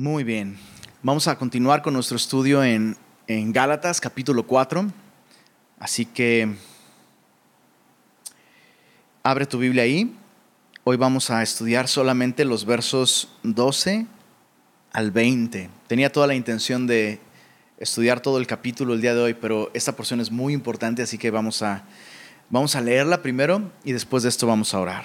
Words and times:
Muy 0.00 0.24
bien. 0.24 0.56
Vamos 1.02 1.28
a 1.28 1.36
continuar 1.36 1.82
con 1.82 1.92
nuestro 1.92 2.16
estudio 2.16 2.64
en, 2.64 2.96
en 3.26 3.52
Gálatas 3.52 4.00
capítulo 4.00 4.46
4. 4.46 4.90
Así 5.78 6.06
que 6.06 6.54
abre 9.22 9.44
tu 9.44 9.58
Biblia 9.58 9.82
ahí. 9.82 10.16
Hoy 10.84 10.96
vamos 10.96 11.28
a 11.28 11.42
estudiar 11.42 11.86
solamente 11.86 12.46
los 12.46 12.64
versos 12.64 13.28
12 13.42 14.06
al 14.94 15.10
20. 15.10 15.68
Tenía 15.86 16.10
toda 16.10 16.26
la 16.26 16.34
intención 16.34 16.86
de 16.86 17.20
estudiar 17.76 18.20
todo 18.20 18.38
el 18.38 18.46
capítulo 18.46 18.94
el 18.94 19.02
día 19.02 19.14
de 19.14 19.20
hoy, 19.20 19.34
pero 19.34 19.70
esta 19.74 19.94
porción 19.96 20.22
es 20.22 20.30
muy 20.30 20.54
importante, 20.54 21.02
así 21.02 21.18
que 21.18 21.30
vamos 21.30 21.60
a, 21.60 21.84
vamos 22.48 22.74
a 22.74 22.80
leerla 22.80 23.20
primero 23.20 23.70
y 23.84 23.92
después 23.92 24.22
de 24.22 24.30
esto 24.30 24.46
vamos 24.46 24.72
a 24.72 24.80
orar. 24.80 25.04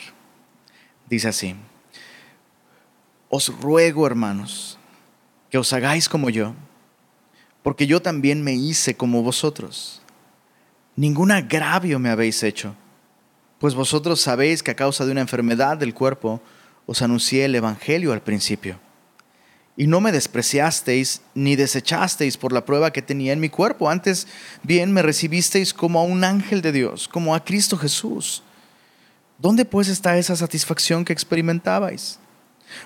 Dice 1.10 1.28
así, 1.28 1.54
os 3.28 3.50
ruego 3.60 4.08
hermanos, 4.08 4.80
que 5.50 5.58
os 5.58 5.72
hagáis 5.74 6.10
como 6.10 6.30
yo, 6.30 6.54
porque 7.64 7.88
yo 7.88 8.02
también 8.02 8.44
me 8.44 8.54
hice 8.54 8.96
como 8.96 9.24
vosotros. 9.24 10.02
Ningún 10.96 11.32
agravio 11.32 12.00
me 12.00 12.10
habéis 12.10 12.44
hecho, 12.44 12.76
pues 13.60 13.76
vosotros 13.76 14.22
sabéis 14.22 14.64
que 14.64 14.72
a 14.72 14.76
causa 14.76 15.06
de 15.06 15.12
una 15.12 15.22
enfermedad 15.22 15.78
del 15.78 15.94
cuerpo 15.94 16.42
os 16.86 17.02
anuncié 17.02 17.46
el 17.46 17.56
Evangelio 17.56 18.14
al 18.14 18.22
principio 18.22 18.80
y 19.78 19.88
no 19.88 20.00
me 20.00 20.12
despreciasteis 20.12 21.22
ni 21.34 21.56
desechasteis 21.56 22.38
por 22.38 22.54
la 22.54 22.66
prueba 22.66 22.92
que 22.92 23.02
tenía 23.02 23.34
en 23.34 23.40
mi 23.40 23.50
cuerpo. 23.50 23.90
Antes 23.90 24.28
bien 24.64 24.92
me 24.94 25.02
recibisteis 25.02 25.74
como 25.74 26.00
a 26.00 26.04
un 26.04 26.24
ángel 26.24 26.62
de 26.62 26.72
Dios, 26.72 27.08
como 27.08 27.36
a 27.36 27.44
Cristo 27.44 27.78
Jesús. 27.78 28.42
¿Dónde 29.38 29.66
pues 29.66 29.90
está 29.90 30.18
esa 30.18 30.36
satisfacción 30.36 31.04
que 31.04 31.12
experimentabais? 31.12 32.20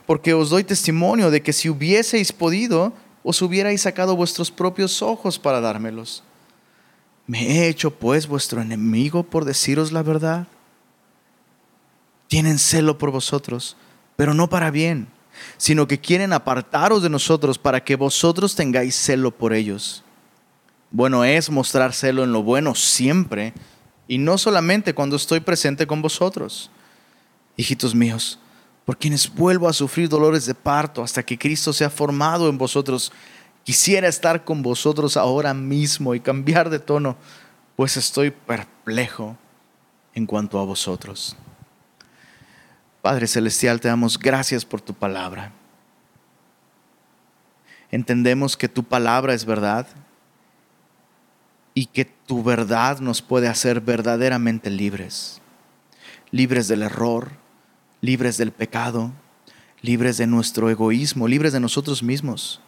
Porque 0.06 0.34
os 0.34 0.50
doy 0.50 0.64
testimonio 0.64 1.32
de 1.32 1.42
que 1.42 1.54
si 1.54 1.70
hubieseis 1.70 2.32
podido, 2.32 2.94
os 3.24 3.42
hubierais 3.42 3.82
sacado 3.82 4.16
vuestros 4.16 4.52
propios 4.52 5.02
ojos 5.02 5.40
para 5.40 5.62
dármelos. 5.62 6.24
¿Me 7.28 7.46
he 7.48 7.68
hecho 7.70 7.92
pues 7.92 8.28
vuestro 8.28 8.62
enemigo 8.62 9.24
por 9.24 9.46
deciros 9.46 9.92
la 9.92 10.04
verdad? 10.04 10.48
Tienen 12.28 12.60
celo 12.60 12.98
por 12.98 13.12
vosotros, 13.12 13.78
pero 14.16 14.34
no 14.34 14.50
para 14.50 14.72
bien 14.72 15.08
sino 15.58 15.88
que 15.88 16.00
quieren 16.00 16.34
apartaros 16.34 17.02
de 17.04 17.10
nosotros 17.10 17.58
para 17.58 17.84
que 17.84 17.96
vosotros 17.96 18.56
tengáis 18.56 18.96
celo 18.96 19.32
por 19.32 19.54
ellos. 19.54 20.04
Bueno 20.92 21.24
es 21.24 21.50
mostrar 21.50 21.94
celo 21.94 22.24
en 22.24 22.32
lo 22.32 22.44
bueno 22.44 22.76
siempre, 22.76 23.54
y 24.08 24.18
no 24.18 24.38
solamente 24.38 24.94
cuando 24.94 25.16
estoy 25.16 25.40
presente 25.40 25.86
con 25.86 26.02
vosotros. 26.02 26.72
Hijitos 27.58 27.94
míos, 27.94 28.40
por 28.90 28.98
quienes 28.98 29.32
vuelvo 29.32 29.70
a 29.70 29.74
sufrir 29.74 30.10
dolores 30.10 30.48
de 30.48 30.56
parto 30.56 31.04
hasta 31.04 31.22
que 31.22 31.38
Cristo 31.38 31.72
sea 31.74 31.92
formado 31.92 32.50
en 32.50 32.58
vosotros, 32.58 33.12
quisiera 33.64 34.08
estar 34.08 34.44
con 34.44 34.64
vosotros 34.64 35.16
ahora 35.16 35.54
mismo 35.54 36.16
y 36.16 36.20
cambiar 36.20 36.72
de 36.72 36.80
tono, 36.80 37.16
pues 37.76 37.98
estoy 37.98 38.32
perplejo 38.32 39.38
en 40.16 40.26
cuanto 40.26 40.58
a 40.58 40.66
vosotros. 40.66 41.38
Padre 43.04 43.28
Celestial, 43.28 43.80
te 43.80 43.90
damos 43.90 44.18
gracias 44.18 44.66
por 44.66 44.82
tu 44.82 44.96
palabra. 44.96 45.52
Entendemos 47.92 48.58
que 48.58 48.70
tu 48.70 48.84
palabra 48.84 49.36
es 49.36 49.46
verdad 49.46 49.86
y 51.76 51.86
que 51.86 52.06
tu 52.06 52.42
verdad 52.42 53.02
nos 53.02 53.22
puede 53.22 53.50
hacer 53.50 53.82
verdaderamente 53.82 54.72
libres. 54.72 55.44
Libres 56.32 56.68
del 56.68 56.82
error, 56.82 57.39
libres 58.02 58.38
del 58.38 58.52
pecado, 58.52 59.12
libres 59.82 60.18
de 60.18 60.28
nuestro 60.28 60.70
egoísmo, 60.70 61.28
libres 61.28 61.54
de 61.54 61.60
nosotros 61.60 62.04
mismos, 62.04 62.62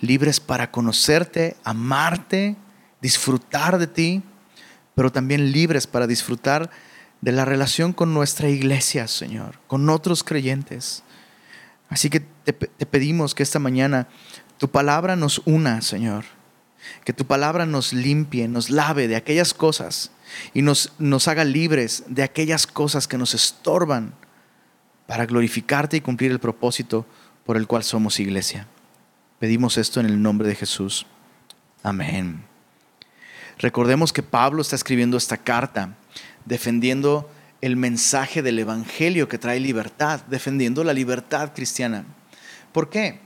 libres 0.00 0.40
para 0.40 0.70
conocerte, 0.70 1.56
amarte, 1.64 2.56
disfrutar 3.00 3.78
de 3.78 3.86
ti, 3.86 4.22
pero 4.94 5.12
también 5.12 5.52
libres 5.52 5.86
para 5.86 6.06
disfrutar 6.06 6.70
de 7.20 7.32
la 7.32 7.44
relación 7.44 7.92
con 7.92 8.14
nuestra 8.14 8.48
iglesia, 8.48 9.08
Señor, 9.08 9.58
con 9.66 9.88
otros 9.88 10.24
creyentes. 10.24 11.02
Así 11.88 12.10
que 12.10 12.20
te, 12.20 12.52
pedimos 12.52 13.34
que 13.34 13.42
esta 13.42 13.58
mañana 13.58 14.08
tu 14.58 14.70
palabra 14.70 15.16
nos 15.16 15.42
una, 15.44 15.80
Señor. 15.82 16.24
Que 17.04 17.12
tu 17.12 17.26
palabra 17.26 17.66
nos 17.66 17.92
limpie, 17.92 18.48
nos 18.48 18.70
lave 18.70 19.08
de 19.08 19.16
aquellas 19.16 19.52
cosas 19.52 20.10
y 20.54 20.62
nos, 20.62 20.92
nos 20.98 21.28
haga 21.28 21.44
libres 21.44 22.04
de 22.06 22.22
aquellas 22.22 22.66
cosas 22.66 23.08
que 23.08 23.18
nos 23.18 23.34
estorban 23.34 24.14
para 25.08 25.24
glorificarte 25.24 25.96
y 25.96 26.00
cumplir 26.02 26.30
el 26.30 26.38
propósito 26.38 27.06
por 27.46 27.56
el 27.56 27.66
cual 27.66 27.82
somos 27.82 28.20
iglesia. 28.20 28.66
Pedimos 29.38 29.78
esto 29.78 30.00
en 30.00 30.06
el 30.06 30.20
nombre 30.20 30.46
de 30.46 30.54
Jesús. 30.54 31.06
Amén. 31.82 32.44
Recordemos 33.58 34.12
que 34.12 34.22
Pablo 34.22 34.60
está 34.60 34.76
escribiendo 34.76 35.16
esta 35.16 35.38
carta 35.38 35.96
defendiendo 36.44 37.30
el 37.62 37.76
mensaje 37.76 38.42
del 38.42 38.58
Evangelio 38.58 39.28
que 39.28 39.38
trae 39.38 39.60
libertad, 39.60 40.20
defendiendo 40.28 40.84
la 40.84 40.92
libertad 40.92 41.52
cristiana. 41.54 42.04
¿Por 42.72 42.90
qué? 42.90 43.18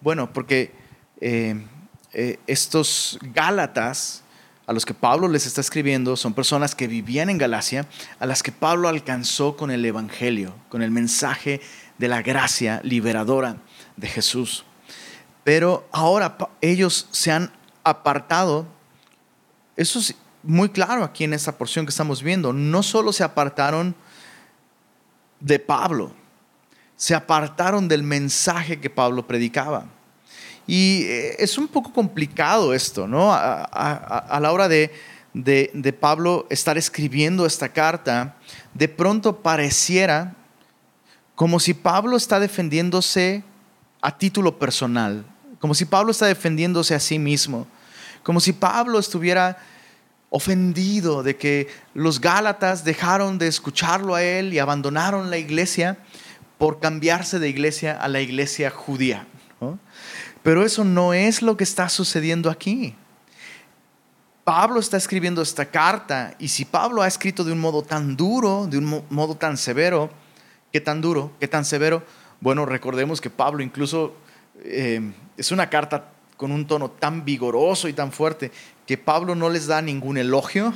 Bueno, 0.00 0.32
porque 0.32 0.72
eh, 1.20 1.64
eh, 2.14 2.40
estos 2.48 3.16
Gálatas 3.22 4.24
a 4.68 4.74
los 4.74 4.84
que 4.84 4.92
Pablo 4.92 5.28
les 5.28 5.46
está 5.46 5.62
escribiendo 5.62 6.14
son 6.14 6.34
personas 6.34 6.74
que 6.74 6.88
vivían 6.88 7.30
en 7.30 7.38
Galacia, 7.38 7.86
a 8.20 8.26
las 8.26 8.42
que 8.42 8.52
Pablo 8.52 8.90
alcanzó 8.90 9.56
con 9.56 9.70
el 9.70 9.82
Evangelio, 9.82 10.54
con 10.68 10.82
el 10.82 10.90
mensaje 10.90 11.62
de 11.96 12.06
la 12.06 12.20
gracia 12.20 12.82
liberadora 12.84 13.56
de 13.96 14.08
Jesús. 14.08 14.66
Pero 15.42 15.88
ahora 15.90 16.36
ellos 16.60 17.08
se 17.12 17.32
han 17.32 17.50
apartado, 17.82 18.66
eso 19.74 20.00
muy 20.42 20.68
claro 20.68 21.02
aquí 21.02 21.24
en 21.24 21.32
esta 21.32 21.56
porción 21.56 21.86
que 21.86 21.90
estamos 21.90 22.22
viendo. 22.22 22.52
No 22.52 22.82
solo 22.82 23.14
se 23.14 23.24
apartaron 23.24 23.94
de 25.40 25.58
Pablo, 25.60 26.12
se 26.94 27.14
apartaron 27.14 27.88
del 27.88 28.02
mensaje 28.02 28.78
que 28.80 28.90
Pablo 28.90 29.26
predicaba. 29.26 29.86
Y 30.68 31.04
eh, 31.04 31.36
es 31.38 31.56
un 31.56 31.66
poco 31.66 31.94
complicado 31.94 32.74
esto, 32.74 33.08
¿no? 33.08 33.32
A, 33.32 34.38
la 34.40 34.52
hora 34.52 34.68
de, 34.68 34.92
de, 35.32 35.92
Pablo 35.94 36.46
estar 36.50 36.76
escribiendo 36.76 37.46
esta 37.46 37.70
carta, 37.70 38.36
de 38.74 38.86
pronto 38.86 39.40
pareciera 39.40 40.34
como 41.34 41.58
si 41.58 41.72
Pablo 41.72 42.18
está 42.18 42.38
defendiéndose 42.38 43.42
a 44.02 44.18
título 44.18 44.58
personal, 44.58 45.24
como 45.58 45.72
si 45.72 45.86
Pablo 45.86 46.10
está 46.10 46.26
defendiéndose 46.26 46.94
a 46.94 47.00
sí 47.00 47.18
mismo, 47.18 47.66
como 48.22 48.38
si 48.38 48.52
Pablo 48.52 48.98
estuviera 48.98 49.56
ofendido 50.28 51.22
de 51.22 51.38
que 51.38 51.68
los 51.94 52.20
Gálatas 52.20 52.84
dejaron 52.84 53.38
de 53.38 53.46
escucharlo 53.46 54.14
a 54.14 54.22
él 54.22 54.52
y 54.52 54.58
abandonaron 54.58 55.30
la 55.30 55.38
iglesia 55.38 55.96
por 56.58 56.78
cambiarse 56.78 57.38
de 57.38 57.48
iglesia 57.48 57.96
a 57.96 58.08
la 58.08 58.20
iglesia 58.20 58.68
judía. 58.68 59.26
Pero 60.42 60.64
eso 60.64 60.84
no 60.84 61.12
es 61.12 61.42
lo 61.42 61.56
que 61.56 61.64
está 61.64 61.88
sucediendo 61.88 62.50
aquí. 62.50 62.94
Pablo 64.44 64.80
está 64.80 64.96
escribiendo 64.96 65.42
esta 65.42 65.66
carta 65.66 66.34
y 66.38 66.48
si 66.48 66.64
Pablo 66.64 67.02
ha 67.02 67.06
escrito 67.06 67.44
de 67.44 67.52
un 67.52 67.60
modo 67.60 67.82
tan 67.82 68.16
duro, 68.16 68.66
de 68.66 68.78
un 68.78 69.04
modo 69.10 69.34
tan 69.34 69.58
severo, 69.58 70.08
¿qué 70.72 70.80
tan 70.80 71.02
duro? 71.02 71.32
¿Qué 71.38 71.48
tan 71.48 71.66
severo? 71.66 72.02
Bueno, 72.40 72.64
recordemos 72.64 73.20
que 73.20 73.28
Pablo 73.28 73.62
incluso 73.62 74.14
eh, 74.64 75.02
es 75.36 75.52
una 75.52 75.68
carta 75.68 76.12
con 76.38 76.50
un 76.50 76.66
tono 76.66 76.90
tan 76.90 77.26
vigoroso 77.26 77.88
y 77.88 77.92
tan 77.92 78.10
fuerte 78.10 78.50
que 78.86 78.96
Pablo 78.96 79.34
no 79.34 79.50
les 79.50 79.66
da 79.66 79.82
ningún 79.82 80.16
elogio, 80.16 80.72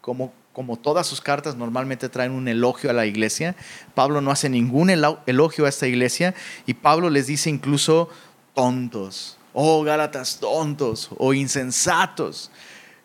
como, 0.00 0.32
como 0.54 0.78
todas 0.78 1.06
sus 1.06 1.20
cartas 1.20 1.54
normalmente 1.54 2.08
traen 2.08 2.32
un 2.32 2.48
elogio 2.48 2.88
a 2.88 2.94
la 2.94 3.04
iglesia. 3.04 3.56
Pablo 3.94 4.22
no 4.22 4.30
hace 4.30 4.48
ningún 4.48 4.88
elogio 4.88 5.66
a 5.66 5.68
esta 5.68 5.86
iglesia 5.86 6.34
y 6.64 6.72
Pablo 6.72 7.10
les 7.10 7.26
dice 7.26 7.50
incluso 7.50 8.08
tontos, 8.56 9.36
oh 9.52 9.84
Gálatas 9.84 10.40
tontos 10.40 11.10
o 11.18 11.34
insensatos. 11.34 12.50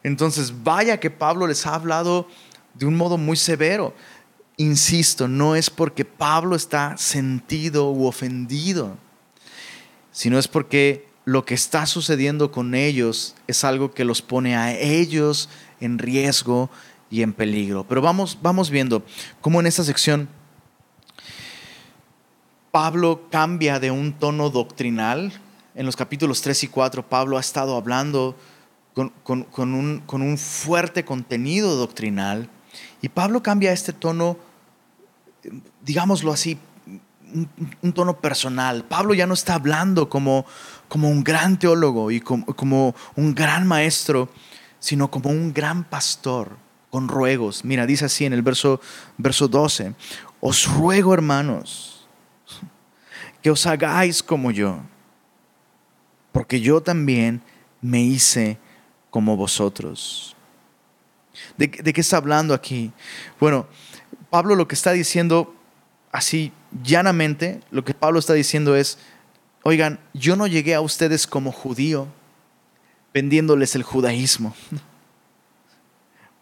Entonces, 0.01 0.63
vaya 0.63 0.99
que 0.99 1.11
Pablo 1.11 1.45
les 1.45 1.67
ha 1.67 1.75
hablado 1.75 2.27
de 2.73 2.85
un 2.85 2.95
modo 2.95 3.17
muy 3.17 3.35
severo. 3.35 3.93
Insisto, 4.57 5.27
no 5.27 5.55
es 5.55 5.69
porque 5.69 6.05
Pablo 6.05 6.55
está 6.55 6.97
sentido 6.97 7.91
u 7.91 8.07
ofendido, 8.07 8.97
sino 10.11 10.39
es 10.39 10.47
porque 10.47 11.07
lo 11.25 11.45
que 11.45 11.53
está 11.53 11.85
sucediendo 11.85 12.51
con 12.51 12.73
ellos 12.73 13.35
es 13.47 13.63
algo 13.63 13.91
que 13.91 14.05
los 14.05 14.21
pone 14.21 14.55
a 14.55 14.73
ellos 14.73 15.49
en 15.79 15.99
riesgo 15.99 16.69
y 17.09 17.23
en 17.23 17.33
peligro. 17.33 17.85
Pero 17.87 18.01
vamos, 18.01 18.39
vamos 18.41 18.69
viendo 18.69 19.03
cómo 19.41 19.59
en 19.59 19.67
esta 19.67 19.83
sección 19.83 20.29
Pablo 22.71 23.27
cambia 23.29 23.79
de 23.79 23.91
un 23.91 24.13
tono 24.13 24.49
doctrinal. 24.49 25.33
En 25.75 25.85
los 25.85 25.95
capítulos 25.95 26.41
3 26.41 26.63
y 26.63 26.67
4 26.67 27.07
Pablo 27.07 27.37
ha 27.37 27.41
estado 27.41 27.75
hablando 27.75 28.35
con, 28.93 29.11
un, 29.23 30.03
con 30.05 30.21
un 30.21 30.37
fuerte 30.37 31.05
contenido 31.05 31.75
doctrinal 31.75 32.49
y 33.01 33.09
Pablo 33.09 33.41
cambia 33.41 33.71
este 33.71 33.93
tono, 33.93 34.37
digámoslo 35.83 36.31
así, 36.31 36.57
un, 37.81 37.93
tono 37.93 38.19
personal. 38.19 38.83
Pablo 38.85 39.13
ya 39.13 39.25
no 39.25 39.33
está 39.33 39.55
hablando 39.55 40.09
como, 40.09 40.45
como 40.87 41.09
un 41.09 41.23
gran 41.23 41.57
teólogo 41.57 42.11
y 42.11 42.19
como, 42.19 42.45
como 42.45 42.95
un 43.15 43.33
gran 43.33 43.67
maestro, 43.67 44.29
sino 44.79 45.09
como 45.09 45.29
un 45.29 45.53
gran 45.53 45.83
pastor 45.83 46.57
con 46.89 47.07
ruegos. 47.07 47.63
Mira, 47.63 47.85
dice 47.85 48.05
así 48.05 48.25
en 48.25 48.33
el 48.33 48.41
verso, 48.41 48.81
verso 49.17 49.47
12, 49.47 49.93
os 50.41 50.67
ruego 50.67 51.13
hermanos 51.13 52.00
que 53.41 53.49
os 53.49 53.65
hagáis 53.65 54.21
como 54.21 54.51
yo, 54.51 54.79
porque 56.31 56.61
yo 56.61 56.81
también 56.81 57.41
me 57.81 58.01
hice 58.01 58.57
como 59.09 59.35
vosotros. 59.35 60.35
¿De, 61.57 61.67
¿De, 61.67 61.93
qué 61.93 62.01
está 62.01 62.17
hablando 62.17 62.53
aquí? 62.53 62.91
Bueno, 63.39 63.67
Pablo 64.29 64.55
lo 64.55 64.67
que 64.67 64.75
está 64.75 64.91
diciendo 64.91 65.55
así 66.11 66.51
llanamente, 66.83 67.61
lo 67.71 67.83
que 67.83 67.93
Pablo 67.93 68.19
está 68.19 68.33
diciendo 68.33 68.75
es, 68.75 68.97
oigan, 69.63 69.99
yo 70.13 70.35
no 70.35 70.47
llegué 70.47 70.75
a 70.75 70.81
ustedes 70.81 71.25
como 71.25 71.51
judío 71.51 72.07
vendiéndoles 73.13 73.75
el 73.75 73.83
judaísmo. 73.83 74.55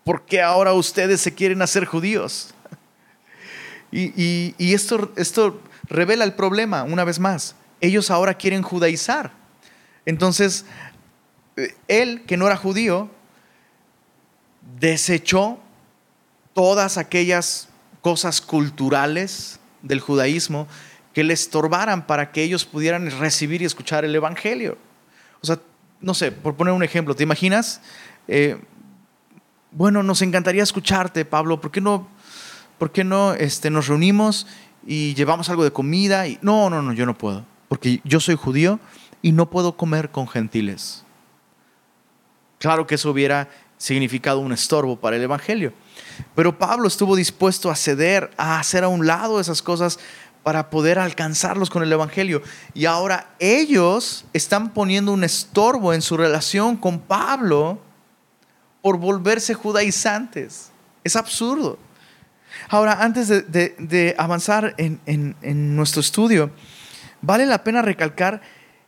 ¿Por 0.04 0.26
qué 0.26 0.42
ahora 0.42 0.74
ustedes 0.74 1.22
se 1.22 1.34
quieren 1.34 1.62
hacer 1.62 1.86
judíos? 1.86 2.54
Y, 3.92 4.54
y 4.58 4.74
esto, 4.74 5.12
esto 5.16 5.60
revela 5.90 6.24
el 6.24 6.34
problema 6.34 6.84
una 6.84 7.04
vez 7.04 7.20
más. 7.20 7.56
Ellos 7.82 8.12
ahora 8.12 8.36
quieren 8.36 8.62
judaizar. 8.62 9.32
Entonces, 10.06 10.66
él, 11.88 12.24
que 12.26 12.38
no 12.38 12.48
era 12.48 12.56
judío, 12.56 13.10
desechó 14.80 15.60
todas 16.54 16.98
aquellas 16.98 17.70
cosas 18.02 18.42
culturales 18.42 19.60
del 19.82 20.00
judaísmo 20.00 20.68
que 21.14 21.24
le 21.24 21.34
estorbaran 21.34 22.06
para 22.06 22.32
que 22.32 22.44
ellos 22.44 22.66
pudieran 22.66 23.10
recibir 23.20 23.62
y 23.62 23.66
escuchar 23.66 24.06
el 24.06 24.16
Evangelio. 24.16 24.78
O 25.42 25.48
sea, 25.48 25.60
no 26.02 26.14
sé, 26.14 26.32
por 26.32 26.56
poner 26.56 26.74
un 26.74 26.84
ejemplo, 26.84 27.16
¿te 27.16 27.24
imaginas? 27.24 27.82
Eh, 28.28 28.58
bueno, 29.72 30.04
nos 30.04 30.22
encantaría 30.22 30.64
escucharte, 30.64 31.26
Pablo, 31.26 31.62
¿por 31.62 31.72
qué 31.72 31.82
no, 31.82 32.08
por 32.78 32.92
qué 32.92 33.04
no 33.04 33.34
este, 33.34 33.70
nos 33.70 33.88
reunimos 33.88 34.48
y 34.86 35.14
llevamos 35.14 35.50
algo 35.50 35.64
de 35.64 35.72
comida? 35.72 36.28
Y, 36.28 36.40
no, 36.42 36.70
no, 36.70 36.82
no, 36.82 36.94
yo 36.94 37.06
no 37.06 37.18
puedo, 37.18 37.46
porque 37.68 38.02
yo 38.04 38.20
soy 38.20 38.36
judío 38.36 38.80
y 39.22 39.32
no 39.32 39.50
puedo 39.50 39.76
comer 39.76 40.12
con 40.12 40.28
gentiles. 40.28 41.04
Claro 42.58 42.86
que 42.86 42.96
eso 42.96 43.12
hubiera 43.12 43.50
significado 43.78 44.40
un 44.40 44.52
estorbo 44.52 44.98
para 44.98 45.16
el 45.16 45.24
Evangelio. 45.24 45.74
Pero 46.36 46.58
Pablo 46.58 46.88
estuvo 46.88 47.16
dispuesto 47.16 47.72
a 47.72 47.76
ceder, 47.76 48.30
a 48.38 48.60
hacer 48.60 48.84
a 48.84 48.90
un 48.90 49.08
lado 49.08 49.40
esas 49.40 49.62
cosas 49.62 50.00
para 50.44 50.70
poder 50.70 51.00
alcanzarlos 51.00 51.70
con 51.70 51.84
el 51.84 51.92
Evangelio. 51.92 52.42
Y 52.74 52.86
ahora 52.86 53.34
ellos 53.40 54.26
están 54.34 54.74
poniendo 54.74 55.14
un 55.14 55.24
estorbo 55.24 55.94
en 55.94 56.02
su 56.02 56.18
relación 56.18 56.76
con 56.76 57.00
Pablo 57.00 57.80
por 58.82 58.98
volverse 58.98 59.54
judaizantes. 59.54 60.72
Es 61.04 61.16
absurdo. 61.16 61.78
Ahora, 62.68 63.02
antes 63.02 63.28
de, 63.30 64.16
avanzar 64.18 64.76
en, 64.78 65.00
en 65.06 65.76
nuestro 65.76 66.02
estudio, 66.02 66.52
vale 67.22 67.46
la 67.46 67.64
pena 67.64 67.82
recalcar 67.82 68.42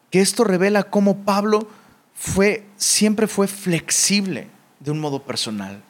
que 0.10 0.20
esto 0.20 0.44
revela 0.44 0.84
cómo 0.84 1.24
Pablo 1.24 1.68
fue, 2.14 2.66
siempre 2.76 3.28
fue 3.28 3.48
flexible 3.48 4.48
de 4.80 4.92
un 4.92 5.00
modo 5.00 5.24
personal. 5.24 5.82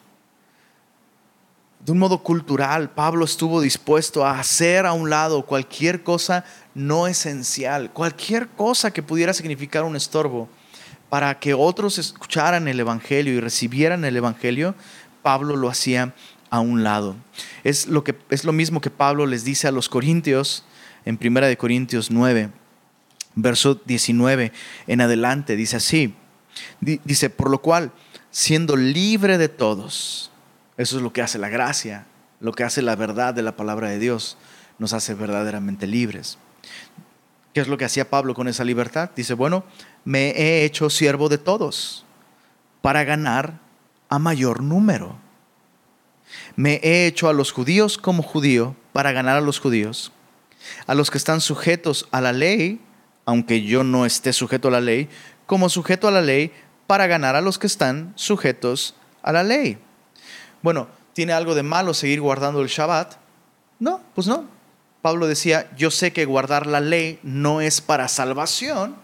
De 1.83 1.92
un 1.92 1.98
modo 1.98 2.22
cultural, 2.22 2.92
Pablo 2.92 3.25
estuvo 3.25 3.60
dispuesto 3.60 4.24
a 4.24 4.39
hacer 4.39 4.86
a 4.86 4.94
un 4.94 5.10
lado 5.10 5.45
cualquier 5.45 6.04
cosa 6.04 6.45
no 6.75 7.07
esencial, 7.07 7.92
cualquier 7.92 8.48
cosa 8.50 8.92
que 8.92 9.01
pudiera 9.01 9.34
significar 9.34 9.84
un 9.84 9.95
estorbo, 9.95 10.48
para 11.10 11.39
que 11.39 11.56
otros 11.56 11.98
escucharan 11.98 12.68
el 12.68 12.80
Evangelio 12.80 13.34
y 13.34 13.39
recibieran 13.39 14.06
el 14.06 14.16
Evangelio, 14.16 14.75
Pablo 15.24 15.56
lo 15.56 15.69
hacía 15.69 16.13
a 16.51 16.59
un 16.59 16.83
lado. 16.83 17.15
Es 17.63 17.88
lo, 17.88 18.03
que, 18.03 18.15
es 18.30 18.44
lo 18.44 18.53
mismo 18.53 18.80
que 18.80 18.92
Pablo 18.92 19.25
les 19.25 19.44
dice 19.44 19.68
a 19.68 19.71
los 19.71 19.89
corintios 19.89 20.63
en 21.06 21.18
1 21.19 21.57
Corintios 21.57 22.12
9, 22.12 22.51
verso 23.33 23.81
19 23.86 24.51
en 24.86 25.01
adelante, 25.01 25.56
dice 25.56 25.77
así, 25.77 26.13
Dice, 26.80 27.30
por 27.30 27.50
lo 27.50 27.62
cual, 27.62 27.92
siendo 28.30 28.75
libre 28.75 29.38
de 29.38 29.50
todos, 29.50 30.31
eso 30.77 30.98
es 30.98 31.03
lo 31.03 31.13
que 31.13 31.21
hace 31.21 31.38
la 31.38 31.50
gracia, 31.50 32.06
lo 32.39 32.51
que 32.51 32.63
hace 32.63 32.81
la 32.81 32.95
verdad 32.95 33.33
de 33.33 33.42
la 33.42 33.56
palabra 33.56 33.89
de 33.89 34.00
Dios, 34.00 34.38
nos 34.80 34.94
hace 34.94 35.13
verdaderamente 35.13 35.88
libres. 35.88 36.38
¿Qué 37.53 37.62
es 37.62 37.68
lo 37.68 37.77
que 37.77 37.86
hacía 37.86 38.09
Pablo 38.09 38.33
con 38.33 38.48
esa 38.48 38.63
libertad? 38.63 39.12
Dice, 39.15 39.33
bueno, 39.33 39.63
me 40.06 40.30
he 40.31 40.65
hecho 40.65 40.89
siervo 40.89 41.30
de 41.30 41.38
todos 41.38 42.06
para 42.81 43.03
ganar 43.03 43.59
a 44.09 44.19
mayor 44.19 44.63
número. 44.63 45.15
Me 46.56 46.80
he 46.83 47.07
hecho 47.07 47.30
a 47.30 47.33
los 47.33 47.51
judíos 47.51 47.98
como 47.98 48.24
judío 48.24 48.75
para 48.94 49.12
ganar 49.12 49.38
a 49.38 49.42
los 49.42 49.59
judíos, 49.59 50.12
a 50.88 50.95
los 50.95 51.09
que 51.09 51.18
están 51.18 51.42
sujetos 51.42 52.07
a 52.12 52.21
la 52.21 52.33
ley, 52.33 52.81
aunque 53.25 53.63
yo 53.63 53.83
no 53.83 54.06
esté 54.06 54.33
sujeto 54.33 54.68
a 54.68 54.71
la 54.71 54.81
ley, 54.81 55.09
como 55.45 55.69
sujeto 55.69 56.07
a 56.07 56.12
la 56.12 56.21
ley 56.21 56.51
para 56.88 57.07
ganar 57.07 57.36
a 57.36 57.42
los 57.42 57.57
que 57.57 57.68
están 57.68 58.13
sujetos 58.15 58.95
a 59.21 59.31
la 59.31 59.44
ley. 59.44 59.77
Bueno, 60.62 60.89
¿tiene 61.13 61.33
algo 61.33 61.56
de 61.56 61.63
malo 61.63 61.94
seguir 61.94 62.21
guardando 62.21 62.62
el 62.62 62.68
Shabbat? 62.68 63.15
No, 63.80 64.01
pues 64.13 64.27
no. 64.27 64.45
Pablo 65.01 65.27
decía, 65.27 65.71
yo 65.75 65.89
sé 65.89 66.13
que 66.13 66.25
guardar 66.25 66.68
la 66.68 66.80
ley 66.80 67.19
no 67.24 67.62
es 67.62 67.81
para 67.81 68.07
salvación, 68.07 68.95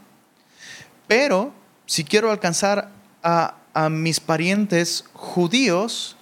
pero 1.08 1.54
si 1.86 2.04
quiero 2.04 2.30
alcanzar 2.30 2.92
a, 3.24 3.56
a 3.74 3.90
mis 3.90 4.20
parientes 4.20 5.06
judíos, 5.14 6.17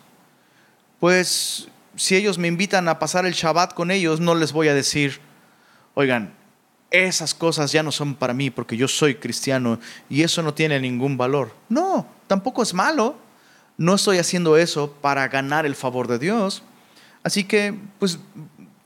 pues 0.99 1.67
si 1.95 2.15
ellos 2.15 2.37
me 2.37 2.47
invitan 2.47 2.87
a 2.87 2.99
pasar 2.99 3.25
el 3.25 3.33
Shabbat 3.33 3.73
con 3.73 3.91
ellos, 3.91 4.19
no 4.19 4.35
les 4.35 4.51
voy 4.51 4.67
a 4.67 4.73
decir, 4.73 5.19
oigan, 5.93 6.33
esas 6.91 7.33
cosas 7.33 7.71
ya 7.71 7.83
no 7.83 7.91
son 7.91 8.15
para 8.15 8.33
mí 8.33 8.49
porque 8.49 8.77
yo 8.77 8.87
soy 8.87 9.15
cristiano 9.15 9.79
y 10.09 10.23
eso 10.23 10.41
no 10.41 10.53
tiene 10.53 10.79
ningún 10.79 11.17
valor. 11.17 11.53
No, 11.69 12.07
tampoco 12.27 12.63
es 12.63 12.73
malo. 12.73 13.17
No 13.77 13.95
estoy 13.95 14.19
haciendo 14.19 14.55
eso 14.55 14.93
para 15.01 15.27
ganar 15.27 15.65
el 15.65 15.75
favor 15.75 16.07
de 16.07 16.19
Dios. 16.19 16.63
Así 17.23 17.43
que, 17.43 17.77
pues, 17.99 18.19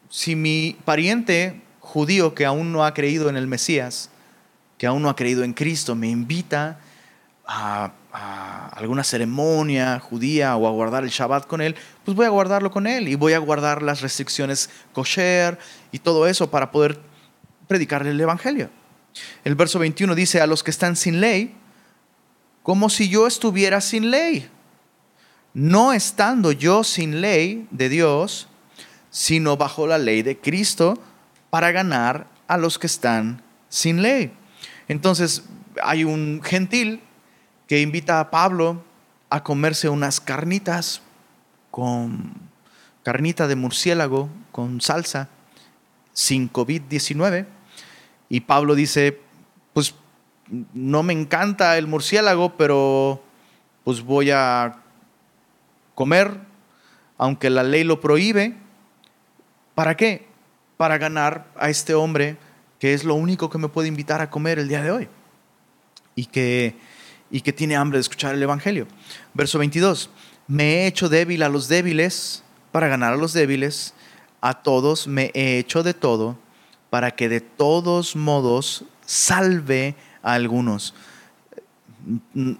si 0.09 0.35
mi 0.35 0.75
pariente 0.85 1.61
judío 1.79 2.33
que 2.33 2.45
aún 2.45 2.71
no 2.71 2.85
ha 2.85 2.93
creído 2.93 3.29
en 3.29 3.37
el 3.37 3.45
Mesías, 3.45 4.09
que 4.77 4.87
aún 4.87 5.03
no 5.03 5.09
ha 5.09 5.15
creído 5.15 5.43
en 5.43 5.53
Cristo, 5.53 5.93
me 5.93 6.07
invita 6.07 6.79
a, 7.49 7.91
alguna 8.75 9.03
ceremonia 9.03 9.99
judía 9.99 10.55
o 10.55 10.67
a 10.67 10.71
guardar 10.71 11.03
el 11.03 11.09
Shabbat 11.09 11.47
con 11.47 11.61
él, 11.61 11.75
pues 12.05 12.15
voy 12.15 12.25
a 12.25 12.29
guardarlo 12.29 12.71
con 12.71 12.87
él 12.87 13.07
y 13.07 13.15
voy 13.15 13.33
a 13.33 13.39
guardar 13.39 13.81
las 13.81 14.01
restricciones 14.01 14.69
kosher 14.93 15.57
y 15.91 15.99
todo 15.99 16.27
eso 16.27 16.49
para 16.49 16.71
poder 16.71 16.99
predicarle 17.67 18.11
el 18.11 18.21
Evangelio. 18.21 18.69
El 19.43 19.55
verso 19.55 19.79
21 19.79 20.15
dice, 20.15 20.41
a 20.41 20.47
los 20.47 20.63
que 20.63 20.71
están 20.71 20.95
sin 20.95 21.19
ley, 21.19 21.55
como 22.63 22.89
si 22.89 23.09
yo 23.09 23.25
estuviera 23.25 23.81
sin 23.81 24.11
ley, 24.11 24.47
no 25.53 25.91
estando 25.93 26.51
yo 26.51 26.83
sin 26.83 27.21
ley 27.21 27.67
de 27.71 27.89
Dios, 27.89 28.47
sino 29.09 29.57
bajo 29.57 29.87
la 29.87 29.97
ley 29.97 30.21
de 30.21 30.37
Cristo, 30.37 31.01
para 31.49 31.71
ganar 31.71 32.27
a 32.47 32.57
los 32.57 32.77
que 32.77 32.87
están 32.87 33.41
sin 33.69 34.03
ley. 34.03 34.31
Entonces 34.87 35.43
hay 35.81 36.03
un 36.03 36.41
gentil 36.43 37.01
que 37.69 37.81
invita 37.81 38.19
a 38.19 38.31
Pablo 38.31 38.83
a 39.29 39.43
comerse 39.43 39.89
unas 39.89 40.19
carnitas 40.19 41.03
con 41.69 42.33
carnita 43.03 43.47
de 43.47 43.55
murciélago 43.55 44.27
con 44.51 44.81
salsa 44.81 45.29
sin 46.11 46.51
COVID-19 46.51 47.45
y 48.27 48.39
Pablo 48.39 48.73
dice, 48.73 49.21
pues 49.73 49.93
no 50.73 51.03
me 51.03 51.13
encanta 51.13 51.77
el 51.77 51.85
murciélago, 51.85 52.57
pero 52.57 53.21
pues 53.83 54.01
voy 54.01 54.31
a 54.31 54.77
comer, 55.93 56.39
aunque 57.19 57.51
la 57.51 57.61
ley 57.61 57.83
lo 57.83 58.01
prohíbe. 58.01 58.55
¿Para 59.75 59.95
qué? 59.95 60.27
Para 60.75 60.97
ganar 60.97 61.45
a 61.55 61.69
este 61.69 61.93
hombre 61.93 62.37
que 62.79 62.95
es 62.95 63.03
lo 63.03 63.13
único 63.13 63.51
que 63.51 63.59
me 63.59 63.67
puede 63.67 63.89
invitar 63.89 64.21
a 64.21 64.31
comer 64.31 64.57
el 64.57 64.69
día 64.69 64.81
de 64.81 64.89
hoy 64.89 65.07
y 66.15 66.25
que, 66.25 66.75
y 67.31 67.41
que 67.41 67.53
tiene 67.53 67.75
hambre 67.75 67.97
de 67.97 68.01
escuchar 68.01 68.35
el 68.35 68.43
Evangelio. 68.43 68.87
Verso 69.33 69.59
22, 69.59 70.09
me 70.47 70.63
he 70.83 70.87
hecho 70.87 71.09
débil 71.09 71.43
a 71.43 71.49
los 71.49 71.67
débiles 71.67 72.43
para 72.71 72.87
ganar 72.87 73.13
a 73.13 73.17
los 73.17 73.33
débiles, 73.33 73.93
a 74.41 74.61
todos 74.61 75.07
me 75.07 75.31
he 75.33 75.57
hecho 75.59 75.83
de 75.83 75.93
todo 75.93 76.37
para 76.89 77.11
que 77.11 77.29
de 77.29 77.41
todos 77.41 78.15
modos 78.15 78.83
salve 79.05 79.95
a 80.23 80.33
algunos. 80.33 80.93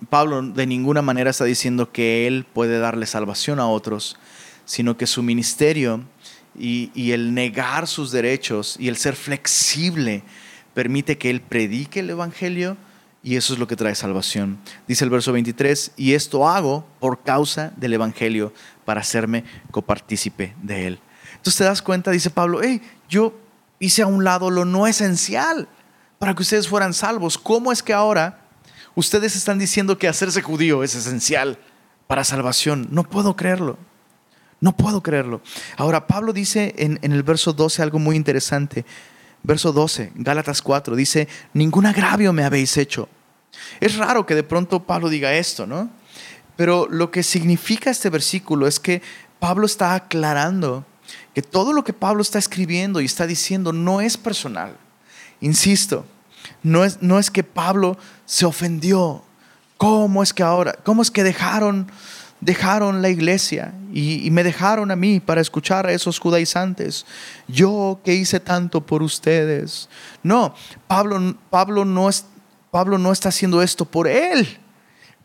Pablo 0.09 0.41
de 0.41 0.67
ninguna 0.67 1.01
manera 1.01 1.31
está 1.31 1.45
diciendo 1.45 1.91
que 1.91 2.27
él 2.27 2.45
puede 2.51 2.79
darle 2.79 3.05
salvación 3.05 3.59
a 3.59 3.67
otros, 3.67 4.17
sino 4.65 4.97
que 4.97 5.07
su 5.07 5.23
ministerio 5.23 6.03
y, 6.57 6.91
y 6.93 7.11
el 7.11 7.33
negar 7.33 7.88
sus 7.88 8.11
derechos 8.11 8.75
y 8.79 8.89
el 8.89 8.97
ser 8.97 9.15
flexible 9.15 10.23
permite 10.73 11.17
que 11.17 11.29
Él 11.29 11.41
predique 11.41 11.99
el 11.99 12.09
Evangelio 12.09 12.77
y 13.21 13.35
eso 13.35 13.53
es 13.53 13.59
lo 13.59 13.67
que 13.67 13.75
trae 13.75 13.95
salvación. 13.95 14.59
Dice 14.88 15.03
el 15.03 15.09
verso 15.09 15.31
23, 15.33 15.91
y 15.97 16.13
esto 16.13 16.47
hago 16.47 16.85
por 16.99 17.23
causa 17.23 17.73
del 17.75 17.93
Evangelio, 17.93 18.53
para 18.85 19.01
hacerme 19.01 19.43
copartícipe 19.71 20.55
de 20.63 20.88
Él. 20.88 20.99
Entonces 21.35 21.57
te 21.57 21.63
das 21.63 21.81
cuenta, 21.81 22.11
dice 22.11 22.29
Pablo, 22.29 22.61
hey, 22.63 22.81
yo 23.07 23.33
hice 23.79 24.01
a 24.01 24.07
un 24.07 24.23
lado 24.23 24.49
lo 24.49 24.65
no 24.65 24.88
esencial 24.88 25.67
para 26.17 26.33
que 26.33 26.41
ustedes 26.41 26.67
fueran 26.67 26.93
salvos. 26.93 27.38
¿Cómo 27.38 27.71
es 27.71 27.83
que 27.83 27.93
ahora 27.93 28.41
ustedes 28.95 29.35
están 29.35 29.59
diciendo 29.59 29.97
que 29.97 30.07
hacerse 30.07 30.41
judío 30.41 30.83
es 30.83 30.95
esencial 30.95 31.59
para 32.07 32.23
salvación? 32.23 32.88
No 32.91 33.03
puedo 33.03 33.35
creerlo. 33.35 33.77
No 34.59 34.75
puedo 34.75 35.01
creerlo. 35.01 35.41
Ahora, 35.77 36.07
Pablo 36.07 36.33
dice 36.33 36.75
en, 36.77 36.99
en 37.01 37.13
el 37.13 37.23
verso 37.23 37.53
12 37.53 37.81
algo 37.81 37.99
muy 37.99 38.17
interesante. 38.17 38.85
Verso 39.43 39.72
12, 39.72 40.12
Gálatas 40.15 40.62
4, 40.62 40.96
dice, 40.96 41.27
ningún 41.53 41.86
agravio 41.86 42.34
me 42.34 42.43
habéis 42.43 42.77
hecho. 42.77 43.08
Es 43.79 43.98
raro 43.98 44.25
que 44.25 44.36
de 44.36 44.43
pronto 44.43 44.84
Pablo 44.84 45.10
diga 45.10 45.34
esto, 45.34 45.65
¿no? 45.65 45.89
Pero 46.55 46.88
lo 46.89 47.10
que 47.10 47.24
significa 47.24 47.89
este 47.89 48.10
versículo 48.10 48.67
es 48.67 48.79
que 48.79 49.01
Pablo 49.39 49.65
está 49.65 49.96
aclarando 49.96 50.86
que 51.34 51.41
todo 51.41 51.74
lo 51.74 51.84
que 51.84 51.93
Pablo 51.93 52.22
está 52.22 52.38
escribiendo 52.38 53.01
y 53.01 53.05
está 53.05 53.25
diciendo 53.25 53.72
no 53.72 54.01
es 54.01 54.17
personal. 54.17 54.75
Insisto, 55.41 56.05
no 56.63 56.84
es, 56.84 57.01
no 57.01 57.17
es 57.17 57.31
que 57.31 57.43
Pablo 57.43 57.98
se 58.25 58.46
ofendió. 58.46 59.24
¿Cómo 59.77 60.22
es 60.22 60.34
que 60.34 60.43
ahora? 60.43 60.74
¿Cómo 60.84 61.01
es 61.01 61.10
que 61.10 61.24
dejaron 61.24 61.89
dejaron 62.41 63.01
la 63.01 63.10
iglesia 63.10 63.74
y, 63.93 64.29
me 64.31 64.43
dejaron 64.43 64.91
a 64.91 64.96
mí 64.96 65.19
para 65.19 65.41
escuchar 65.41 65.88
a 65.88 65.91
esos 65.91 66.19
judaizantes. 66.19 67.05
Yo 67.48 68.00
que 68.03 68.13
hice 68.13 68.39
tanto 68.39 68.86
por 68.86 69.01
ustedes. 69.01 69.89
No, 70.24 70.53
Pablo, 70.88 71.36
Pablo, 71.50 71.86
no 71.86 72.10
es, 72.10 72.25
Pablo 72.72 72.98
no 72.98 73.12
está 73.12 73.29
haciendo 73.29 73.62
esto 73.62 73.86
por 73.86 74.08
él. 74.08 74.60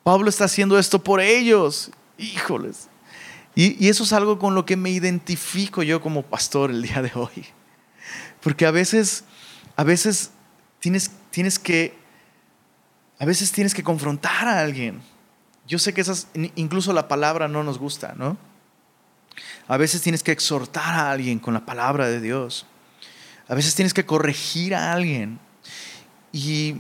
Pablo 0.02 0.28
está 0.28 0.44
haciendo 0.44 0.78
esto 0.78 1.02
por 1.02 1.21
ellos. 1.21 1.90
Híjoles. 2.18 2.88
Y, 3.54 3.85
y 3.85 3.88
eso 3.88 4.04
es 4.04 4.12
algo 4.12 4.38
con 4.38 4.54
lo 4.54 4.66
que 4.66 4.76
me 4.76 4.90
identifico 4.90 5.83
yo 5.83 6.00
como 6.00 6.23
pastor 6.23 6.71
el 6.71 6.83
día 6.83 7.02
de 7.02 7.12
hoy. 7.14 7.47
Porque 8.40 8.66
a 8.66 8.71
veces, 8.71 9.25
a 9.76 9.85
veces 9.85 10.33
tienes, 10.80 11.11
tienes 11.30 11.59
que, 11.59 11.97
a 13.18 13.25
veces 13.25 13.52
tienes 13.52 13.75
que 13.75 13.83
confrontar 13.83 14.49
a 14.49 14.61
alguien 14.61 15.00
yo 15.66 15.78
sé 15.78 15.94
que 15.94 16.00
esas, 16.00 16.28
incluso 16.56 16.92
la 16.92 17.09
palabra 17.09 17.49
no 17.49 17.62
nos 17.62 17.78
gusta, 17.78 18.14
¿no? 18.16 18.37
A 19.66 19.76
veces 19.76 20.02
tienes 20.02 20.23
que 20.23 20.33
exhortar 20.33 20.94
a 20.94 21.11
alguien 21.11 21.38
con 21.38 21.54
la 21.54 21.64
palabra 21.64 22.06
de 22.06 22.21
Dios. 22.21 22.66
A 23.49 23.54
veces 23.54 23.75
tienes 23.75 23.94
que 23.94 24.04
corregir 24.04 24.75
a 24.75 24.92
alguien. 24.92 25.38
Y, 26.33 26.76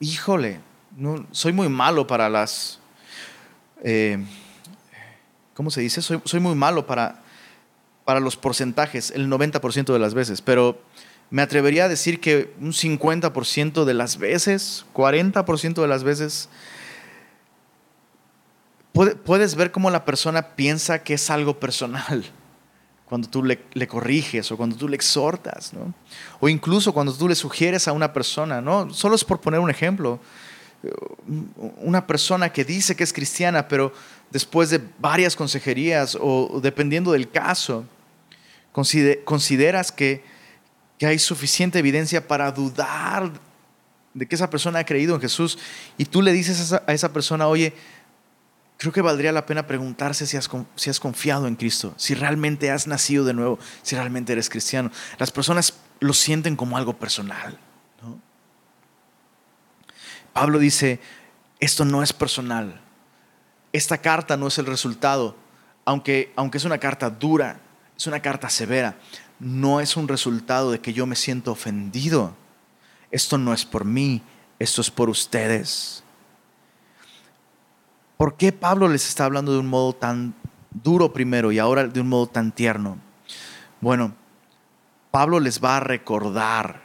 híjole, 0.00 0.60
no, 0.96 1.26
soy 1.30 1.52
muy 1.52 1.68
malo 1.68 2.06
para 2.06 2.28
las... 2.28 2.80
Eh, 3.82 4.18
¿Cómo 5.54 5.70
se 5.70 5.80
dice? 5.80 6.02
Soy, 6.02 6.20
soy 6.24 6.40
muy 6.40 6.54
malo 6.54 6.86
para, 6.86 7.22
para 8.04 8.18
los 8.18 8.36
porcentajes, 8.36 9.12
el 9.12 9.28
90% 9.28 9.92
de 9.92 9.98
las 9.98 10.14
veces, 10.14 10.42
pero 10.42 10.80
me 11.30 11.42
atrevería 11.42 11.84
a 11.84 11.88
decir 11.88 12.20
que 12.20 12.52
un 12.60 12.72
50% 12.72 13.84
de 13.84 13.94
las 13.94 14.18
veces, 14.18 14.84
40% 14.94 15.80
de 15.80 15.88
las 15.88 16.02
veces, 16.04 16.48
puedes 18.94 19.56
ver 19.56 19.72
cómo 19.72 19.90
la 19.90 20.04
persona 20.04 20.54
piensa 20.54 21.02
que 21.02 21.14
es 21.14 21.28
algo 21.28 21.58
personal 21.58 22.24
cuando 23.04 23.28
tú 23.28 23.42
le, 23.42 23.58
corriges 23.88 24.50
o 24.52 24.56
cuando 24.56 24.76
tú 24.76 24.88
le 24.88 24.96
exhortas, 24.96 25.72
¿no? 25.72 25.92
O 26.40 26.48
incluso 26.48 26.92
cuando 26.92 27.12
tú 27.12 27.28
le 27.28 27.34
sugieres 27.34 27.86
a 27.88 27.92
una 27.92 28.12
persona, 28.12 28.60
¿no? 28.60 28.92
Solo 28.94 29.16
es 29.16 29.24
por 29.24 29.40
poner 29.40 29.60
un 29.60 29.70
ejemplo. 29.70 30.20
Una 31.78 32.06
persona 32.06 32.52
que 32.52 32.64
dice 32.64 32.94
que 32.94 33.04
es 33.04 33.12
cristiana, 33.12 33.68
pero 33.68 33.92
después 34.30 34.70
de 34.70 34.80
varias 34.98 35.34
consejerías 35.34 36.16
o 36.20 36.60
dependiendo 36.62 37.12
del 37.12 37.30
caso, 37.30 37.84
consideras 38.72 39.92
que, 39.92 40.24
que 40.98 41.06
hay 41.06 41.18
suficiente 41.18 41.78
evidencia 41.78 42.26
para 42.26 42.50
dudar 42.50 43.30
de 44.12 44.26
que 44.26 44.34
esa 44.34 44.50
persona 44.50 44.80
ha 44.80 44.84
creído 44.84 45.14
en 45.14 45.20
Jesús 45.20 45.58
y 45.98 46.04
tú 46.04 46.22
le 46.22 46.32
dices 46.32 46.72
a 46.72 46.92
esa 46.92 47.12
persona, 47.12 47.48
oye, 47.48 47.74
creo 48.76 48.92
que 48.92 49.02
valdría 49.02 49.32
la 49.32 49.46
pena 49.46 49.66
preguntarse 49.66 50.26
si 50.26 50.36
has, 50.36 51.00
confiado 51.00 51.46
en 51.46 51.56
Cristo, 51.56 51.94
si 51.96 52.14
realmente 52.14 52.70
has 52.70 52.86
nacido 52.86 53.24
de 53.24 53.34
nuevo, 53.34 53.58
si 53.82 53.96
realmente 53.96 54.32
eres 54.32 54.50
cristiano. 54.50 54.90
Las 55.18 55.30
personas 55.30 55.74
lo 56.00 56.12
sienten 56.12 56.56
como 56.56 56.76
algo 56.76 56.98
personal. 56.98 57.58
Pablo 60.32 60.58
dice, 60.58 61.00
esto 61.60 61.84
no 61.84 62.02
es 62.02 62.12
personal. 62.12 62.80
Esta 63.72 63.98
carta 63.98 64.36
no 64.36 64.48
es 64.48 64.58
el 64.58 64.66
resultado, 64.66 65.36
aunque, 65.84 66.32
aunque 66.36 66.58
es 66.58 66.64
una 66.64 66.78
carta 66.78 67.08
dura, 67.10 67.60
es 67.96 68.06
una 68.06 68.20
carta 68.20 68.50
severa, 68.50 68.96
no 69.38 69.80
es 69.80 69.96
un 69.96 70.08
resultado 70.08 70.70
de 70.70 70.80
que 70.80 70.92
yo 70.92 71.06
me 71.06 71.16
siento 71.16 71.52
ofendido. 71.52 72.36
Esto 73.10 73.38
no 73.38 73.52
es 73.52 73.64
por 73.64 73.84
mí, 73.84 74.22
esto 74.58 74.80
es 74.80 74.90
por 74.90 75.08
ustedes. 75.08 76.03
¿Por 78.16 78.36
qué 78.36 78.52
Pablo 78.52 78.88
les 78.88 79.08
está 79.08 79.24
hablando 79.24 79.52
de 79.52 79.58
un 79.58 79.66
modo 79.66 79.92
tan 79.92 80.34
duro 80.70 81.12
primero 81.12 81.50
y 81.50 81.58
ahora 81.58 81.86
de 81.86 82.00
un 82.00 82.08
modo 82.08 82.26
tan 82.28 82.52
tierno? 82.52 82.98
Bueno, 83.80 84.14
Pablo 85.10 85.40
les 85.40 85.62
va 85.62 85.78
a 85.78 85.80
recordar 85.80 86.82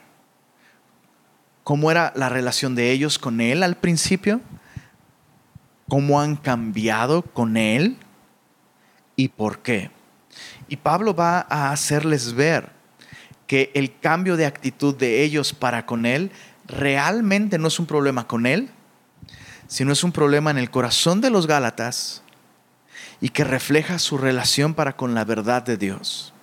cómo 1.63 1.91
era 1.91 2.12
la 2.15 2.29
relación 2.29 2.74
de 2.74 2.91
ellos 2.91 3.19
con 3.19 3.41
él 3.41 3.62
al 3.62 3.77
principio, 3.77 4.41
cómo 5.88 6.19
han 6.19 6.36
cambiado 6.36 7.21
con 7.21 7.57
él 7.57 7.98
y 9.15 9.27
por 9.27 9.59
qué. 9.59 9.91
Y 10.67 10.77
Pablo 10.77 11.13
va 11.13 11.45
a 11.50 11.71
hacerles 11.71 12.33
ver 12.33 12.71
que 13.45 13.71
el 13.75 14.00
cambio 14.00 14.36
de 14.36 14.45
actitud 14.45 14.95
de 14.95 15.24
ellos 15.24 15.53
para 15.53 15.86
con 15.86 16.05
él 16.05 16.31
realmente 16.65 17.57
no 17.57 17.67
es 17.67 17.79
un 17.79 17.86
problema 17.86 18.27
con 18.27 18.45
él, 18.45 18.69
sino 19.70 19.94
es 19.94 20.04
un 20.04 20.12
problema 20.12 20.50
en 20.50 20.58
el 20.58 20.72
corazón 20.72 21.22
de 21.22 21.30
los 21.30 21.46
Gálatas 21.46 22.24
y 23.22 23.30
que 23.30 23.44
refleja 23.44 24.00
su 24.00 24.18
relación 24.18 24.74
para 24.74 24.98
con 24.98 25.14
la 25.14 25.24
verdad 25.24 25.62
de 25.62 25.78
Dios. 25.78 26.34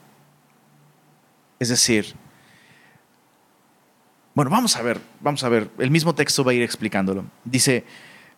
Es 1.59 1.69
decir, 1.69 2.15
bueno, 4.35 4.51
vamos 4.51 4.77
a 4.77 4.83
ver, 4.83 5.01
vamos 5.21 5.43
a 5.43 5.49
ver, 5.49 5.69
el 5.79 5.91
mismo 5.91 6.15
texto 6.15 6.45
va 6.45 6.53
a 6.53 6.55
ir 6.55 6.63
explicándolo. 6.63 7.25
Dice 7.45 7.85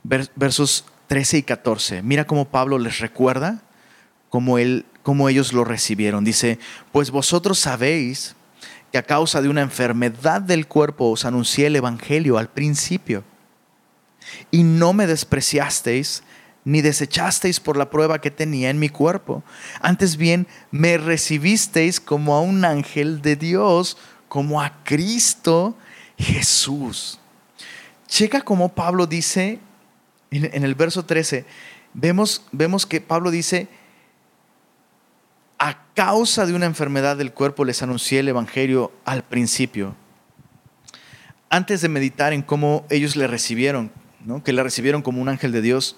versos 0.03 0.87
13 1.07 1.39
y 1.39 1.43
14, 1.43 2.03
mira 2.03 2.27
cómo 2.27 2.47
Pablo 2.47 2.79
les 2.79 2.99
recuerda 2.99 3.61
cómo, 4.31 4.57
él, 4.57 4.87
cómo 5.03 5.29
ellos 5.29 5.53
lo 5.53 5.65
recibieron. 5.65 6.25
Dice, 6.25 6.59
pues 6.93 7.11
vosotros 7.11 7.59
sabéis 7.59 8.37
que 8.91 8.97
a 8.97 9.03
causa 9.03 9.43
de 9.43 9.51
una 9.51 9.61
enfermedad 9.61 10.41
del 10.41 10.67
cuerpo 10.67 11.11
os 11.11 11.27
anuncié 11.27 11.67
el 11.67 11.77
Evangelio 11.77 12.39
al 12.39 12.49
principio 12.49 13.23
y 14.51 14.63
no 14.63 14.93
me 14.93 15.07
despreciasteis 15.07 16.23
ni 16.65 16.83
desechasteis 16.83 17.61
por 17.61 17.77
la 17.77 17.89
prueba 17.89 18.21
que 18.21 18.31
tenía 18.31 18.69
en 18.69 18.79
mi 18.79 18.91
cuerpo. 18.91 19.43
Antes 19.81 20.17
bien, 20.17 20.47
me 20.71 20.99
recibisteis 20.99 21.99
como 21.99 22.35
a 22.35 22.43
un 22.43 22.65
ángel 22.65 23.23
de 23.23 23.37
Dios, 23.37 23.97
como 24.29 24.61
a 24.61 24.85
Cristo 24.85 25.77
Jesús. 26.19 27.19
Checa 28.07 28.43
como 28.43 28.69
Pablo 28.71 29.07
dice 29.07 29.61
en, 30.31 30.65
el 30.65 30.75
verso 30.75 31.05
13, 31.05 31.47
vemos, 31.95 32.43
vemos 32.53 32.87
que 32.87 33.01
Pablo 33.01 33.31
dice, 33.31 33.69
a 35.59 35.85
causa 35.95 36.47
de 36.47 36.55
una 36.55 36.67
enfermedad 36.67 37.17
del 37.17 37.33
cuerpo 37.33 37.65
les 37.65 37.83
anuncié 37.83 38.21
el 38.21 38.29
Evangelio 38.29 38.93
al 39.05 39.25
principio. 39.25 39.97
Antes 41.51 41.81
de 41.81 41.89
meditar 41.89 42.33
en 42.33 42.43
cómo 42.43 42.85
ellos 42.91 43.17
le 43.17 43.27
recibieron, 43.27 43.91
que 44.45 44.53
la 44.53 44.63
recibieron 44.63 45.03
como 45.03 45.21
un 45.23 45.29
ángel 45.29 45.53
de 45.53 45.63
Dios, 45.63 45.97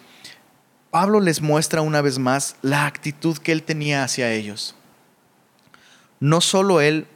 Pablo 0.91 1.21
les 1.21 1.41
muestra 1.41 1.83
una 1.83 2.00
vez 2.00 2.19
más 2.19 2.57
la 2.62 2.87
actitud 2.87 3.39
que 3.39 3.53
él 3.53 3.62
tenía 3.62 4.03
hacia 4.03 4.33
ellos. 4.33 4.75
No 6.19 6.41
solo 6.41 6.81
él 6.81 7.07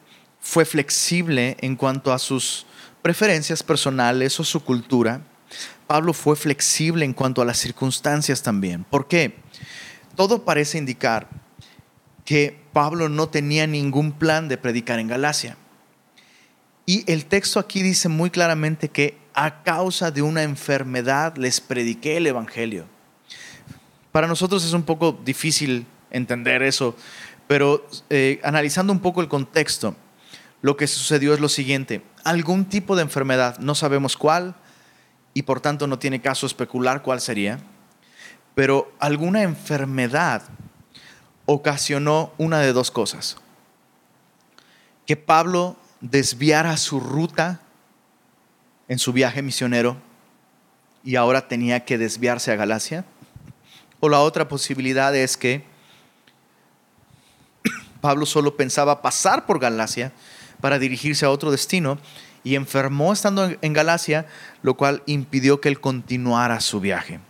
fue 0.40 0.64
flexible 0.64 1.56
en 1.60 1.76
cuanto 1.76 2.12
a 2.12 2.18
sus 2.18 2.66
preferencias 3.02 3.62
personales 3.62 4.38
o 4.40 4.44
su 4.44 4.64
cultura, 4.64 5.22
Pablo 5.86 6.12
fue 6.12 6.36
flexible 6.36 7.04
en 7.04 7.12
cuanto 7.12 7.42
a 7.42 7.44
las 7.44 7.58
circunstancias 7.58 8.42
también. 8.42 8.84
¿Por 8.84 9.08
qué? 9.08 9.36
Todo 10.16 10.44
parece 10.44 10.78
indicar 10.78 11.28
que 12.24 12.58
Pablo 12.72 13.08
no 13.08 13.28
tenía 13.28 13.66
ningún 13.66 14.12
plan 14.12 14.48
de 14.48 14.56
predicar 14.56 14.98
en 14.98 15.08
Galacia. 15.08 15.56
Y 16.86 17.10
el 17.10 17.26
texto 17.26 17.60
aquí 17.60 17.82
dice 17.82 18.08
muy 18.08 18.30
claramente 18.30 18.88
que 18.88 19.18
a 19.34 19.62
causa 19.62 20.10
de 20.10 20.22
una 20.22 20.42
enfermedad 20.42 21.36
les 21.36 21.60
prediqué 21.60 22.16
el 22.16 22.26
Evangelio. 22.26 22.86
Para 24.12 24.28
nosotros 24.28 24.64
es 24.64 24.72
un 24.72 24.84
poco 24.84 25.18
difícil 25.24 25.86
entender 26.10 26.62
eso, 26.62 26.96
Pero 27.46 27.86
eh, 28.08 28.40
analizando 28.42 28.90
un 28.90 29.00
poco 29.00 29.20
el 29.20 29.28
contexto, 29.28 29.94
lo 30.62 30.78
que 30.78 30.86
sucedió 30.86 31.34
es 31.34 31.40
lo 31.40 31.50
siguiente. 31.50 32.02
Algún 32.24 32.64
tipo 32.64 32.96
de 32.96 33.02
enfermedad, 33.02 33.58
no 33.58 33.74
sabemos 33.74 34.16
cuál, 34.16 34.54
y 35.34 35.42
por 35.42 35.60
tanto 35.60 35.86
no 35.86 35.98
tiene 35.98 36.22
caso 36.22 36.46
especular 36.46 37.02
cuál 37.02 37.20
sería, 37.20 37.58
pero 38.54 38.90
alguna 38.98 39.42
enfermedad 39.42 40.42
ocasionó 41.44 42.32
una 42.38 42.60
de 42.60 42.72
dos 42.72 42.90
cosas. 42.90 43.36
Que 45.04 45.16
Pablo 45.16 45.76
desviara 46.00 46.78
su 46.78 47.00
ruta 47.00 47.60
en 48.88 48.98
su 48.98 49.12
viaje 49.12 49.42
misionero 49.42 49.96
y 51.02 51.16
ahora 51.16 51.48
tenía 51.48 51.84
que 51.84 51.98
desviarse 51.98 52.50
a 52.52 52.56
Galacia. 52.56 53.04
O 54.00 54.08
la 54.08 54.20
otra 54.20 54.48
posibilidad 54.48 55.14
es 55.14 55.36
que 55.36 55.64
Pablo 58.00 58.26
solo 58.26 58.56
pensaba 58.56 59.02
pasar 59.02 59.46
por 59.46 59.58
Galacia 59.58 60.12
para 60.60 60.78
dirigirse 60.78 61.26
a 61.26 61.30
otro 61.30 61.50
destino 61.50 61.98
y 62.42 62.56
enfermó 62.56 63.12
estando 63.12 63.50
en 63.60 63.72
Galacia, 63.72 64.26
lo 64.62 64.74
cual 64.74 65.02
impidió 65.06 65.60
que 65.60 65.68
él 65.68 65.80
continuara 65.80 66.60
su 66.60 66.80
viaje. 66.80 67.20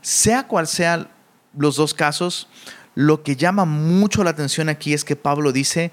Sea 0.00 0.46
cual 0.46 0.66
sean 0.66 1.08
los 1.56 1.76
dos 1.76 1.94
casos, 1.94 2.48
lo 2.94 3.22
que 3.22 3.36
llama 3.36 3.66
mucho 3.66 4.24
la 4.24 4.30
atención 4.30 4.68
aquí 4.68 4.94
es 4.94 5.04
que 5.04 5.16
Pablo 5.16 5.52
dice 5.52 5.92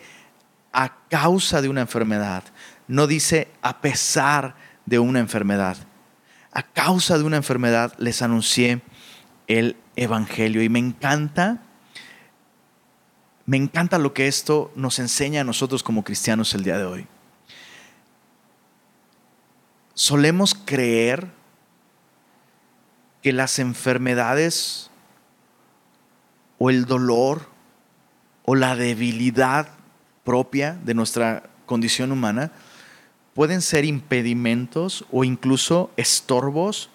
a 0.71 0.95
causa 1.09 1.61
de 1.61 1.69
una 1.69 1.81
enfermedad, 1.81 2.43
no 2.87 3.07
dice 3.07 3.49
a 3.61 3.81
pesar 3.81 4.55
de 4.85 4.99
una 4.99 5.19
enfermedad. 5.19 5.77
A 6.51 6.63
causa 6.63 7.17
de 7.17 7.23
una 7.23 7.37
enfermedad 7.37 7.93
les 7.97 8.21
anuncié 8.21 8.81
el 9.47 9.75
Evangelio 9.95 10.63
y 10.63 10.69
me 10.69 10.79
encanta, 10.79 11.61
me 13.45 13.57
encanta 13.57 13.97
lo 13.97 14.13
que 14.13 14.27
esto 14.27 14.71
nos 14.75 14.99
enseña 14.99 15.41
a 15.41 15.45
nosotros 15.45 15.83
como 15.83 16.03
cristianos 16.03 16.53
el 16.53 16.63
día 16.63 16.77
de 16.77 16.85
hoy. 16.85 17.07
Solemos 19.93 20.55
creer 20.55 21.27
que 23.21 23.33
las 23.33 23.59
enfermedades 23.59 24.89
o 26.57 26.69
el 26.69 26.85
dolor 26.85 27.47
o 28.45 28.55
la 28.55 28.75
debilidad 28.75 29.69
propia 30.23 30.77
de 30.83 30.93
nuestra 30.93 31.49
condición 31.65 32.11
humana 32.11 32.51
pueden 33.33 33.61
ser 33.61 33.85
impedimentos 33.85 35.05
o 35.11 35.23
incluso 35.23 35.91
estorbos 35.97 36.89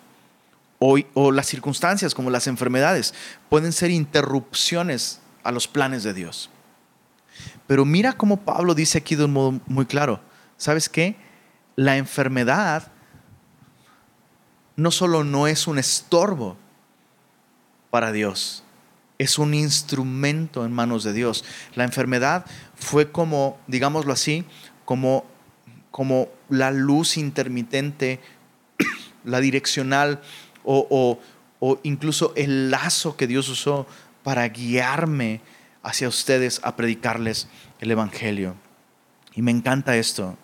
o, 0.78 1.33
las 1.33 1.47
circunstancias 1.47 2.14
como 2.14 2.30
las 2.30 2.47
enfermedades 2.47 3.12
pueden 3.49 3.73
ser 3.73 3.90
interrupciones 3.90 5.21
a 5.42 5.50
los 5.50 5.66
planes 5.66 6.04
de 6.04 6.14
Dios. 6.14 6.50
Pero 7.66 7.85
mira 7.85 8.12
cómo 8.12 8.38
Pablo 8.38 8.75
dice 8.75 8.99
aquí 8.99 9.16
de 9.16 9.25
un 9.25 9.33
modo 9.33 9.61
muy 9.66 9.87
claro, 9.87 10.21
¿sabes 10.57 10.88
qué? 10.88 11.16
La 11.75 11.97
enfermedad 11.97 12.92
no 14.76 14.90
solo 14.92 15.25
no 15.25 15.49
es 15.49 15.66
un 15.66 15.78
estorbo 15.78 16.57
para 17.90 18.12
Dios, 18.12 18.62
es 19.18 19.38
un 19.38 19.54
instrumento 19.54 20.64
en 20.64 20.73
manos 20.73 21.02
de 21.02 21.12
Dios. 21.12 21.45
La 21.75 21.85
enfermedad 21.85 22.47
fue 22.76 23.11
como, 23.11 23.59
digámoslo 23.66 24.12
así, 24.12 24.45
como, 24.85 25.25
como 25.99 26.28
la 26.49 26.71
luz 26.71 27.17
intermitente, 27.17 28.21
la 29.25 29.40
direccional 29.40 30.21
o, 30.62 31.19
incluso 31.83 32.33
el 32.37 32.71
lazo 32.71 33.17
que 33.17 33.26
Dios 33.26 33.49
usó 33.49 33.85
para 34.23 34.47
guiarme 34.47 35.40
hacia 35.83 36.07
ustedes 36.07 36.61
a 36.62 36.76
predicarles 36.76 37.49
el 37.81 37.90
Evangelio. 37.90 38.55
Y 39.35 39.43
me 39.43 39.50
encanta 39.50 39.97
esto. 39.97 40.38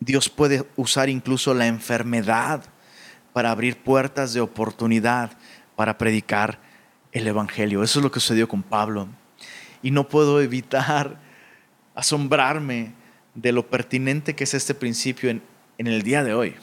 Dios 0.00 0.28
puede 0.28 0.66
usar 0.74 1.08
incluso 1.08 1.54
la 1.54 1.68
enfermedad 1.68 2.64
para 3.32 3.52
abrir 3.52 3.76
puertas 3.76 4.32
de 4.32 4.40
oportunidad 4.40 5.30
para 5.76 5.96
predicar 5.96 6.58
el 7.12 7.28
Evangelio. 7.28 7.84
Eso 7.84 8.00
es 8.00 8.02
lo 8.02 8.10
que 8.10 8.18
sucedió 8.18 8.48
con 8.48 8.64
Pablo. 8.64 9.06
Y 9.80 9.92
no 9.92 10.08
puedo 10.08 10.40
evitar 10.40 11.27
asombrarme 11.98 12.92
de 13.34 13.50
lo 13.50 13.68
pertinente 13.68 14.36
que 14.36 14.44
es 14.44 14.54
este 14.54 14.72
principio 14.72 15.30
en, 15.30 15.42
el 15.78 16.02
día 16.02 16.22
de 16.22 16.32
hoy. 16.32 16.54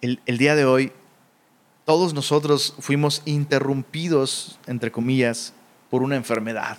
El, 0.00 0.20
el 0.26 0.38
día 0.38 0.54
de 0.54 0.64
hoy, 0.64 0.92
todos 1.84 2.14
nosotros 2.14 2.76
fuimos 2.78 3.22
interrumpidos, 3.24 4.60
entre 4.68 4.92
comillas, 4.92 5.54
por 5.90 6.04
una 6.04 6.14
enfermedad. 6.14 6.78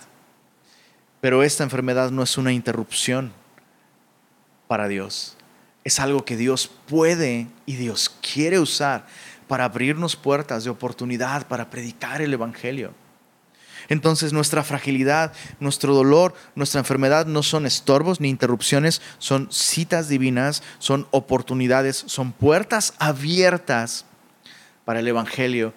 Pero 1.20 1.42
esta 1.42 1.64
enfermedad 1.64 2.10
no 2.10 2.22
es 2.22 2.38
una 2.38 2.54
interrupción 2.54 3.30
para 4.68 4.88
Dios. 4.88 5.36
Es 5.84 6.00
algo 6.00 6.24
que 6.24 6.38
Dios 6.38 6.70
puede 6.88 7.48
y 7.66 7.76
Dios 7.76 8.10
quiere 8.22 8.58
usar 8.58 9.06
para 9.48 9.66
abrirnos 9.66 10.16
puertas 10.16 10.64
de 10.64 10.70
oportunidad 10.70 11.46
para 11.46 11.68
predicar 11.68 12.22
el 12.22 12.32
Evangelio. 12.32 13.03
Entonces 13.88 14.32
nuestra 14.32 14.62
fragilidad, 14.62 15.32
nuestro 15.60 15.94
dolor, 15.94 16.34
nuestra 16.54 16.80
enfermedad 16.80 17.26
no 17.26 17.42
son 17.42 17.66
estorbos 17.66 18.20
ni 18.20 18.28
interrupciones, 18.28 19.02
son 19.18 19.48
citas 19.50 20.08
divinas, 20.08 20.62
son 20.78 21.06
oportunidades, 21.10 22.04
son 22.06 22.32
puertas 22.32 22.94
abiertas 22.98 24.06
para 24.84 25.00
el 25.00 25.08
Evangelio 25.08 25.72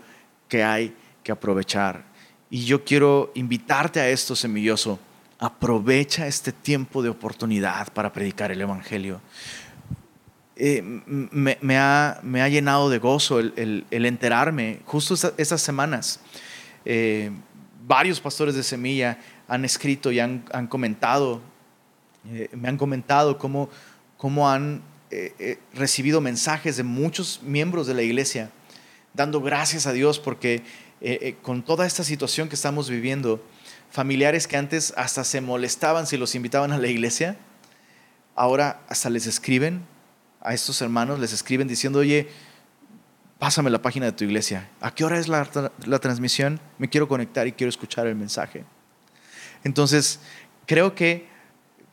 que 0.48 0.64
hay 0.64 0.96
que 1.24 1.32
aprovechar. 1.32 2.06
Y 2.50 2.66
yo 2.66 2.84
quiero 2.84 3.32
invitarte 3.36 4.00
a 4.00 4.10
esto, 4.10 4.36
semilloso 4.36 5.00
aprovecha 5.40 6.28
este 6.28 6.52
tiempo 6.52 7.04
de 7.04 7.10
oportunidad 7.10 7.92
para 7.94 8.12
predicar 8.12 8.52
el 8.52 8.62
Evangelio. 8.62 9.22
Eh, 10.56 10.82
me, 10.82 11.78
ha, 11.78 12.20
llenado 12.50 12.90
de 12.90 12.98
gozo 12.98 13.40
el, 13.40 13.86
enterarme, 13.92 14.80
justo 14.86 15.16
estas 15.38 15.62
semanas, 15.62 16.20
eh, 16.86 17.32
varios 17.88 18.20
pastores 18.20 18.56
de 18.56 18.64
semilla 18.64 19.20
han 19.48 19.66
escrito 19.66 20.12
y 20.12 20.20
han, 20.20 20.44
comentado, 20.70 21.42
eh, 22.30 22.50
me 22.54 22.68
han 22.68 22.78
comentado 22.78 23.38
cómo, 23.38 23.70
cómo 24.18 24.50
han 24.50 24.82
recibido 25.74 26.20
mensajes 26.20 26.76
de 26.76 26.84
muchos 26.84 27.42
miembros 27.42 27.88
de 27.88 27.94
la 27.94 28.02
iglesia, 28.02 28.52
dando 29.14 29.42
gracias 29.42 29.88
a 29.88 29.94
Dios 29.94 30.20
porque 30.20 30.64
con 31.42 31.64
toda 31.64 31.86
esta 31.88 32.04
situación 32.04 32.50
que 32.50 32.56
estamos 32.56 32.90
viviendo, 32.90 33.42
familiares 33.90 34.48
que 34.48 34.58
antes 34.58 34.94
hasta 34.98 35.24
se 35.24 35.40
molestaban 35.40 36.08
si 36.08 36.18
los 36.18 36.36
invitaban 36.36 36.74
a 36.74 36.78
la 36.78 36.88
iglesia, 36.88 37.38
ahora 38.36 38.82
hasta 38.88 39.10
les 39.10 39.28
escriben 39.28 39.82
a 40.42 40.54
estos 40.54 40.82
hermanos, 40.82 41.20
les 41.20 41.34
escriben 41.34 41.68
diciendo, 41.68 42.00
oye, 42.00 42.30
pásame 43.40 43.70
la 43.70 43.82
página 43.82 44.08
de 44.08 44.12
tu 44.12 44.24
iglesia. 44.24 44.70
¿A 44.82 44.94
qué 44.94 45.06
hora 45.06 45.20
es 45.20 45.28
la, 45.28 45.46
transmisión? 46.00 46.60
Me 46.78 46.90
quiero 46.90 47.08
conectar 47.08 47.48
y 47.48 47.52
quiero 47.52 47.70
escuchar 47.70 48.08
el 48.08 48.16
mensaje. 48.16 48.64
Entonces, 49.64 50.20
creo 50.66 50.96
que, 50.96 51.28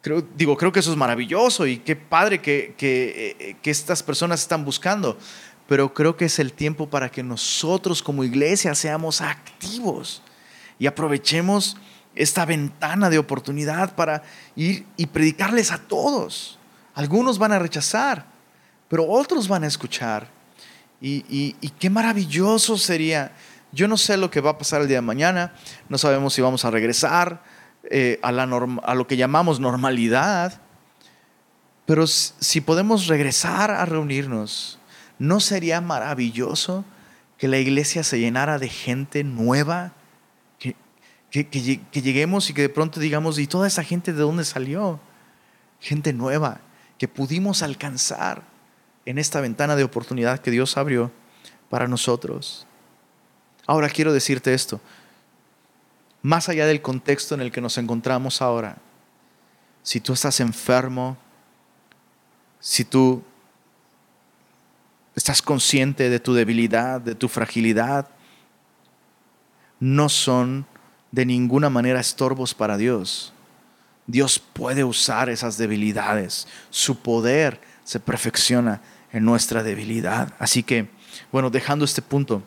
creo, 0.00 0.22
digo, 0.36 0.56
creo 0.56 0.72
que 0.72 0.80
eso 0.80 0.90
es 0.90 0.96
maravilloso 0.96 1.66
y 1.66 1.78
qué 1.78 1.96
padre 1.96 2.40
que, 2.40 2.74
que, 2.76 3.56
que 3.62 3.70
estas 3.70 4.02
personas 4.02 4.40
están 4.40 4.64
buscando, 4.64 5.18
pero 5.66 5.92
creo 5.92 6.16
que 6.16 6.26
es 6.26 6.38
el 6.38 6.52
tiempo 6.52 6.88
para 6.88 7.10
que 7.10 7.22
nosotros 7.22 8.02
como 8.02 8.24
iglesia 8.24 8.74
seamos 8.74 9.20
activos 9.20 10.22
y 10.78 10.86
aprovechemos 10.86 11.76
esta 12.14 12.44
ventana 12.44 13.10
de 13.10 13.18
oportunidad 13.18 13.94
para 13.94 14.22
ir 14.56 14.86
y 14.96 15.06
predicarles 15.06 15.72
a 15.72 15.78
todos. 15.78 16.58
Algunos 16.94 17.38
van 17.38 17.52
a 17.52 17.58
rechazar, 17.58 18.26
pero 18.88 19.08
otros 19.08 19.48
van 19.48 19.64
a 19.64 19.66
escuchar. 19.66 20.28
Y, 21.06 21.70
qué 21.78 21.90
maravilloso 21.90 22.78
sería. 22.78 23.32
Yo 23.72 23.88
no 23.88 23.98
sé 23.98 24.16
lo 24.16 24.30
que 24.30 24.40
va 24.40 24.52
a 24.52 24.58
pasar 24.58 24.80
el 24.80 24.88
día 24.88 24.98
de 24.98 25.02
mañana, 25.02 25.52
no 25.90 25.98
sabemos 25.98 26.32
si 26.32 26.40
vamos 26.40 26.64
a 26.64 26.70
regresar 26.70 27.42
eh, 27.90 28.18
a, 28.22 28.32
lo 28.32 29.06
que 29.06 29.18
llamamos 29.18 29.60
normalidad, 29.60 30.62
pero 31.84 32.06
si 32.06 32.62
podemos 32.62 33.06
regresar 33.06 33.70
a 33.70 33.84
reunirnos, 33.84 34.78
¿no 35.18 35.40
sería 35.40 35.82
maravilloso 35.82 36.86
que 37.36 37.48
la 37.48 37.58
iglesia 37.58 38.02
se 38.02 38.18
llenara 38.18 38.58
de 38.58 38.68
gente 38.68 39.24
nueva? 39.24 39.92
que, 41.30 41.44
lleguemos 41.92 42.48
y 42.48 42.54
que 42.54 42.62
de 42.62 42.68
pronto 42.68 43.00
digamos, 43.00 43.38
¿y 43.40 43.46
toda 43.48 43.66
esa 43.66 43.82
gente 43.82 44.12
de 44.12 44.20
dónde 44.20 44.44
salió? 44.44 45.00
Gente 45.80 46.12
nueva 46.12 46.60
que 46.96 47.08
pudimos 47.08 47.62
alcanzar 47.62 48.53
en 49.06 49.18
esta 49.18 49.40
ventana 49.40 49.76
de 49.76 49.84
oportunidad 49.84 50.40
que 50.40 50.50
Dios 50.50 50.76
abrió 50.76 51.10
para 51.68 51.88
nosotros. 51.88 52.66
Ahora 53.66 53.88
quiero 53.88 54.12
decirte 54.12 54.54
esto, 54.54 54.80
más 56.22 56.48
allá 56.48 56.66
del 56.66 56.82
contexto 56.82 57.34
en 57.34 57.40
el 57.40 57.52
que 57.52 57.60
nos 57.60 57.76
encontramos 57.78 58.40
ahora, 58.40 58.78
si 59.82 60.00
tú 60.00 60.14
estás 60.14 60.40
enfermo, 60.40 61.18
si 62.60 62.84
tú 62.84 63.22
estás 65.14 65.42
consciente 65.42 66.08
de 66.08 66.20
tu 66.20 66.32
debilidad, 66.32 67.00
de 67.00 67.14
tu 67.14 67.28
fragilidad, 67.28 68.08
no 69.80 70.08
son 70.08 70.66
de 71.12 71.26
ninguna 71.26 71.68
manera 71.68 72.00
estorbos 72.00 72.54
para 72.54 72.76
Dios. 72.76 73.32
Dios 74.06 74.38
puede 74.38 74.84
usar 74.84 75.28
esas 75.28 75.56
debilidades. 75.58 76.48
Su 76.70 76.96
poder 77.00 77.60
se 77.84 78.00
perfecciona 78.00 78.80
en 79.14 79.24
nuestra 79.24 79.62
debilidad. 79.62 80.34
Así 80.38 80.62
que, 80.62 80.90
bueno, 81.32 81.48
dejando 81.48 81.84
este 81.84 82.02
punto 82.02 82.42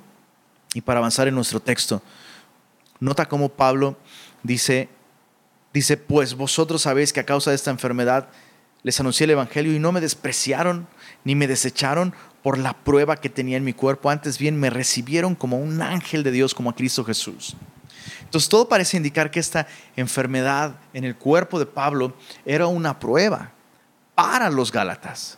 y 0.74 0.82
para 0.82 1.00
avanzar 1.00 1.28
en 1.28 1.34
nuestro 1.34 1.60
texto, 1.60 2.04
nota 3.00 3.28
cómo 3.28 3.50
Pablo 3.50 3.98
dice, 4.44 4.90
dice, 5.74 5.98
pues 5.98 6.36
vosotros 6.36 6.84
sabéis 6.84 7.14
que 7.14 7.22
a 7.22 7.26
causa 7.26 7.50
de 7.50 7.56
esta 7.56 7.72
enfermedad 7.72 8.28
les 8.84 9.00
anuncié 9.00 9.24
el 9.24 9.32
Evangelio 9.32 9.74
y 9.74 9.80
no 9.80 9.92
me 9.92 10.02
despreciaron 10.02 10.88
ni 11.24 11.36
me 11.36 11.48
desecharon 11.48 12.14
por 12.44 12.58
la 12.58 12.74
prueba 12.74 13.16
que 13.16 13.30
tenía 13.30 13.58
en 13.58 13.64
mi 13.64 13.74
cuerpo, 13.74 14.10
antes 14.10 14.38
bien 14.38 14.60
me 14.60 14.70
recibieron 14.70 15.36
como 15.36 15.58
un 15.58 15.82
ángel 15.82 16.24
de 16.24 16.32
Dios, 16.32 16.54
como 16.54 16.70
a 16.70 16.76
Cristo 16.76 17.04
Jesús. 17.04 17.56
Entonces 18.22 18.50
todo 18.50 18.68
parece 18.68 18.98
indicar 18.98 19.32
que 19.32 19.40
esta 19.40 19.68
enfermedad 19.96 20.76
en 20.94 21.06
el 21.06 21.16
cuerpo 21.16 21.60
de 21.60 21.66
Pablo 21.66 22.14
era 22.46 22.68
una 22.68 23.00
prueba 23.00 23.52
para 24.16 24.50
los 24.50 24.72
Gálatas. 24.72 25.38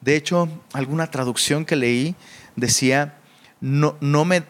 De 0.00 0.16
hecho, 0.16 0.48
alguna 0.72 1.10
traducción 1.10 1.64
que 1.64 1.76
leí 1.76 2.14
decía, 2.56 3.18
no, 3.60 3.96
no, 4.00 4.24
me, 4.24 4.44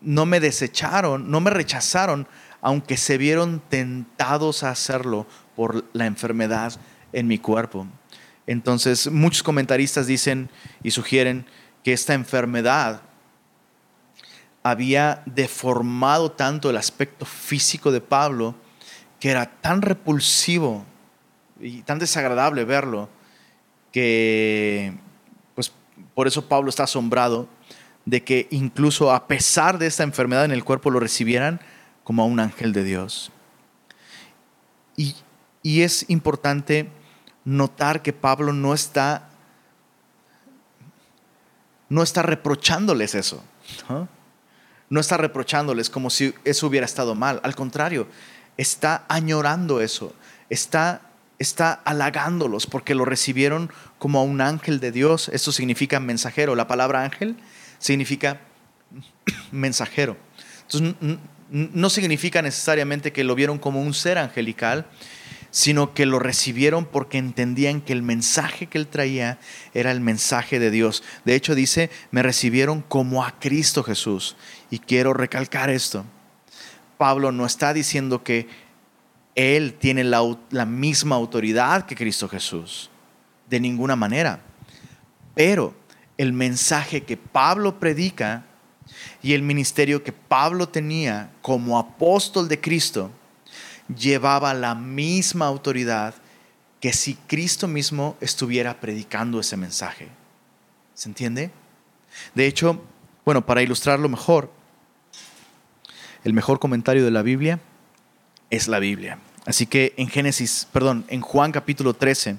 no 0.00 0.26
me 0.26 0.40
desecharon, 0.40 1.30
no 1.30 1.40
me 1.40 1.50
rechazaron, 1.50 2.26
aunque 2.60 2.96
se 2.96 3.18
vieron 3.18 3.62
tentados 3.68 4.62
a 4.62 4.70
hacerlo 4.70 5.26
por 5.54 5.84
la 5.92 6.06
enfermedad 6.06 6.80
en 7.12 7.26
mi 7.26 7.38
cuerpo. 7.38 7.86
Entonces, 8.46 9.10
muchos 9.10 9.42
comentaristas 9.42 10.06
dicen 10.06 10.48
y 10.82 10.90
sugieren 10.90 11.46
que 11.84 11.92
esta 11.92 12.14
enfermedad 12.14 13.02
había 14.62 15.22
deformado 15.26 16.32
tanto 16.32 16.70
el 16.70 16.76
aspecto 16.76 17.24
físico 17.24 17.92
de 17.92 18.00
Pablo 18.00 18.54
que 19.20 19.30
era 19.30 19.46
tan 19.60 19.82
repulsivo 19.82 20.84
y 21.60 21.82
tan 21.82 21.98
desagradable 21.98 22.64
verlo 22.64 23.08
que 23.92 24.94
pues 25.54 25.72
por 26.14 26.26
eso 26.26 26.48
Pablo 26.48 26.70
está 26.70 26.84
asombrado 26.84 27.48
de 28.04 28.24
que 28.24 28.48
incluso 28.50 29.12
a 29.12 29.28
pesar 29.28 29.78
de 29.78 29.86
esta 29.86 30.02
enfermedad 30.02 30.44
en 30.44 30.52
el 30.52 30.64
cuerpo 30.64 30.90
lo 30.90 31.00
recibieran 31.00 31.60
como 32.04 32.22
a 32.22 32.26
un 32.26 32.40
ángel 32.40 32.72
de 32.72 32.84
Dios. 32.84 33.30
Y, 34.96 35.14
y 35.62 35.82
es 35.82 36.08
importante 36.08 36.88
notar 37.44 38.02
que 38.02 38.12
Pablo 38.12 38.52
no 38.52 38.74
está 38.74 39.28
no 41.88 42.02
está 42.02 42.22
reprochándoles 42.22 43.14
eso. 43.14 43.42
¿no? 44.90 45.00
está 45.00 45.16
reprochándoles 45.16 45.90
como 45.90 46.10
si 46.10 46.34
eso 46.44 46.66
hubiera 46.66 46.86
estado 46.86 47.14
mal. 47.14 47.40
Al 47.42 47.54
contrario, 47.54 48.06
está 48.56 49.04
añorando 49.08 49.80
eso. 49.80 50.14
Está, 50.50 51.02
está 51.38 51.72
halagándolos 51.84 52.66
porque 52.66 52.94
lo 52.94 53.04
recibieron 53.04 53.70
como 53.98 54.18
a 54.18 54.22
un 54.22 54.40
ángel 54.40 54.80
de 54.80 54.92
Dios. 54.92 55.30
Esto 55.32 55.52
significa 55.52 56.00
mensajero. 56.00 56.54
La 56.54 56.66
palabra 56.66 57.02
ángel 57.02 57.36
significa 57.78 58.40
mensajero. 59.52 60.16
Entonces, 60.62 61.18
no 61.50 61.90
significa 61.90 62.42
necesariamente 62.42 63.12
que 63.12 63.24
lo 63.24 63.34
vieron 63.34 63.58
como 63.58 63.80
un 63.80 63.94
ser 63.94 64.18
angelical, 64.18 64.86
sino 65.50 65.94
que 65.94 66.04
lo 66.04 66.18
recibieron 66.18 66.84
porque 66.84 67.16
entendían 67.16 67.80
que 67.80 67.94
el 67.94 68.02
mensaje 68.02 68.66
que 68.66 68.76
él 68.76 68.86
traía 68.86 69.38
era 69.72 69.92
el 69.92 70.00
mensaje 70.00 70.58
de 70.58 70.70
Dios. 70.70 71.02
De 71.24 71.34
hecho 71.34 71.54
dice, 71.54 71.90
me 72.10 72.22
recibieron 72.22 72.82
como 72.82 73.24
a 73.24 73.38
Cristo 73.38 73.82
Jesús. 73.82 74.36
Y 74.70 74.80
quiero 74.80 75.14
recalcar 75.14 75.70
esto. 75.70 76.04
Pablo 76.98 77.32
no 77.32 77.46
está 77.46 77.72
diciendo 77.72 78.22
que 78.22 78.48
él 79.38 79.74
tiene 79.74 80.02
la, 80.02 80.66
misma 80.66 81.14
autoridad 81.14 81.86
que 81.86 81.94
Cristo 81.94 82.28
Jesús. 82.28 82.90
De 83.48 83.60
ninguna 83.60 83.94
manera. 83.94 84.40
Pero 85.32 85.76
el 86.16 86.32
mensaje 86.32 87.04
que 87.04 87.16
Pablo 87.16 87.78
predica 87.78 88.44
y 89.22 89.34
el 89.34 89.42
ministerio 89.42 90.02
que 90.02 90.12
Pablo 90.12 90.68
tenía 90.68 91.30
como 91.40 91.78
apóstol 91.78 92.48
de 92.48 92.60
Cristo 92.60 93.12
llevaba 93.96 94.52
la 94.54 94.74
misma 94.74 95.46
autoridad 95.46 96.16
que 96.80 96.92
si 96.92 97.14
Cristo 97.14 97.68
mismo 97.68 98.16
estuviera 98.20 98.80
predicando 98.80 99.38
ese 99.38 99.56
mensaje. 99.56 100.08
¿Se 100.94 101.08
entiende? 101.08 101.52
De 102.34 102.44
hecho, 102.44 102.82
bueno, 103.24 103.46
para 103.46 103.62
ilustrarlo 103.62 104.08
mejor, 104.08 104.50
el 106.24 106.32
mejor 106.32 106.58
comentario 106.58 107.04
de 107.04 107.12
la 107.12 107.22
Biblia 107.22 107.60
es 108.50 108.66
la 108.66 108.80
Biblia. 108.80 109.20
Así 109.48 109.64
que 109.64 109.94
en 109.96 110.08
Génesis, 110.08 110.68
perdón, 110.74 111.06
en 111.08 111.22
Juan 111.22 111.52
capítulo 111.52 111.94
13, 111.94 112.36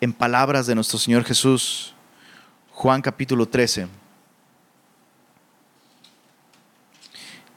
en 0.00 0.12
palabras 0.12 0.64
de 0.68 0.76
nuestro 0.76 0.96
Señor 0.96 1.24
Jesús, 1.24 1.92
Juan 2.70 3.02
capítulo 3.02 3.48
13, 3.48 3.88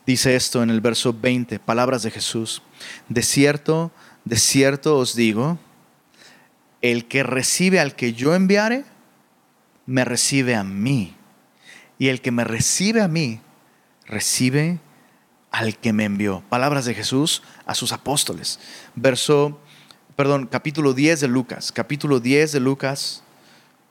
dice 0.07 0.35
esto 0.35 0.63
en 0.63 0.71
el 0.71 0.81
verso 0.81 1.13
20, 1.13 1.59
palabras 1.59 2.01
de 2.01 2.09
Jesús. 2.09 2.63
De 3.09 3.21
cierto, 3.21 3.91
de 4.25 4.37
cierto 4.37 4.97
os 4.97 5.15
digo, 5.15 5.59
el 6.81 7.07
que 7.07 7.21
recibe 7.21 7.79
al 7.79 7.95
que 7.95 8.13
yo 8.13 8.33
enviare, 8.33 8.85
me 9.85 10.03
recibe 10.03 10.55
a 10.55 10.63
mí. 10.63 11.15
Y 11.99 12.07
el 12.07 12.21
que 12.21 12.31
me 12.31 12.43
recibe 12.43 13.03
a 13.03 13.07
mí, 13.07 13.39
recibe 14.07 14.79
al 15.53 15.77
que 15.77 15.93
me 15.93 16.03
envió. 16.03 16.43
Palabras 16.49 16.83
de 16.85 16.95
Jesús 16.95 17.43
a 17.67 17.75
sus 17.75 17.93
apóstoles. 17.93 18.59
Verso, 18.95 19.59
perdón, 20.15 20.47
capítulo 20.47 20.93
10 20.93 21.21
de 21.21 21.27
Lucas. 21.27 21.71
Capítulo 21.71 22.19
10 22.19 22.53
de 22.53 22.59
Lucas, 22.59 23.23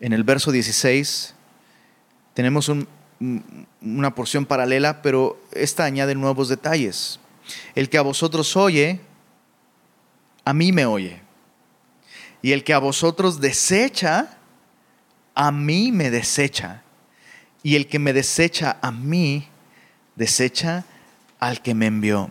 en 0.01 0.13
el 0.13 0.25
verso 0.25 0.51
16, 0.51 1.35
tenemos 2.35 2.69
una 3.81 4.15
porción 4.17 4.45
paralela, 4.45 5.03
pero 5.03 5.41
esta 5.53 5.85
añade 5.85 6.17
nuevos 6.17 6.49
detalles. 6.49 7.21
El 7.77 7.89
que 7.89 7.99
a 7.99 8.03
vosotros 8.03 8.57
oye, 8.57 9.01
a 10.45 10.53
mí 10.53 10.73
me 10.73 10.85
oye. 10.85 11.23
Y 12.43 12.51
el 12.51 12.65
que 12.65 12.75
a 12.75 12.79
vosotros 12.79 13.41
desecha, 13.41 14.37
a 15.37 15.53
mí 15.53 15.93
me 15.93 16.11
desecha. 16.11 16.83
Y 17.63 17.77
el 17.77 17.87
que 17.87 18.01
me 18.01 18.13
desecha 18.13 18.79
a 18.83 18.91
mí, 18.91 19.47
desecha 20.17 20.87
al 21.43 21.61
que 21.61 21.75
me 21.75 21.87
envió. 21.87 22.31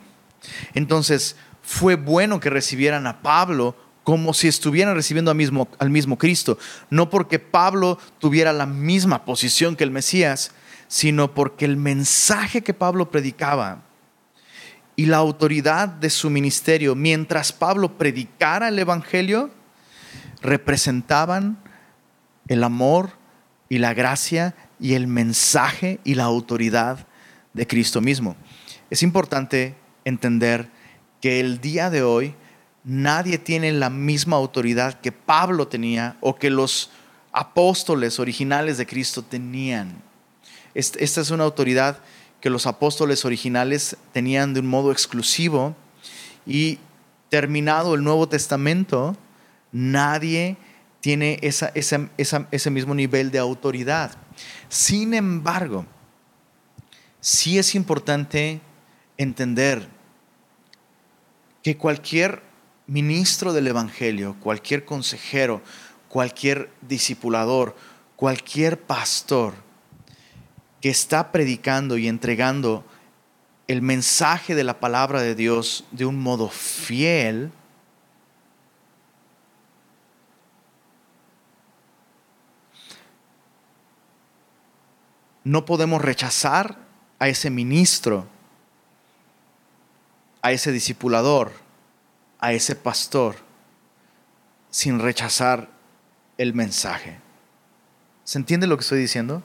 Entonces, 0.73 1.35
fue 1.61 1.95
bueno 1.95 2.39
que 2.39 2.49
recibieran 2.49 3.05
a 3.07 3.21
Pablo 3.21 3.75
como 4.03 4.33
si 4.33 4.47
estuvieran 4.47 4.95
recibiendo 4.95 5.31
al 5.31 5.37
mismo, 5.37 5.67
al 5.79 5.89
mismo 5.89 6.17
Cristo. 6.17 6.57
No 6.89 7.09
porque 7.09 7.37
Pablo 7.37 7.99
tuviera 8.19 8.53
la 8.53 8.65
misma 8.65 9.25
posición 9.25 9.75
que 9.75 9.83
el 9.83 9.91
Mesías, 9.91 10.53
sino 10.87 11.33
porque 11.33 11.65
el 11.65 11.75
mensaje 11.75 12.61
que 12.61 12.73
Pablo 12.73 13.11
predicaba 13.11 13.83
y 14.95 15.07
la 15.07 15.17
autoridad 15.17 15.89
de 15.89 16.09
su 16.09 16.29
ministerio 16.29 16.95
mientras 16.95 17.51
Pablo 17.51 17.97
predicara 17.97 18.69
el 18.69 18.79
Evangelio 18.79 19.51
representaban 20.41 21.57
el 22.47 22.63
amor 22.63 23.11
y 23.67 23.77
la 23.77 23.93
gracia 23.93 24.55
y 24.79 24.93
el 24.93 25.07
mensaje 25.07 25.99
y 26.05 26.15
la 26.15 26.23
autoridad 26.23 27.07
de 27.53 27.67
Cristo 27.67 28.01
mismo. 28.01 28.35
Es 28.91 29.03
importante 29.03 29.73
entender 30.03 30.69
que 31.21 31.39
el 31.39 31.61
día 31.61 31.89
de 31.89 32.03
hoy 32.03 32.35
nadie 32.83 33.37
tiene 33.37 33.71
la 33.71 33.89
misma 33.89 34.35
autoridad 34.35 34.99
que 34.99 35.13
Pablo 35.13 35.69
tenía 35.69 36.17
o 36.19 36.35
que 36.35 36.49
los 36.49 36.91
apóstoles 37.31 38.19
originales 38.19 38.77
de 38.77 38.85
Cristo 38.85 39.23
tenían. 39.23 40.03
Esta 40.73 41.21
es 41.21 41.31
una 41.31 41.45
autoridad 41.45 41.99
que 42.41 42.49
los 42.49 42.67
apóstoles 42.67 43.23
originales 43.23 43.95
tenían 44.11 44.53
de 44.53 44.59
un 44.59 44.67
modo 44.67 44.91
exclusivo 44.91 45.73
y 46.45 46.77
terminado 47.29 47.95
el 47.95 48.03
Nuevo 48.03 48.27
Testamento, 48.27 49.15
nadie 49.71 50.57
tiene 50.99 51.39
ese 51.41 52.69
mismo 52.71 52.93
nivel 52.93 53.31
de 53.31 53.39
autoridad. 53.39 54.17
Sin 54.67 55.13
embargo, 55.13 55.85
sí 57.21 57.57
es 57.57 57.73
importante 57.73 58.59
entender 59.21 59.87
que 61.63 61.77
cualquier 61.77 62.41
ministro 62.87 63.53
del 63.53 63.67
Evangelio, 63.67 64.35
cualquier 64.39 64.85
consejero, 64.85 65.61
cualquier 66.09 66.69
discipulador, 66.81 67.75
cualquier 68.15 68.81
pastor, 68.81 69.53
que 70.81 70.89
está 70.89 71.31
predicando 71.31 71.97
y 71.97 72.07
entregando 72.07 72.83
el 73.67 73.81
mensaje 73.81 74.55
de 74.55 74.63
la 74.63 74.79
palabra 74.79 75.21
de 75.21 75.35
Dios 75.35 75.85
de 75.91 76.05
un 76.05 76.19
modo 76.19 76.49
fiel, 76.49 77.51
no 85.43 85.65
podemos 85.65 86.01
rechazar 86.01 86.77
a 87.19 87.27
ese 87.27 87.49
ministro, 87.49 88.27
a 90.41 90.51
ese 90.51 90.71
discipulador, 90.71 91.51
a 92.39 92.53
ese 92.53 92.75
pastor, 92.75 93.35
sin 94.69 94.99
rechazar 94.99 95.69
el 96.37 96.53
mensaje. 96.53 97.17
¿Se 98.23 98.37
entiende 98.37 98.67
lo 98.67 98.77
que 98.77 98.81
estoy 98.81 98.99
diciendo? 98.99 99.43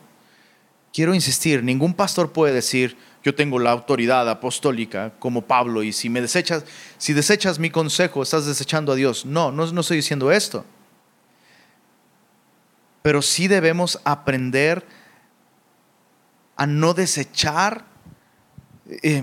Quiero 0.92 1.14
insistir, 1.14 1.62
ningún 1.62 1.92
pastor 1.92 2.32
puede 2.32 2.54
decir, 2.54 2.96
yo 3.22 3.34
tengo 3.34 3.58
la 3.58 3.72
autoridad 3.72 4.28
apostólica 4.30 5.12
como 5.18 5.42
Pablo 5.42 5.82
y 5.82 5.92
si 5.92 6.08
me 6.08 6.20
desechas, 6.20 6.64
si 6.96 7.12
desechas 7.12 7.58
mi 7.58 7.70
consejo, 7.70 8.22
estás 8.22 8.46
desechando 8.46 8.92
a 8.92 8.94
Dios. 8.94 9.26
No, 9.26 9.50
no, 9.50 9.66
no 9.72 9.80
estoy 9.80 9.96
diciendo 9.96 10.30
esto. 10.30 10.64
Pero 13.02 13.20
sí 13.22 13.48
debemos 13.48 14.00
aprender 14.04 14.86
a 16.56 16.66
no 16.66 16.94
desechar, 16.94 17.84
eh, 19.02 19.22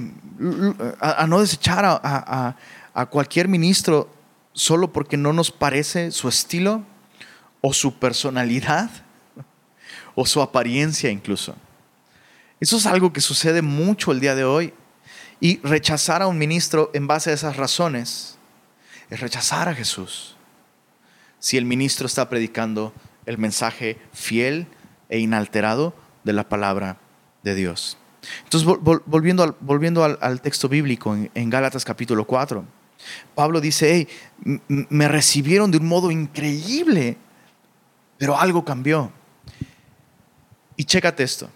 a, 1.00 1.26
no 1.28 1.42
desechar 1.42 1.86
a, 1.86 2.56
a 2.94 3.06
cualquier 3.08 3.48
ministro 3.48 4.10
solo 4.54 4.92
porque 4.92 5.18
no 5.18 5.34
nos 5.34 5.52
parece 5.52 6.12
su 6.12 6.30
estilo 6.30 6.84
o 7.62 7.74
su 7.74 7.98
personalidad 7.98 8.90
o 10.16 10.26
su 10.26 10.42
apariencia 10.42 11.10
incluso. 11.10 11.56
Eso 12.60 12.78
es 12.78 12.86
algo 12.86 13.12
que 13.12 13.22
sucede 13.22 13.62
mucho 13.62 14.12
el 14.12 14.20
día 14.20 14.36
de 14.36 14.46
hoy. 14.46 14.74
Y 15.40 15.60
rechazar 15.64 16.22
a 16.22 16.28
un 16.28 16.38
ministro 16.38 16.90
en 16.94 17.08
base 17.08 17.30
a 17.30 17.34
esas 17.34 17.58
razones 17.58 18.38
es 19.10 19.20
rechazar 19.20 19.68
a 19.68 19.76
Jesús. 19.76 20.38
Si 21.40 21.58
el 21.58 21.66
ministro 21.66 22.08
está 22.08 22.30
predicando 22.30 22.94
el 23.26 23.38
mensaje 23.38 24.00
fiel 24.14 24.68
e 25.10 25.20
inalterado 25.20 25.94
de 26.24 26.32
la 26.32 26.48
palabra 26.48 26.98
de 27.44 27.56
Dios. 27.56 27.98
Entonces, 28.44 28.68
volviendo, 29.06 30.04
al, 30.04 30.42
texto 30.42 30.70
bíblico 30.70 31.16
en, 31.16 31.50
Gálatas 31.50 31.84
capítulo 31.84 32.26
4, 32.26 32.64
Pablo 33.36 33.60
dice, 33.60 33.94
hey, 33.94 34.60
me 34.68 35.08
recibieron 35.08 35.72
de 35.72 35.78
un 35.78 35.88
modo 35.88 36.12
increíble, 36.12 37.18
pero 38.18 38.38
algo 38.38 38.64
cambió. 38.64 39.12
Y 40.76 40.86
chécate 40.86 41.24
esto. 41.24 41.50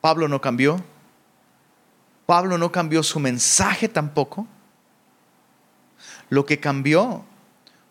Pablo 0.00 0.28
no 0.28 0.40
cambió. 0.40 0.82
Pablo 2.26 2.58
no 2.58 2.70
cambió 2.70 3.02
su 3.02 3.18
mensaje 3.18 3.88
tampoco. 3.88 4.46
Lo 6.28 6.46
que 6.46 6.60
cambió 6.60 7.24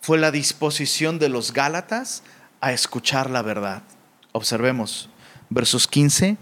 fue 0.01 0.17
la 0.17 0.31
disposición 0.31 1.19
de 1.19 1.29
los 1.29 1.53
Gálatas 1.53 2.23
a 2.59 2.71
escuchar 2.71 3.29
la 3.29 3.41
verdad. 3.41 3.83
Observemos 4.31 5.09
versos 5.49 5.87
15 5.87 6.37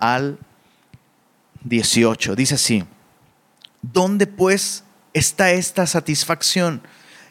al 0.00 0.38
18. 1.64 2.34
Dice 2.34 2.56
así, 2.56 2.84
¿dónde 3.82 4.26
pues 4.26 4.82
está 5.12 5.52
esta 5.52 5.86
satisfacción 5.86 6.82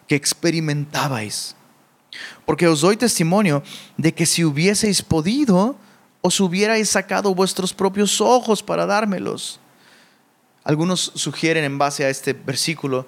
que 0.07 0.15
experimentabais? 0.15 1.55
Porque 2.45 2.67
os 2.67 2.81
doy 2.81 2.95
testimonio 2.95 3.63
de 3.97 4.13
que 4.13 4.25
si 4.25 4.45
hubieseis 4.45 5.01
podido, 5.01 5.75
os 6.21 6.39
hubierais 6.39 6.89
sacado 6.89 7.35
vuestros 7.35 7.73
propios 7.73 8.21
ojos 8.21 8.63
para 8.63 8.85
dármelos. 8.85 9.59
Algunos 10.63 11.11
sugieren 11.15 11.63
en 11.63 11.77
base 11.77 12.05
a 12.05 12.09
este 12.09 12.33
versículo 12.33 13.07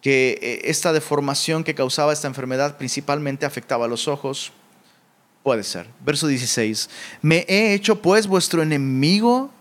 que 0.00 0.38
eh, 0.40 0.60
esta 0.70 0.92
deformación 0.92 1.64
que 1.64 1.74
causaba 1.74 2.12
esta 2.12 2.28
enfermedad 2.28 2.76
principalmente 2.78 3.44
afectaba 3.44 3.86
a 3.86 3.88
los 3.88 4.08
ojos. 4.08 4.52
Puede 5.46 5.62
ser. 5.62 5.86
Verso 6.04 6.26
16. 6.26 6.90
Me 7.22 7.46
he 7.46 7.72
hecho 7.72 8.02
pues 8.02 8.26
vuestro 8.26 8.62
enemigo 8.62 9.52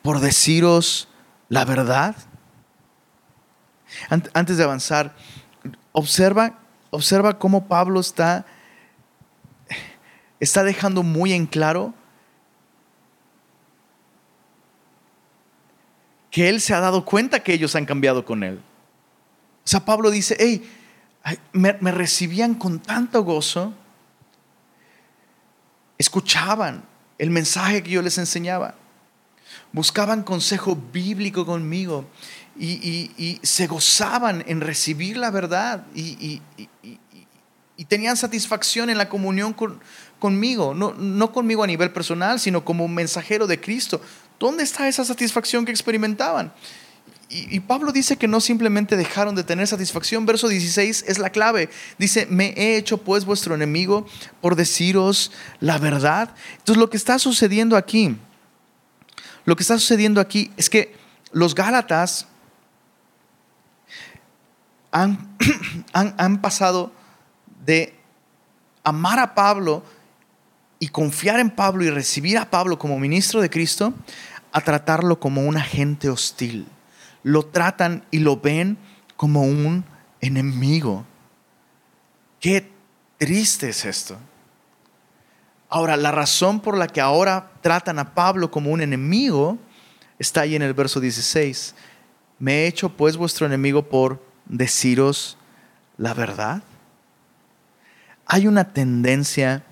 por 0.00 0.18
deciros 0.18 1.08
la 1.50 1.66
verdad. 1.66 2.16
Antes 4.08 4.56
de 4.56 4.64
avanzar, 4.64 5.14
observa, 5.92 6.58
observa 6.88 7.38
cómo 7.38 7.68
Pablo 7.68 8.00
está 8.00 8.46
está 10.40 10.64
dejando 10.64 11.02
muy 11.02 11.34
en 11.34 11.44
claro 11.44 11.92
que 16.30 16.48
él 16.48 16.62
se 16.62 16.72
ha 16.72 16.80
dado 16.80 17.04
cuenta 17.04 17.40
que 17.40 17.52
ellos 17.52 17.74
han 17.74 17.84
cambiado 17.84 18.24
con 18.24 18.42
él. 18.42 18.56
O 18.56 19.68
sea, 19.68 19.84
Pablo 19.84 20.10
dice, 20.10 20.34
hey, 20.40 20.66
me, 21.52 21.76
me 21.78 21.92
recibían 21.92 22.54
con 22.54 22.80
tanto 22.80 23.22
gozo, 23.22 23.74
escuchaban 25.98 26.84
el 27.18 27.30
mensaje 27.30 27.82
que 27.82 27.90
yo 27.90 28.02
les 28.02 28.16
enseñaba, 28.18 28.74
buscaban 29.72 30.22
consejo 30.22 30.76
bíblico 30.92 31.44
conmigo 31.44 32.06
y, 32.58 33.40
se 33.42 33.66
gozaban 33.66 34.44
en 34.46 34.60
recibir 34.60 35.16
la 35.16 35.30
verdad 35.30 35.84
y, 35.94 36.40
tenían 37.88 38.16
satisfacción 38.16 38.90
en 38.90 38.98
la 38.98 39.08
comunión 39.08 39.52
con, 39.52 39.80
conmigo, 40.18 40.74
no, 40.74 40.94
no 40.94 41.32
conmigo 41.32 41.62
a 41.62 41.66
nivel 41.66 41.92
personal, 41.92 42.40
sino 42.40 42.64
como 42.64 42.84
un 42.84 42.94
mensajero 42.94 43.46
de 43.46 43.60
Cristo. 43.60 44.00
¿Dónde 44.38 44.64
está 44.64 44.88
esa 44.88 45.04
satisfacción 45.04 45.64
que 45.64 45.70
experimentaban? 45.70 46.52
Y, 47.30 47.60
Pablo 47.60 47.92
dice 47.92 48.16
que 48.16 48.26
no 48.26 48.40
simplemente 48.40 48.96
dejaron 48.96 49.34
de 49.34 49.44
tener 49.44 49.66
satisfacción. 49.66 50.24
Verso 50.24 50.48
16 50.48 51.04
es 51.06 51.18
la 51.18 51.28
clave. 51.28 51.68
Dice, 51.98 52.26
me 52.30 52.54
he 52.56 52.78
hecho 52.78 52.96
pues 52.96 53.26
vuestro 53.26 53.54
enemigo 53.54 54.06
por 54.40 54.56
deciros 54.56 55.30
la 55.60 55.76
verdad. 55.76 56.34
Entonces 56.52 56.78
lo 56.78 56.88
que 56.88 56.96
está 56.96 57.18
sucediendo 57.18 57.76
aquí, 57.76 58.16
lo 59.44 59.56
que 59.56 59.62
está 59.62 59.78
sucediendo 59.78 60.22
aquí 60.22 60.50
es 60.56 60.70
que 60.70 60.96
los 61.30 61.54
Gálatas 61.54 62.26
han, 64.90 65.36
han, 65.92 66.14
han 66.16 66.40
pasado 66.40 66.92
de 67.66 67.94
amar 68.84 69.18
a 69.18 69.34
Pablo 69.34 69.84
y 70.78 70.88
confiar 70.88 71.40
en 71.40 71.50
Pablo 71.50 71.84
y 71.84 71.90
recibir 71.90 72.38
a 72.38 72.48
Pablo 72.48 72.78
como 72.78 72.98
ministro 72.98 73.42
de 73.42 73.50
Cristo 73.50 73.92
a 74.50 74.62
tratarlo 74.62 75.20
como 75.20 75.42
un 75.42 75.58
agente 75.58 76.08
hostil. 76.08 76.66
Lo 77.28 77.44
tratan 77.44 78.06
y 78.10 78.20
lo 78.20 78.38
ven 78.38 78.78
como 79.16 79.42
un 79.42 79.84
enemigo. 80.22 81.04
Qué 82.40 82.72
triste 83.18 83.68
es 83.68 83.84
esto. 83.84 84.16
Ahora, 85.68 85.98
la 85.98 86.10
razón 86.10 86.60
por 86.60 86.74
la 86.74 86.86
que 86.86 87.02
ahora 87.02 87.50
tratan 87.60 87.98
a 87.98 88.14
Pablo 88.14 88.50
como 88.50 88.70
un 88.70 88.80
enemigo 88.80 89.58
está 90.18 90.40
ahí 90.40 90.56
en 90.56 90.62
el 90.62 90.72
verso 90.72 91.00
16. 91.00 91.74
Me 92.38 92.62
he 92.62 92.66
hecho 92.66 92.88
pues 92.88 93.18
vuestro 93.18 93.44
enemigo 93.44 93.82
por 93.90 94.24
deciros 94.46 95.36
la 95.98 96.14
verdad. 96.14 96.62
Hay 98.24 98.46
una 98.46 98.72
tendencia 98.72 99.64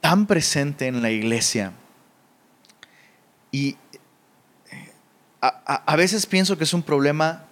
tan 0.00 0.26
presente 0.26 0.86
en 0.86 1.02
la 1.02 1.10
iglesia. 1.10 1.74
Y 3.52 3.76
a, 5.48 5.96
veces 5.96 6.26
pienso 6.26 6.56
que 6.56 6.64
es 6.64 6.72
un 6.72 6.82
problema 6.82 7.44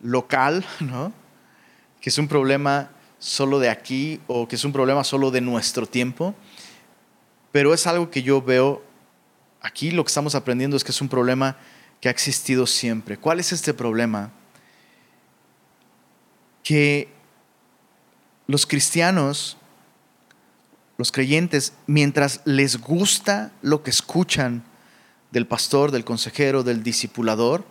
local, 0.00 0.64
¿no? 0.80 1.12
Que 2.00 2.10
es 2.10 2.18
un 2.18 2.28
problema 2.28 2.90
solo 3.18 3.58
de 3.58 3.68
aquí 3.68 4.20
o 4.26 4.48
que 4.48 4.56
es 4.56 4.64
un 4.64 4.72
problema 4.72 5.04
solo 5.04 5.30
de 5.30 5.40
nuestro 5.40 5.86
tiempo. 5.86 6.34
Pero 7.52 7.74
es 7.74 7.86
algo 7.86 8.10
que 8.10 8.22
yo 8.22 8.40
veo 8.40 8.82
aquí, 9.60 9.90
lo 9.90 10.04
que 10.04 10.08
estamos 10.08 10.34
aprendiendo 10.34 10.76
es 10.76 10.84
que 10.84 10.92
es 10.92 11.00
un 11.00 11.08
problema 11.08 11.56
que 12.00 12.08
ha 12.08 12.12
existido 12.12 12.66
siempre. 12.66 13.18
¿Cuál 13.18 13.40
es 13.40 13.52
este 13.52 13.74
problema? 13.74 14.30
Que 16.62 17.08
los 18.46 18.66
cristianos 18.66 19.58
los 21.00 21.12
creyentes, 21.12 21.72
mientras 21.86 22.42
les 22.44 22.78
gusta 22.78 23.52
lo 23.62 23.82
que 23.82 23.88
escuchan 23.88 24.62
del 25.30 25.46
pastor, 25.46 25.90
del 25.90 26.04
consejero, 26.04 26.62
del 26.62 26.82
discipulador, 26.82 27.64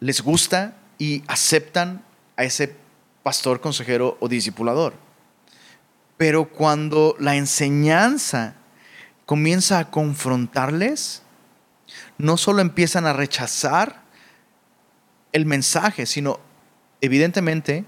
les 0.00 0.22
gusta 0.22 0.76
y 0.98 1.22
aceptan 1.26 2.04
a 2.36 2.44
ese 2.44 2.76
pastor, 3.22 3.60
consejero 3.60 4.16
o 4.20 4.28
discipulador. 4.28 4.94
Pero 6.16 6.50
cuando 6.50 7.16
la 7.18 7.36
enseñanza 7.36 8.54
comienza 9.26 9.78
a 9.78 9.90
confrontarles, 9.90 11.22
no 12.18 12.36
solo 12.36 12.60
empiezan 12.60 13.06
a 13.06 13.12
rechazar 13.12 14.02
el 15.32 15.46
mensaje, 15.46 16.06
sino 16.06 16.38
evidentemente 17.00 17.84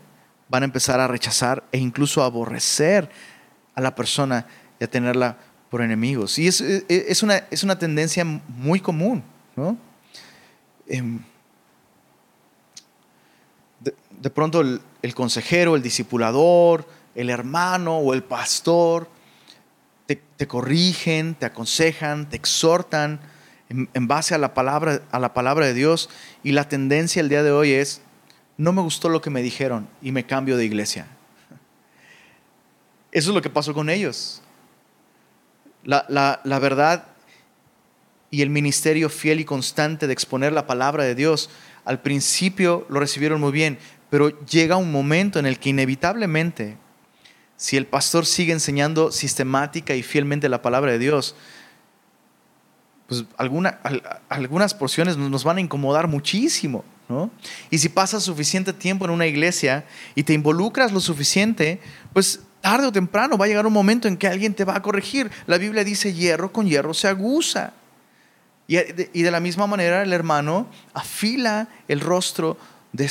van 0.48 0.62
a 0.62 0.66
empezar 0.66 1.00
a 1.00 1.08
rechazar 1.08 1.64
e 1.72 1.78
incluso 1.78 2.22
a 2.22 2.26
aborrecer 2.26 3.10
a 3.74 3.80
la 3.80 3.94
persona 3.94 4.46
y 4.80 4.84
a 4.84 4.90
tenerla 4.90 5.38
por 5.70 5.82
enemigos. 5.82 6.38
Y 6.38 6.46
es, 6.46 6.60
es, 6.60 7.22
una, 7.22 7.36
es 7.50 7.62
una, 7.62 7.78
tendencia 7.78 8.24
muy 8.24 8.80
común. 8.80 9.22
¿no? 9.56 9.76
Em, 10.86 11.20
de, 13.80 14.30
pronto 14.30 14.60
el, 14.60 15.14
consejero, 15.14 15.76
el 15.76 15.82
discipulador, 15.82 16.86
el 17.14 17.30
hermano 17.30 17.98
o 17.98 18.14
el 18.14 18.22
pastor 18.22 19.08
te, 20.06 20.46
corrigen, 20.46 21.34
te 21.34 21.46
aconsejan, 21.46 22.28
te 22.28 22.36
exhortan 22.36 23.20
en, 23.68 24.06
base 24.06 24.34
a 24.34 24.38
la, 24.38 24.54
palabra, 24.54 25.02
a 25.10 25.18
la 25.18 25.34
palabra 25.34 25.66
de 25.66 25.74
Dios 25.74 26.08
y 26.42 26.52
la 26.52 26.68
tendencia 26.68 27.20
el 27.20 27.28
día 27.28 27.42
de 27.42 27.50
hoy 27.50 27.72
es, 27.72 28.02
no 28.56 28.72
me 28.72 28.82
gustó 28.82 29.08
lo 29.08 29.20
que 29.20 29.30
me 29.30 29.42
dijeron 29.42 29.88
y 30.00 30.12
me 30.12 30.24
cambio 30.24 30.56
de 30.56 30.64
iglesia. 30.64 31.06
Eso 33.12 33.30
es 33.30 33.34
lo 33.34 33.42
que 33.42 33.50
pasó 33.50 33.74
con 33.74 33.90
ellos. 33.90 34.42
La, 35.86 36.04
la 36.44 36.58
verdad 36.58 37.06
y 38.30 38.42
el 38.42 38.50
ministerio 38.50 39.08
fiel 39.08 39.40
y 39.40 39.44
constante 39.44 40.06
de 40.06 40.12
exponer 40.12 40.52
la 40.52 40.66
palabra 40.66 41.04
de 41.04 41.14
Dios, 41.14 41.48
al 41.84 42.02
principio 42.02 42.86
lo 42.90 43.00
recibieron 43.00 43.40
muy 43.40 43.52
bien, 43.52 43.78
pero 44.10 44.44
llega 44.44 44.76
un 44.76 44.92
momento 44.92 45.38
en 45.38 45.46
el 45.46 45.58
que 45.58 45.70
inevitablemente 45.70 46.76
si 47.56 47.76
el 47.76 47.86
pastor 47.86 48.26
sigue 48.26 48.52
enseñando 48.52 49.10
sistemática 49.10 49.94
y 49.94 50.02
fielmente 50.02 50.48
la 50.48 50.60
palabra 50.60 50.92
de 50.92 50.98
Dios, 50.98 51.34
pues 53.06 53.24
algunas 53.38 54.74
porciones 54.74 55.16
nos 55.16 55.44
van 55.44 55.58
a 55.58 55.60
incomodar 55.60 56.08
muchísimo. 56.08 56.84
¿no? 57.08 57.30
Y 57.70 57.78
si 57.78 57.88
pasas 57.88 58.24
suficiente 58.24 58.72
tiempo 58.72 59.04
en 59.04 59.12
una 59.12 59.26
iglesia 59.26 59.86
y 60.14 60.24
te 60.24 60.34
involucras 60.34 60.92
lo 60.92 61.00
suficiente, 61.00 61.80
pues 62.12 62.40
tarde 62.66 62.88
o 62.88 62.90
temprano 62.90 63.38
va 63.38 63.44
a 63.44 63.48
llegar 63.48 63.64
un 63.64 63.72
momento 63.72 64.08
en 64.08 64.16
que 64.16 64.26
alguien 64.26 64.52
te 64.52 64.64
va 64.64 64.74
a 64.74 64.82
corregir. 64.82 65.30
La 65.46 65.56
Biblia 65.56 65.84
dice 65.84 66.12
hierro 66.12 66.52
con 66.52 66.66
hierro 66.66 66.94
se 66.94 67.06
aguza. 67.06 67.74
Y 68.66 69.22
de 69.22 69.30
la 69.30 69.38
misma 69.38 69.68
manera 69.68 70.02
el 70.02 70.12
hermano 70.12 70.66
afila 70.92 71.68
el 71.86 72.00
rostro 72.00 72.58
de, 72.92 73.08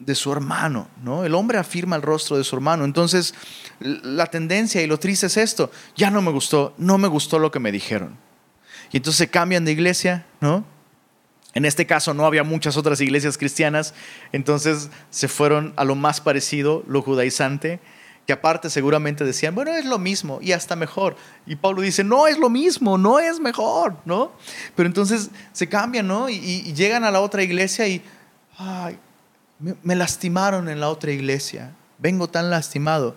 de 0.00 0.14
su 0.16 0.32
hermano, 0.32 0.88
¿no? 1.04 1.24
El 1.24 1.36
hombre 1.36 1.58
afirma 1.58 1.94
el 1.94 2.02
rostro 2.02 2.36
de 2.36 2.42
su 2.42 2.56
hermano. 2.56 2.84
Entonces, 2.84 3.36
la 3.78 4.26
tendencia 4.26 4.82
y 4.82 4.88
lo 4.88 4.98
triste 4.98 5.26
es 5.26 5.36
esto, 5.36 5.70
ya 5.94 6.10
no 6.10 6.20
me 6.20 6.32
gustó, 6.32 6.74
no 6.76 6.98
me 6.98 7.06
gustó 7.06 7.38
lo 7.38 7.52
que 7.52 7.60
me 7.60 7.70
dijeron. 7.70 8.16
Y 8.90 8.96
entonces 8.96 9.18
se 9.18 9.30
cambian 9.30 9.64
de 9.64 9.70
iglesia, 9.70 10.26
¿no? 10.40 10.64
En 11.54 11.64
este 11.64 11.86
caso 11.86 12.14
no 12.14 12.26
había 12.26 12.42
muchas 12.42 12.76
otras 12.76 13.00
iglesias 13.00 13.38
cristianas, 13.38 13.94
entonces 14.32 14.90
se 15.10 15.28
fueron 15.28 15.72
a 15.76 15.84
lo 15.84 15.94
más 15.94 16.20
parecido, 16.20 16.82
lo 16.88 17.00
judaizante, 17.00 17.78
que 18.28 18.34
aparte 18.34 18.68
seguramente 18.68 19.24
decían, 19.24 19.54
bueno, 19.54 19.70
es 19.72 19.86
lo 19.86 19.98
mismo 19.98 20.38
y 20.42 20.52
hasta 20.52 20.76
mejor. 20.76 21.16
Y 21.46 21.56
Pablo 21.56 21.80
dice, 21.80 22.04
no 22.04 22.26
es 22.26 22.36
lo 22.36 22.50
mismo, 22.50 22.98
no 22.98 23.18
es 23.18 23.40
mejor, 23.40 23.96
¿no? 24.04 24.32
Pero 24.76 24.86
entonces 24.86 25.30
se 25.54 25.66
cambian, 25.66 26.06
¿no? 26.06 26.28
Y, 26.28 26.74
llegan 26.74 27.04
a 27.04 27.10
la 27.10 27.22
otra 27.22 27.42
iglesia 27.42 27.88
y, 27.88 28.04
ay, 28.58 28.98
me, 29.58 29.96
lastimaron 29.96 30.68
en 30.68 30.78
la 30.78 30.90
otra 30.90 31.10
iglesia, 31.10 31.72
vengo 31.96 32.28
tan 32.28 32.50
lastimado. 32.50 33.16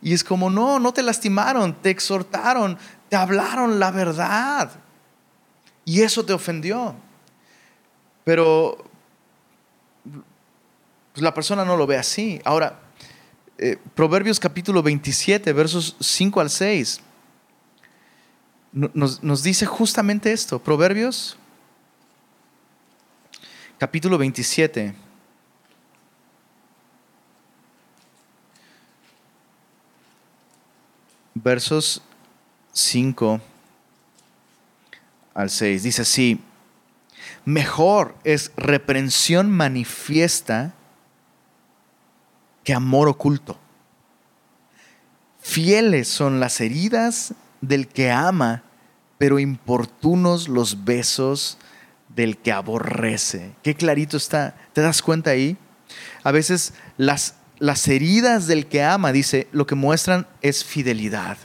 Y 0.00 0.12
es 0.12 0.22
como, 0.22 0.48
no, 0.48 0.78
no 0.78 0.92
te 0.92 1.02
lastimaron, 1.02 1.74
te 1.82 1.90
exhortaron, 1.90 2.78
te 3.08 3.16
hablaron 3.16 3.80
la 3.80 3.90
verdad. 3.90 4.70
Y 5.84 6.02
eso 6.02 6.24
te 6.24 6.34
ofendió. 6.34 6.94
Pero 8.22 8.78
pues, 10.04 11.20
la 11.20 11.34
persona 11.34 11.64
no 11.64 11.76
lo 11.76 11.84
ve 11.84 11.98
así. 11.98 12.40
Ahora, 12.44 12.78
eh, 13.62 13.78
Proverbios 13.94 14.40
capítulo 14.40 14.82
27, 14.82 15.52
versos 15.52 15.96
5 16.00 16.40
al 16.40 16.50
6, 16.50 17.00
nos, 18.72 19.22
nos 19.22 19.42
dice 19.42 19.66
justamente 19.66 20.32
esto. 20.32 20.58
Proverbios 20.58 21.36
capítulo 23.78 24.18
27. 24.18 24.94
versos 31.34 32.02
5 32.72 33.40
al 35.34 35.50
6. 35.50 35.82
Dice 35.82 36.02
así, 36.02 36.40
mejor 37.44 38.16
es 38.24 38.52
reprensión 38.56 39.50
manifiesta 39.50 40.74
que 42.64 42.74
amor 42.74 43.08
oculto. 43.08 43.58
Fieles 45.40 46.08
son 46.08 46.40
las 46.40 46.60
heridas 46.60 47.34
del 47.60 47.88
que 47.88 48.10
ama, 48.10 48.62
pero 49.18 49.38
importunos 49.38 50.48
los 50.48 50.84
besos 50.84 51.58
del 52.08 52.36
que 52.38 52.52
aborrece. 52.52 53.54
Qué 53.62 53.74
clarito 53.74 54.16
está. 54.16 54.54
¿Te 54.72 54.80
das 54.80 55.02
cuenta 55.02 55.30
ahí? 55.30 55.56
A 56.22 56.30
veces 56.30 56.74
las 56.96 57.36
las 57.62 57.86
heridas 57.86 58.48
del 58.48 58.66
que 58.66 58.82
ama, 58.82 59.12
dice, 59.12 59.46
lo 59.52 59.68
que 59.68 59.76
muestran 59.76 60.26
es 60.40 60.64
fidelidad, 60.64 61.38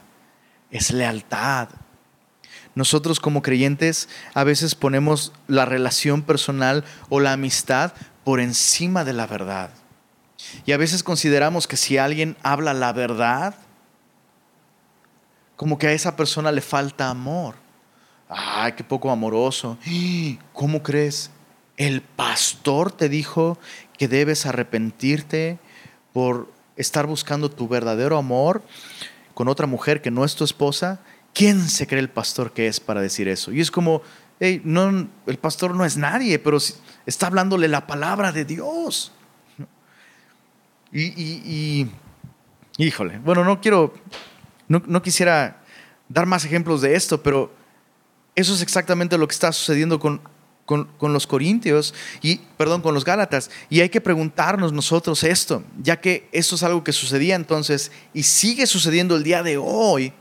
es 0.71 0.89
lealtad. 0.89 1.69
Nosotros 2.73 3.19
como 3.19 3.43
creyentes 3.43 4.09
a 4.33 4.43
veces 4.43 4.73
ponemos 4.73 5.31
la 5.47 5.65
relación 5.65 6.23
personal 6.23 6.83
o 7.09 7.19
la 7.19 7.33
amistad 7.33 7.93
por 8.23 8.39
encima 8.39 9.05
de 9.05 9.13
la 9.13 9.27
verdad. 9.27 9.69
Y 10.65 10.71
a 10.71 10.77
veces 10.77 11.03
consideramos 11.03 11.67
que 11.67 11.77
si 11.77 11.97
alguien 11.97 12.37
habla 12.43 12.73
la 12.73 12.93
verdad, 12.93 13.55
como 15.55 15.77
que 15.77 15.87
a 15.87 15.93
esa 15.93 16.15
persona 16.15 16.51
le 16.51 16.61
falta 16.61 17.09
amor. 17.09 17.55
Ay, 18.29 18.73
qué 18.73 18.83
poco 18.83 19.09
amoroso. 19.09 19.77
¿Cómo 20.53 20.83
crees? 20.83 21.31
El 21.77 22.01
pastor 22.01 22.91
te 22.91 23.09
dijo 23.09 23.57
que 23.97 24.07
debes 24.07 24.45
arrepentirte 24.45 25.59
por 26.13 26.51
estar 26.75 27.07
buscando 27.07 27.49
tu 27.49 27.67
verdadero 27.67 28.17
amor 28.17 28.63
con 29.33 29.47
otra 29.47 29.67
mujer 29.67 30.01
que 30.01 30.09
no 30.09 30.25
es 30.25 30.35
tu 30.35 30.43
esposa, 30.43 30.99
¿quién 31.31 31.69
se 31.69 31.85
cree 31.85 31.99
el 31.99 32.09
pastor 32.09 32.53
que 32.53 32.65
es 32.67 32.79
para 32.79 33.01
decir 33.01 33.27
eso? 33.27 33.51
Y 33.51 33.61
es 33.61 33.69
como, 33.69 34.01
no, 34.63 35.07
el 35.27 35.37
pastor 35.37 35.75
no 35.75 35.85
es 35.85 35.95
nadie, 35.95 36.39
pero 36.39 36.57
está 37.05 37.27
hablándole 37.27 37.67
la 37.67 37.85
palabra 37.85 38.31
de 38.31 38.45
Dios. 38.45 39.11
Y, 40.91 41.87
híjole, 42.77 43.19
bueno, 43.19 43.43
no 43.43 43.59
quiero, 43.59 43.93
no, 44.67 45.01
quisiera 45.01 45.61
dar 46.07 46.25
más 46.25 46.45
ejemplos 46.45 46.81
de 46.81 46.95
esto, 46.95 47.21
pero 47.21 47.53
eso 48.35 48.53
es 48.53 48.61
exactamente 48.61 49.17
lo 49.17 49.27
que 49.27 49.33
está 49.33 49.51
sucediendo 49.51 49.99
con, 49.99 50.21
con, 50.65 51.13
los 51.13 51.27
corintios 51.27 51.93
y, 52.21 52.37
perdón, 52.57 52.81
con 52.81 52.93
los 52.93 53.03
gálatas. 53.03 53.49
Y 53.69 53.81
hay 53.81 53.89
que 53.89 54.01
preguntarnos 54.01 54.71
nosotros 54.71 55.23
esto, 55.23 55.63
ya 55.81 55.99
que 55.99 56.29
esto 56.31 56.55
es 56.55 56.63
algo 56.63 56.83
que 56.83 56.93
sucedía 56.93 57.35
entonces 57.35 57.91
y 58.13 58.23
sigue 58.23 58.65
sucediendo 58.67 59.15
el 59.15 59.23
día 59.23 59.43
de 59.43 59.57
hoy. 59.57 60.13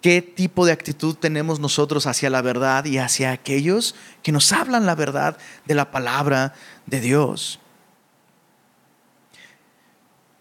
¿Qué 0.00 0.20
tipo 0.20 0.66
de 0.66 0.72
actitud 0.72 1.14
tenemos 1.14 1.60
nosotros 1.60 2.06
hacia 2.06 2.28
la 2.28 2.42
verdad 2.42 2.86
y 2.86 2.98
hacia 2.98 3.30
aquellos 3.30 3.94
que 4.24 4.32
nos 4.32 4.52
hablan 4.52 4.84
la 4.84 4.96
verdad 4.96 5.38
de 5.64 5.76
la 5.76 5.92
palabra 5.92 6.54
de 6.86 7.00
Dios? 7.00 7.61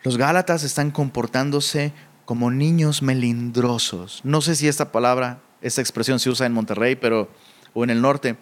Los 0.03 0.17
Gálatas 0.17 0.63
están 0.63 0.89
comportándose 0.91 1.93
como 2.25 2.49
niños 2.49 3.01
melindrosos. 3.01 4.21
No 4.23 4.41
sé 4.41 4.55
si 4.55 4.67
esta 4.67 4.91
palabra, 4.91 5.41
esta 5.61 5.81
expresión 5.81 6.19
se 6.19 6.29
usa 6.29 6.47
en 6.47 6.53
Monterrey, 6.53 6.95
pero 6.95 7.29
o 7.73 7.83
en 7.83 7.89
el 7.89 8.01
norte, 8.01 8.35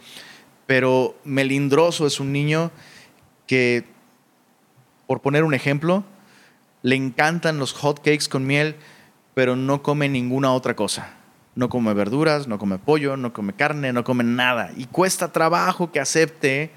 pero 0.65 1.15
melindroso 1.23 2.07
es 2.07 2.19
un 2.19 2.31
niño 2.31 2.71
que, 3.45 3.85
por 5.07 5.21
poner 5.21 5.43
un 5.43 5.53
ejemplo, 5.53 6.03
le 6.81 6.95
encantan 6.95 7.59
los 7.59 7.73
hot 7.73 7.97
cakes 7.97 8.29
con 8.29 8.45
miel, 8.45 8.75
pero 9.33 9.55
no 9.55 9.83
come 9.83 10.07
ninguna 10.07 10.53
otra 10.53 10.75
cosa. 10.75 11.13
No 11.55 11.67
come 11.67 11.93
verduras, 11.93 12.47
no 12.47 12.57
come 12.57 12.77
pollo, 12.77 13.17
no 13.17 13.33
come 13.33 13.53
carne, 13.53 13.91
no 13.91 14.03
come 14.03 14.23
nada. 14.23 14.71
Y 14.77 14.85
cuesta 14.85 15.31
trabajo 15.33 15.91
que 15.91 15.99
acepte, 15.99 16.71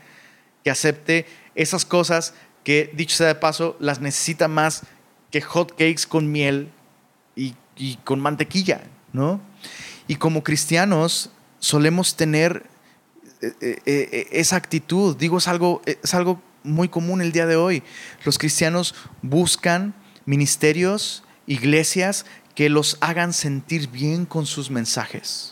que 0.65 0.71
acepte 0.71 1.27
esas 1.55 1.85
cosas 1.85 2.35
que, 2.65 2.91
dicho 2.95 3.17
sea 3.17 3.29
de 3.29 3.35
paso, 3.35 3.77
las 3.81 4.01
necesita 4.01 4.49
más 4.49 4.83
que 5.31 5.41
hot 5.41 5.71
cakes 5.71 6.03
con 6.09 6.31
miel 6.31 6.71
y, 7.37 7.55
y 7.77 7.97
con 8.05 8.21
mantequilla, 8.21 8.83
¿no? 9.13 9.41
Y 10.07 10.17
como 10.17 10.43
cristianos 10.43 11.31
solemos 11.59 12.17
tener 12.17 12.67
eh, 13.43 13.55
eh, 13.61 13.79
eh, 13.87 14.29
esa 14.31 14.55
actitud. 14.55 15.17
Digo, 15.17 15.39
es 15.39 15.49
algo, 15.49 15.83
es 15.85 16.15
algo 16.15 16.41
muy 16.63 16.89
común 16.89 17.21
el 17.21 17.33
día 17.33 17.47
de 17.47 17.57
hoy. 17.57 17.83
Los 18.25 18.39
cristianos 18.39 18.95
buscan 19.21 19.95
ministerios, 20.27 21.25
iglesias 21.47 22.25
que 22.55 22.69
los 22.69 22.99
hagan 23.01 23.33
sentir 23.33 23.89
bien 23.89 24.27
con 24.27 24.47
sus 24.47 24.71
mensajes. 24.71 25.52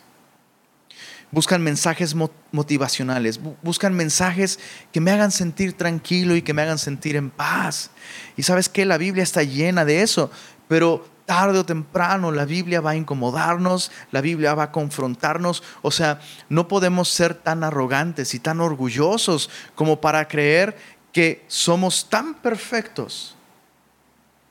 Buscan 1.33 1.63
mensajes 1.63 2.17
motivacionales, 2.51 3.41
buscan 3.63 3.95
mensajes 3.95 4.59
que 4.91 5.01
me 5.01 5.13
hagan 5.13 5.31
sentir 5.31 5.75
tranquilo 5.75 6.35
y 6.35 6.43
que 6.43 6.53
me 6.55 6.63
hagan 6.63 6.79
sentir 6.79 7.15
en 7.15 7.31
paz. 7.31 7.91
Y 8.37 8.43
sabes 8.43 8.69
que 8.69 8.85
la 8.85 8.99
Biblia 8.99 9.23
está 9.23 9.45
llena 9.45 9.85
de 9.85 10.03
eso, 10.03 10.31
pero 10.67 11.07
tarde 11.31 11.61
o 11.61 11.65
temprano 11.65 12.33
la 12.33 12.45
Biblia 12.45 12.81
va 12.81 12.91
a 12.91 12.97
incomodarnos, 12.97 13.93
la 14.11 14.21
Biblia 14.21 14.57
va 14.57 14.65
a 14.65 14.73
confrontarnos. 14.73 15.63
O 15.83 15.93
sea, 15.93 16.21
no 16.49 16.67
podemos 16.67 17.09
ser 17.09 17.35
tan 17.35 17.63
arrogantes 17.63 18.35
y 18.35 18.41
tan 18.41 18.61
orgullosos 18.61 19.49
como 19.77 20.01
para 20.01 20.27
creer 20.27 20.77
que 21.13 21.45
somos 21.47 22.09
tan 22.09 22.35
perfectos 22.35 23.37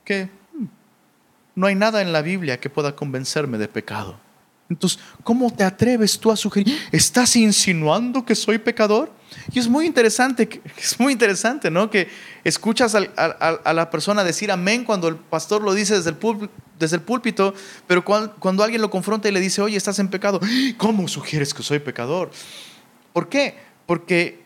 que 0.05 0.30
mm, 0.53 0.65
no 1.55 1.67
hay 1.67 1.75
nada 1.75 2.01
en 2.01 2.13
la 2.13 2.21
Biblia 2.21 2.61
que 2.61 2.69
pueda 2.69 2.95
convencerme 2.95 3.57
de 3.57 3.67
pecado. 3.67 4.17
Entonces, 4.70 4.99
¿cómo 5.24 5.51
te 5.51 5.63
atreves 5.63 6.20
tú 6.20 6.32
a 6.32 6.36
sugerir? 6.36 6.78
¿Estás 6.91 7.36
insinuando 7.36 8.24
que 8.24 8.36
soy 8.36 8.59
pecador? 8.59 9.11
Y 9.51 9.57
es 9.57 9.67
muy 9.67 9.88
interesante, 9.88 10.61
es 10.78 10.99
muy 10.99 11.11
interesante, 11.11 11.72
¿no? 11.72 11.89
Que 11.89 12.07
escuchas 12.43 12.95
a, 12.95 13.74
la 13.74 13.89
persona 13.89 14.24
decir 14.24 14.51
amén 14.51 14.84
cuando 14.84 15.07
el 15.07 15.15
pastor 15.15 15.63
lo 15.63 15.74
dice 15.74 15.95
desde 15.95 16.11
el, 16.11 16.17
púlpito, 16.17 16.53
desde 16.78 16.97
el 16.97 17.01
púlpito, 17.01 17.53
pero 17.88 18.05
cuando, 18.05 18.36
cuando, 18.36 18.63
alguien 18.63 18.82
lo 18.82 18.91
confronta 18.91 19.28
y 19.28 19.32
le 19.32 19.39
dice, 19.39 19.61
oye, 19.61 19.76
estás 19.76 19.97
en 19.97 20.07
pecado, 20.07 20.39
¿cómo 20.78 21.07
sugieres 21.07 21.53
que 21.53 21.63
soy 21.63 21.80
pecador? 21.80 22.30
¿Por 23.11 23.28
qué? 23.28 23.57
Porque 23.88 24.43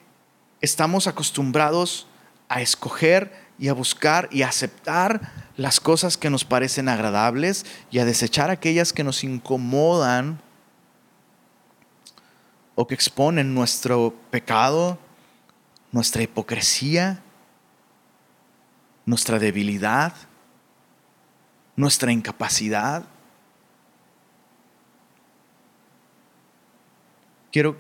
estamos 0.62 1.08
acostumbrados 1.08 2.08
a 2.48 2.62
escoger 2.62 3.43
y 3.58 3.68
a 3.68 3.74
buscar 3.74 4.30
y 4.32 4.42
aceptar 4.42 5.32
las 5.58 5.80
cosas 5.80 6.18
que 6.18 6.30
nos 6.30 6.46
parecen 6.46 6.90
agradables 6.90 7.66
y 7.92 8.00
a 8.00 8.06
desechar 8.06 8.50
aquellas 8.50 8.94
que 8.94 9.04
nos 9.04 9.24
incomodan 9.24 10.42
o 12.76 12.88
que 12.88 12.96
exponen 12.96 13.54
nuestro 13.54 14.16
pecado, 14.32 14.98
nuestra 15.92 16.24
hipocresía, 16.24 17.22
nuestra 19.06 19.38
debilidad, 19.38 20.14
nuestra 21.76 22.12
incapacidad. 22.12 23.04
Quiero, 27.52 27.78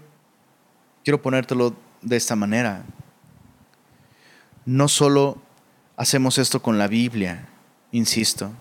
quiero 1.03 1.21
ponértelo 1.21 1.75
de 2.03 2.17
esta 2.17 2.35
manera. 2.35 2.83
No 4.65 4.87
solo 4.87 5.41
hacemos 5.97 6.37
esto 6.37 6.61
con 6.61 6.77
la 6.77 6.87
Biblia, 6.87 7.47
insisto. 7.91 8.51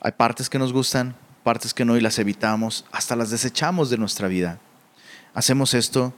Hay 0.00 0.12
partes 0.12 0.48
que 0.48 0.58
nos 0.58 0.72
gustan, 0.72 1.16
partes 1.42 1.74
que 1.74 1.84
no 1.84 1.96
y 1.96 2.00
las 2.00 2.18
evitamos, 2.18 2.84
hasta 2.92 3.16
las 3.16 3.30
desechamos 3.30 3.90
de 3.90 3.98
nuestra 3.98 4.28
vida. 4.28 4.58
Hacemos 5.34 5.74
esto 5.74 6.14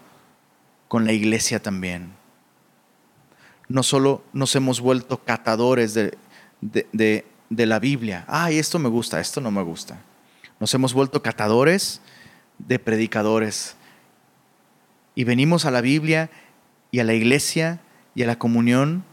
con 0.88 1.04
la 1.04 1.12
iglesia 1.12 1.62
también. 1.62 2.12
No 3.68 3.82
solo 3.82 4.22
nos 4.32 4.54
hemos 4.54 4.80
vuelto 4.80 5.24
catadores 5.24 5.94
de, 5.94 6.16
de, 6.60 7.66
la 7.66 7.78
Biblia. 7.78 8.24
Ay, 8.28 8.58
esto 8.58 8.78
me 8.78 8.88
gusta, 8.88 9.18
esto 9.18 9.40
no 9.40 9.50
me 9.50 9.62
gusta. 9.62 9.98
Nos 10.60 10.72
hemos 10.74 10.94
vuelto 10.94 11.22
catadores 11.22 12.00
de 12.58 12.78
predicadores. 12.78 13.76
Y 15.14 15.24
venimos 15.24 15.64
a 15.64 15.70
la 15.70 15.80
Biblia 15.80 16.30
y 16.90 17.00
a 17.00 17.04
la 17.04 17.14
iglesia 17.14 17.80
y 18.14 18.22
a 18.22 18.26
la 18.26 18.38
comunión 18.38 19.04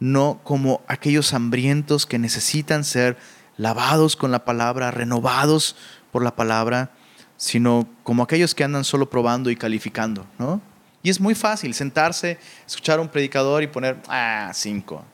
no 0.00 0.40
como 0.42 0.80
aquellos 0.88 1.32
hambrientos 1.34 2.06
que 2.06 2.18
necesitan 2.18 2.84
ser 2.84 3.18
lavados 3.56 4.16
con 4.16 4.32
la 4.32 4.44
palabra, 4.44 4.90
renovados 4.90 5.76
por 6.10 6.24
la 6.24 6.34
palabra, 6.34 6.90
sino 7.36 7.86
como 8.02 8.22
aquellos 8.22 8.54
que 8.54 8.64
andan 8.64 8.84
solo 8.84 9.08
probando 9.08 9.50
y 9.50 9.56
calificando, 9.56 10.26
¿no? 10.38 10.60
Y 11.02 11.10
es 11.10 11.20
muy 11.20 11.34
fácil 11.34 11.72
sentarse, 11.74 12.38
escuchar 12.66 12.98
a 12.98 13.02
un 13.02 13.08
predicador 13.08 13.62
y 13.62 13.66
poner, 13.66 13.98
ah, 14.08 14.50
cinco, 14.52 15.04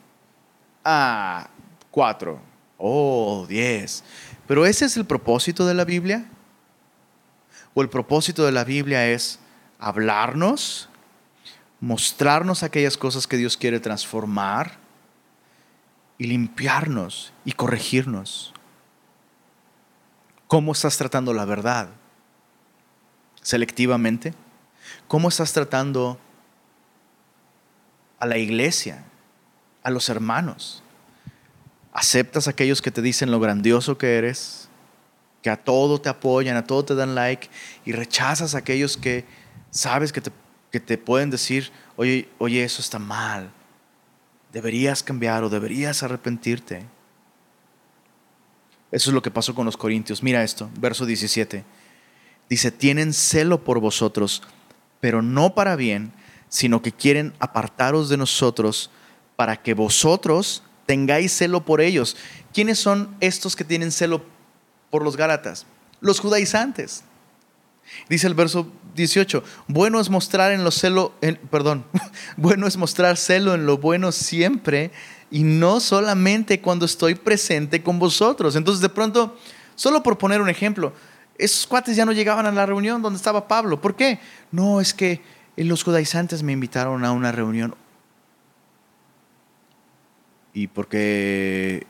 ah, 0.83 1.47
cuatro, 1.91 2.39
oh, 2.77 3.45
diez. 3.47 4.03
Pero 4.47 4.65
ese 4.65 4.85
es 4.85 4.97
el 4.97 5.05
propósito 5.05 5.65
de 5.65 5.73
la 5.73 5.85
Biblia. 5.85 6.25
O 7.73 7.81
el 7.81 7.89
propósito 7.89 8.45
de 8.45 8.51
la 8.51 8.63
Biblia 8.63 9.07
es 9.07 9.39
hablarnos 9.79 10.89
mostrarnos 11.79 12.63
aquellas 12.63 12.97
cosas 12.97 13.27
que 13.27 13.37
Dios 13.37 13.57
quiere 13.57 13.79
transformar 13.79 14.77
y 16.17 16.27
limpiarnos 16.27 17.33
y 17.45 17.51
corregirnos. 17.51 18.53
¿Cómo 20.47 20.71
estás 20.71 20.97
tratando 20.97 21.33
la 21.33 21.45
verdad? 21.45 21.89
¿Selectivamente? 23.41 24.33
¿Cómo 25.07 25.29
estás 25.29 25.53
tratando 25.53 26.19
a 28.19 28.25
la 28.25 28.37
iglesia, 28.37 29.03
a 29.83 29.91
los 29.91 30.09
hermanos? 30.09 30.83
¿Aceptas 31.93 32.47
a 32.47 32.51
aquellos 32.51 32.81
que 32.81 32.91
te 32.91 33.01
dicen 33.01 33.29
lo 33.31 33.39
grandioso 33.39 33.97
que 33.97 34.17
eres? 34.17 34.69
Que 35.43 35.49
a 35.49 35.57
todo 35.57 36.01
te 36.01 36.09
apoyan, 36.09 36.57
a 36.57 36.65
todo 36.65 36.83
te 36.85 36.95
dan 36.95 37.13
like 37.13 37.49
y 37.85 37.91
rechazas 37.91 38.55
a 38.55 38.59
aquellos 38.59 38.97
que 38.97 39.25
sabes 39.69 40.11
que 40.11 40.21
te 40.21 40.31
que 40.77 40.85
te 40.85 40.97
pueden 40.99 41.31
decir, 41.31 41.71
oye, 41.95 42.29
oye, 42.37 42.63
eso 42.63 42.83
está 42.83 42.99
mal, 42.99 43.49
deberías 44.53 45.01
cambiar 45.01 45.43
o 45.43 45.49
deberías 45.49 46.03
arrepentirte. 46.03 46.85
Eso 48.91 49.09
es 49.09 49.13
lo 49.13 49.23
que 49.23 49.31
pasó 49.31 49.55
con 49.55 49.65
los 49.65 49.75
corintios. 49.75 50.21
Mira 50.21 50.43
esto, 50.43 50.69
verso 50.79 51.07
17. 51.07 51.65
Dice, 52.47 52.71
tienen 52.71 53.11
celo 53.11 53.63
por 53.63 53.79
vosotros, 53.79 54.43
pero 54.99 55.23
no 55.23 55.55
para 55.55 55.75
bien, 55.75 56.13
sino 56.47 56.83
que 56.83 56.91
quieren 56.91 57.33
apartaros 57.39 58.07
de 58.07 58.17
nosotros 58.17 58.91
para 59.35 59.57
que 59.63 59.73
vosotros 59.73 60.61
tengáis 60.85 61.35
celo 61.35 61.65
por 61.65 61.81
ellos. 61.81 62.15
¿Quiénes 62.53 62.77
son 62.77 63.15
estos 63.19 63.55
que 63.55 63.63
tienen 63.63 63.91
celo 63.91 64.23
por 64.91 65.03
los 65.03 65.17
Gálatas? 65.17 65.65
Los 66.01 66.19
judaizantes. 66.19 67.03
Dice 68.09 68.27
el 68.27 68.33
verso 68.33 68.67
18, 68.95 69.43
bueno 69.67 69.99
es 69.99 70.09
mostrar 70.09 70.51
en 70.51 70.63
lo 70.63 70.71
celo, 70.71 71.13
perdón, 71.49 71.85
bueno 72.37 72.67
es 72.67 72.77
mostrar 72.77 73.17
celo 73.17 73.53
en 73.53 73.65
lo 73.65 73.77
bueno 73.77 74.11
siempre 74.11 74.91
y 75.29 75.43
no 75.43 75.79
solamente 75.79 76.61
cuando 76.61 76.85
estoy 76.85 77.15
presente 77.15 77.83
con 77.83 77.99
vosotros. 77.99 78.55
Entonces 78.55 78.81
de 78.81 78.89
pronto, 78.89 79.37
solo 79.75 80.03
por 80.03 80.17
poner 80.17 80.41
un 80.41 80.49
ejemplo, 80.49 80.93
esos 81.37 81.67
cuates 81.67 81.95
ya 81.95 82.05
no 82.05 82.11
llegaban 82.11 82.45
a 82.45 82.51
la 82.51 82.65
reunión 82.65 83.01
donde 83.01 83.17
estaba 83.17 83.47
Pablo. 83.47 83.79
¿Por 83.79 83.95
qué? 83.95 84.19
No, 84.51 84.81
es 84.81 84.93
que 84.93 85.21
los 85.55 85.83
judaizantes 85.83 86.43
me 86.43 86.53
invitaron 86.53 87.05
a 87.05 87.11
una 87.11 87.31
reunión. 87.31 87.75
Y 90.53 90.67
porque 90.67 91.85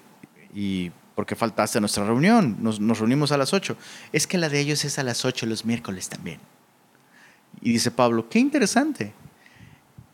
y 0.53 0.91
porque 1.17 1.35
faltaste 1.35 1.79
a 1.79 1.81
nuestra 1.81 2.05
reunión, 2.05 2.57
nos, 2.59 2.77
reunimos 2.99 3.31
a 3.31 3.37
las 3.37 3.51
8. 3.51 3.75
Es 4.13 4.27
que 4.27 4.37
la 4.37 4.49
de 4.49 4.59
ellos 4.59 4.85
es 4.85 4.99
a 4.99 5.03
las 5.03 5.25
8 5.25 5.47
los 5.47 5.65
miércoles 5.65 6.09
también. 6.09 6.39
Y 7.59 7.71
dice 7.71 7.89
Pablo, 7.89 8.29
qué 8.29 8.37
interesante. 8.37 9.13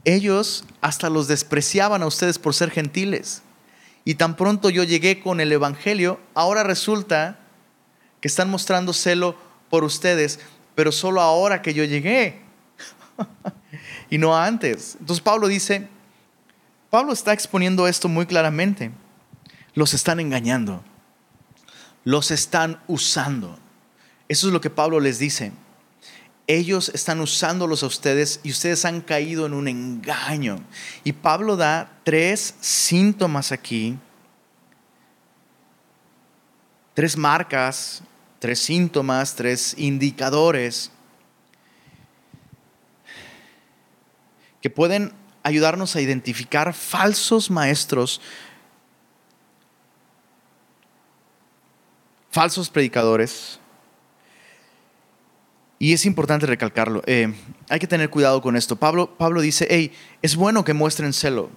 Ellos 0.06 0.64
hasta 0.80 1.10
los 1.10 1.28
despreciaban 1.28 2.04
a 2.04 2.06
ustedes 2.06 2.40
por 2.40 2.54
ser 2.54 2.72
gentiles. 2.72 3.42
Y 4.06 4.16
tan 4.16 4.38
pronto 4.38 4.70
yo 4.70 4.86
llegué 4.86 5.20
con 5.20 5.42
el 5.42 5.52
Evangelio, 5.52 6.22
ahora 6.36 6.64
resulta 6.64 7.38
que 8.22 8.30
están 8.30 8.50
mostrando 8.50 8.94
celo 8.94 9.36
por 9.70 9.84
ustedes, 9.84 10.40
pero 10.74 10.94
solo 10.94 11.20
ahora 11.20 11.62
que 11.62 11.74
yo 11.74 11.84
llegué. 11.84 12.40
y 14.10 14.18
no 14.20 14.38
antes. 14.38 14.96
Entonces 15.02 15.22
Pablo 15.22 15.50
dice, 15.50 15.86
Pablo 16.90 17.12
está 17.12 17.34
exponiendo 17.34 17.90
esto 17.90 18.08
muy 18.08 18.26
claramente. 18.26 18.92
Los 19.74 19.94
están 19.94 20.22
engañando 20.22 20.82
los 22.04 22.32
están 22.32 22.82
usando. 22.88 23.58
Eso 24.28 24.48
es 24.48 24.54
lo 24.54 24.62
que 24.62 24.70
Pablo 24.70 25.00
les 25.00 25.20
dice. 25.20 25.52
Ellos 26.48 26.90
están 26.90 27.22
usándolos 27.22 27.84
a 27.84 27.88
ustedes 27.88 28.40
y 28.44 28.52
ustedes 28.52 28.84
han 28.86 29.02
caído 29.02 29.46
en 29.46 29.54
un 29.54 29.68
engaño. 29.68 30.58
Y 31.04 31.14
Pablo 31.14 31.56
da 31.56 32.00
tres 32.04 32.56
síntomas 32.60 33.52
aquí, 33.52 33.98
tres 36.94 37.16
marcas, 37.16 38.04
tres 38.40 38.60
síntomas, 38.60 39.36
tres 39.36 39.74
indicadores 39.78 40.92
que 44.62 44.70
pueden 44.70 45.14
ayudarnos 45.44 45.96
a 45.96 46.02
identificar 46.02 46.74
falsos 46.74 47.52
maestros 47.52 48.22
falsos 52.34 52.72
predicadores. 52.72 53.60
Y 55.78 55.94
es 55.94 56.06
importante 56.06 56.48
recalcarlo. 56.48 57.04
Eh, 57.06 57.32
hay 57.70 57.80
que 57.80 57.88
tener 57.88 58.10
cuidado 58.10 58.42
con 58.42 58.56
esto. 58.56 58.76
Pablo, 58.76 59.16
Pablo 59.18 59.42
dice, 59.42 59.68
hey, 59.70 59.92
es 60.22 60.36
bueno 60.36 60.66
que 60.66 60.74
muestren 60.74 61.14
celo 61.14 61.52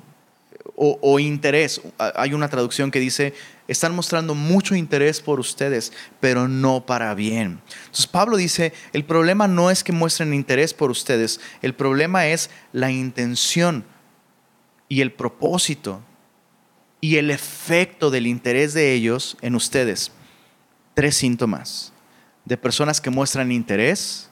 o, 0.74 0.98
o, 1.00 1.18
interés. 1.18 1.80
Hay 1.98 2.34
una 2.34 2.48
traducción 2.48 2.90
que 2.90 3.00
dice, 3.00 3.32
están 3.68 3.94
mostrando 3.94 4.34
mucho 4.34 4.74
interés 4.74 5.22
por 5.22 5.40
ustedes, 5.40 5.94
pero 6.20 6.46
no 6.46 6.84
para 6.84 7.14
bien. 7.14 7.62
Entonces 7.78 8.06
Pablo 8.06 8.36
dice, 8.36 8.74
el 8.92 9.04
problema 9.04 9.48
no 9.48 9.70
es 9.70 9.82
que 9.82 9.92
muestren 9.92 10.34
interés 10.34 10.74
por 10.74 10.90
ustedes, 10.90 11.40
el 11.62 11.74
problema 11.74 12.26
es 12.26 12.50
la 12.72 12.90
intención 12.90 13.84
y 14.88 15.00
el 15.00 15.12
propósito 15.12 16.02
y 17.00 17.16
el 17.16 17.30
efecto 17.30 18.10
del 18.10 18.26
interés 18.26 18.74
de 18.74 18.92
ellos 18.92 19.38
en 19.40 19.54
ustedes 19.54 20.12
tres 20.96 21.14
síntomas 21.14 21.92
de 22.46 22.56
personas 22.56 23.02
que 23.02 23.10
muestran 23.10 23.52
interés. 23.52 24.30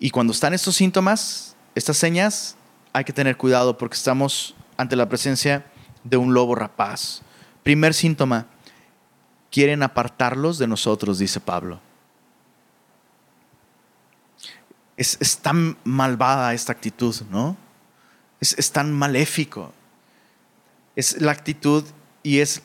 Y 0.00 0.10
cuando 0.10 0.32
están 0.32 0.52
estos 0.54 0.74
síntomas, 0.74 1.54
estas 1.76 1.96
señas, 1.96 2.56
hay 2.92 3.04
que 3.04 3.12
tener 3.12 3.36
cuidado 3.36 3.78
porque 3.78 3.94
estamos 3.94 4.56
ante 4.76 4.96
la 4.96 5.08
presencia 5.08 5.64
de 6.02 6.16
un 6.16 6.34
lobo 6.34 6.56
rapaz. 6.56 7.22
Primer 7.62 7.94
síntoma, 7.94 8.48
quieren 9.52 9.84
apartarlos 9.84 10.58
de 10.58 10.66
nosotros, 10.66 11.20
dice 11.20 11.38
Pablo. 11.38 11.80
Es, 14.96 15.38
tan 15.38 15.76
malvada 15.84 16.54
esta 16.54 16.72
actitud, 16.72 17.14
¿no? 17.30 17.56
Es, 18.40 18.72
tan 18.72 18.92
maléfico. 18.92 19.72
Es 20.96 21.20
la 21.20 21.30
actitud 21.30 21.84
y 22.24 22.40
es, 22.40 22.62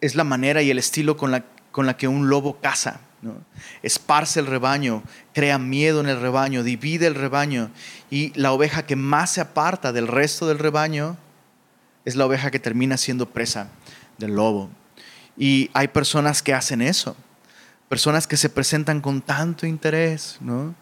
es 0.00 0.14
la 0.14 0.24
manera 0.24 0.62
y 0.62 0.70
el 0.70 0.78
estilo 0.78 1.16
con 1.16 1.30
la, 1.30 1.44
con 1.70 1.86
la 1.86 1.96
que 1.96 2.08
un 2.08 2.28
lobo 2.28 2.60
caza. 2.60 3.00
¿no? 3.20 3.34
Esparce 3.82 4.40
el 4.40 4.46
rebaño, 4.46 5.02
crea 5.32 5.58
miedo 5.58 6.00
en 6.00 6.08
el 6.08 6.20
rebaño, 6.20 6.62
divide 6.62 7.06
el 7.06 7.14
rebaño 7.14 7.70
y 8.10 8.32
la 8.38 8.52
oveja 8.52 8.86
que 8.86 8.96
más 8.96 9.32
se 9.32 9.40
aparta 9.40 9.92
del 9.92 10.06
resto 10.06 10.46
del 10.46 10.58
rebaño 10.58 11.16
es 12.04 12.16
la 12.16 12.26
oveja 12.26 12.50
que 12.50 12.60
termina 12.60 12.96
siendo 12.96 13.28
presa 13.28 13.70
del 14.18 14.34
lobo. 14.34 14.70
Y 15.36 15.70
hay 15.72 15.88
personas 15.88 16.42
que 16.42 16.54
hacen 16.54 16.80
eso, 16.80 17.16
personas 17.88 18.26
que 18.26 18.36
se 18.36 18.48
presentan 18.48 19.00
con 19.00 19.20
tanto 19.20 19.66
interés, 19.66 20.38
¿no? 20.40 20.74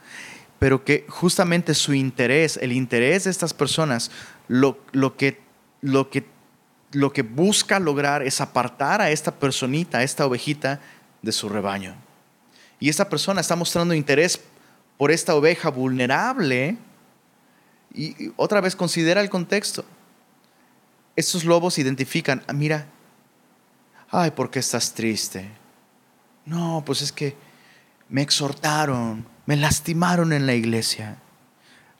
pero 0.59 0.85
que 0.85 1.05
justamente 1.09 1.75
su 1.75 1.95
interés, 1.95 2.59
el 2.63 2.73
interés 2.73 3.25
de 3.25 3.31
estas 3.31 3.53
personas, 3.53 4.11
lo, 4.49 4.79
lo, 4.93 5.17
que, 5.17 5.41
lo, 5.83 6.09
que, 6.11 6.25
lo 6.93 7.13
que 7.13 7.23
busca 7.23 7.79
lograr 7.79 8.23
es 8.23 8.41
apartar 8.41 9.01
a 9.01 9.11
esta 9.11 9.33
personita, 9.33 9.99
a 9.99 10.03
esta 10.03 10.27
ovejita, 10.27 10.81
de 11.23 11.33
su 11.33 11.49
rebaño. 11.49 11.95
Y 12.79 12.89
esta 12.89 13.09
persona 13.09 13.41
está 13.41 13.57
mostrando 13.57 13.95
interés 13.95 14.41
por 14.97 15.11
esta 15.11 15.35
oveja 15.35 15.71
vulnerable. 15.71 16.79
Y, 17.93 18.33
otra 18.37 18.61
vez 18.61 18.77
considera 18.77 19.21
el 19.21 19.31
contexto. 19.31 19.85
Estos 21.17 21.45
lobos 21.45 21.79
identifican, 21.79 22.43
ah, 22.47 22.53
mira, 22.53 22.87
ay, 24.11 24.31
¿por 24.31 24.51
qué 24.51 24.59
estás 24.59 24.93
triste? 24.93 25.51
No, 26.45 26.83
pues 26.85 27.03
es 27.03 27.11
que 27.11 27.37
me 28.09 28.23
exhortaron, 28.23 29.27
me 29.47 29.57
lastimaron 29.57 30.33
en 30.33 30.47
la 30.47 30.55
iglesia. 30.55 31.19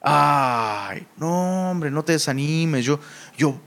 Ay, 0.03 1.07
no, 1.17 1.71
hombre, 1.71 1.91
no 1.91 2.05
te 2.05 2.13
desanimes. 2.13 2.85
Yo, 2.85 3.01
yo, 3.37 3.59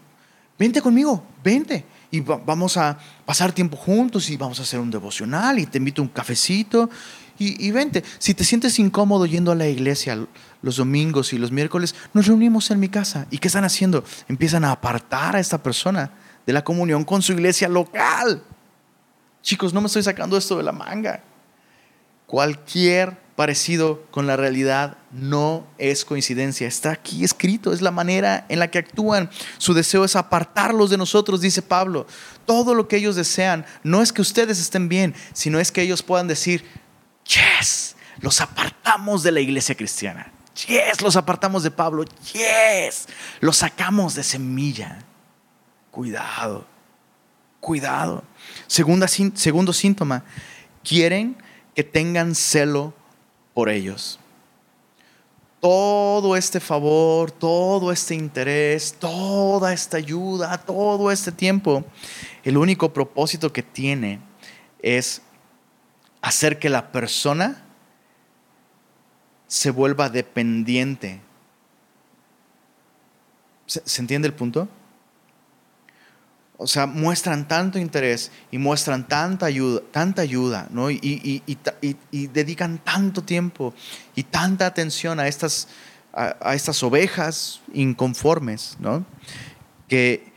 vente 0.60 0.82
conmigo, 0.82 1.24
vente. 1.44 1.86
Y 2.12 2.20
vamos 2.20 2.76
a 2.78 2.98
pasar 3.26 3.52
tiempo 3.52 3.78
juntos 3.78 4.30
y 4.30 4.38
vamos 4.38 4.60
a 4.60 4.64
hacer 4.64 4.80
un 4.80 4.92
devocional 4.92 5.58
y 5.60 5.66
te 5.66 5.78
invito 5.78 6.02
un 6.02 6.10
cafecito. 6.10 6.90
Y, 7.42 7.72
vente, 7.72 8.04
si 8.18 8.34
te 8.34 8.44
sientes 8.44 8.78
incómodo 8.80 9.26
yendo 9.26 9.54
a 9.54 9.56
la 9.56 9.66
iglesia 9.66 10.28
los 10.62 10.76
domingos 10.76 11.32
y 11.32 11.38
los 11.38 11.54
miércoles, 11.54 11.96
nos 12.14 12.28
reunimos 12.28 12.70
en 12.70 12.82
mi 12.82 12.90
casa. 12.90 13.28
¿Y 13.32 13.38
qué 13.38 13.48
están 13.48 13.64
haciendo? 13.64 14.04
Empiezan 14.28 14.66
a 14.66 14.72
apartar 14.72 15.38
a 15.38 15.40
esta 15.40 15.64
persona 15.64 16.12
de 16.46 16.52
la 16.52 16.66
comunión 16.66 17.06
con 17.06 17.22
su 17.22 17.32
iglesia 17.32 17.70
local. 17.70 18.44
Chicos, 19.42 19.74
no 19.74 19.80
me 19.80 19.88
estoy 19.88 20.04
sacando 20.04 20.36
esto 20.36 20.58
de 20.58 20.64
la 20.64 20.74
manga. 20.74 21.24
Cualquier 22.26 23.18
parecido 23.40 24.04
con 24.12 24.28
la 24.28 24.36
realidad 24.36 24.98
no 25.14 25.66
es 25.78 26.04
coincidencia. 26.04 26.68
Está 26.68 26.92
aquí 26.92 27.24
escrito, 27.24 27.72
es 27.72 27.82
la 27.82 27.90
manera 27.90 28.46
en 28.50 28.60
la 28.60 28.70
que 28.70 28.80
actúan. 28.80 29.30
Su 29.58 29.74
deseo 29.74 30.04
es 30.04 30.18
apartarlos 30.18 30.90
de 30.90 30.98
nosotros, 30.98 31.40
dice 31.40 31.62
Pablo. 31.62 32.06
Todo 32.46 32.76
lo 32.76 32.90
que 32.90 32.98
ellos 32.98 33.16
desean 33.16 33.66
no 33.82 34.02
es 34.02 34.12
que 34.12 34.22
ustedes 34.22 34.60
estén 34.60 34.90
bien, 34.90 35.16
sino 35.32 35.58
es 35.58 35.72
que 35.72 35.82
ellos 35.82 36.04
puedan 36.04 36.28
decir, 36.28 36.66
yes, 37.24 37.96
los 38.20 38.42
apartamos 38.42 39.24
de 39.24 39.32
la 39.32 39.40
iglesia 39.40 39.74
cristiana. 39.74 40.34
Yes, 40.68 41.02
los 41.02 41.16
apartamos 41.16 41.64
de 41.64 41.72
Pablo. 41.72 42.04
Yes, 42.34 43.08
los 43.40 43.56
sacamos 43.56 44.16
de 44.16 44.24
semilla. 44.24 45.00
Cuidado, 45.92 46.68
cuidado. 47.62 48.22
Segunda, 48.68 49.08
segundo 49.08 49.72
síntoma, 49.72 50.26
quieren 50.84 51.38
que 51.74 51.86
tengan 51.86 52.36
celo 52.36 52.99
por 53.60 53.68
ellos. 53.68 54.18
Todo 55.60 56.38
este 56.38 56.62
favor, 56.62 57.30
todo 57.30 57.92
este 57.92 58.16
interés, 58.16 58.96
toda 58.98 59.74
esta 59.74 59.98
ayuda, 59.98 60.58
todo 60.60 61.12
este 61.12 61.34
tiempo, 61.34 61.84
el 62.46 62.56
único 62.56 62.94
propósito 62.94 63.52
que 63.52 63.62
tiene 63.62 64.22
es 64.82 65.22
hacer 66.22 66.58
que 66.58 66.70
la 66.70 66.90
persona 66.94 67.62
se 69.48 69.72
vuelva 69.72 70.08
dependiente. 70.08 71.20
¿Se, 73.66 73.82
¿se 73.84 74.00
entiende 74.00 74.30
el 74.30 74.34
punto? 74.36 74.70
O 76.62 76.68
sea, 76.68 76.86
muestran 76.86 77.48
tanto 77.48 77.80
interés 77.80 78.34
y 78.52 78.58
muestran 78.58 79.08
tanta 79.08 79.46
ayuda, 79.46 79.82
tanta 79.92 80.24
ayuda, 80.24 80.68
¿no? 80.72 80.92
Y, 80.92 81.42
dedican 82.34 82.80
tanto 82.80 83.24
tiempo 83.24 83.74
y 84.14 84.24
tanta 84.24 84.66
atención 84.66 85.22
a 85.22 85.30
estas, 85.30 85.70
a, 86.12 86.54
estas 86.54 86.84
ovejas 86.84 87.62
inconformes, 87.74 88.76
¿no? 88.78 89.06
Que, 89.88 90.34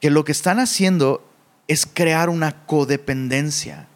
que 0.00 0.10
lo 0.10 0.24
que 0.24 0.30
están 0.30 0.60
haciendo 0.60 1.28
es 1.66 1.86
crear 1.86 2.28
una 2.28 2.64
codependencia. 2.64 3.88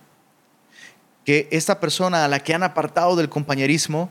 Que 1.24 1.46
esta 1.52 1.78
persona 1.78 2.24
a 2.24 2.28
la 2.28 2.40
que 2.40 2.54
han 2.54 2.64
apartado 2.64 3.14
del 3.14 3.28
compañerismo 3.28 4.10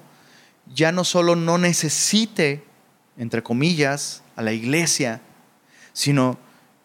ya 0.73 0.93
no 0.93 1.03
solo 1.03 1.35
no 1.35 1.57
necesite, 1.57 2.63
entre 3.17 3.43
comillas, 3.43 4.23
a 4.37 4.41
la 4.41 4.53
iglesia, 4.53 5.19
sino 5.91 6.39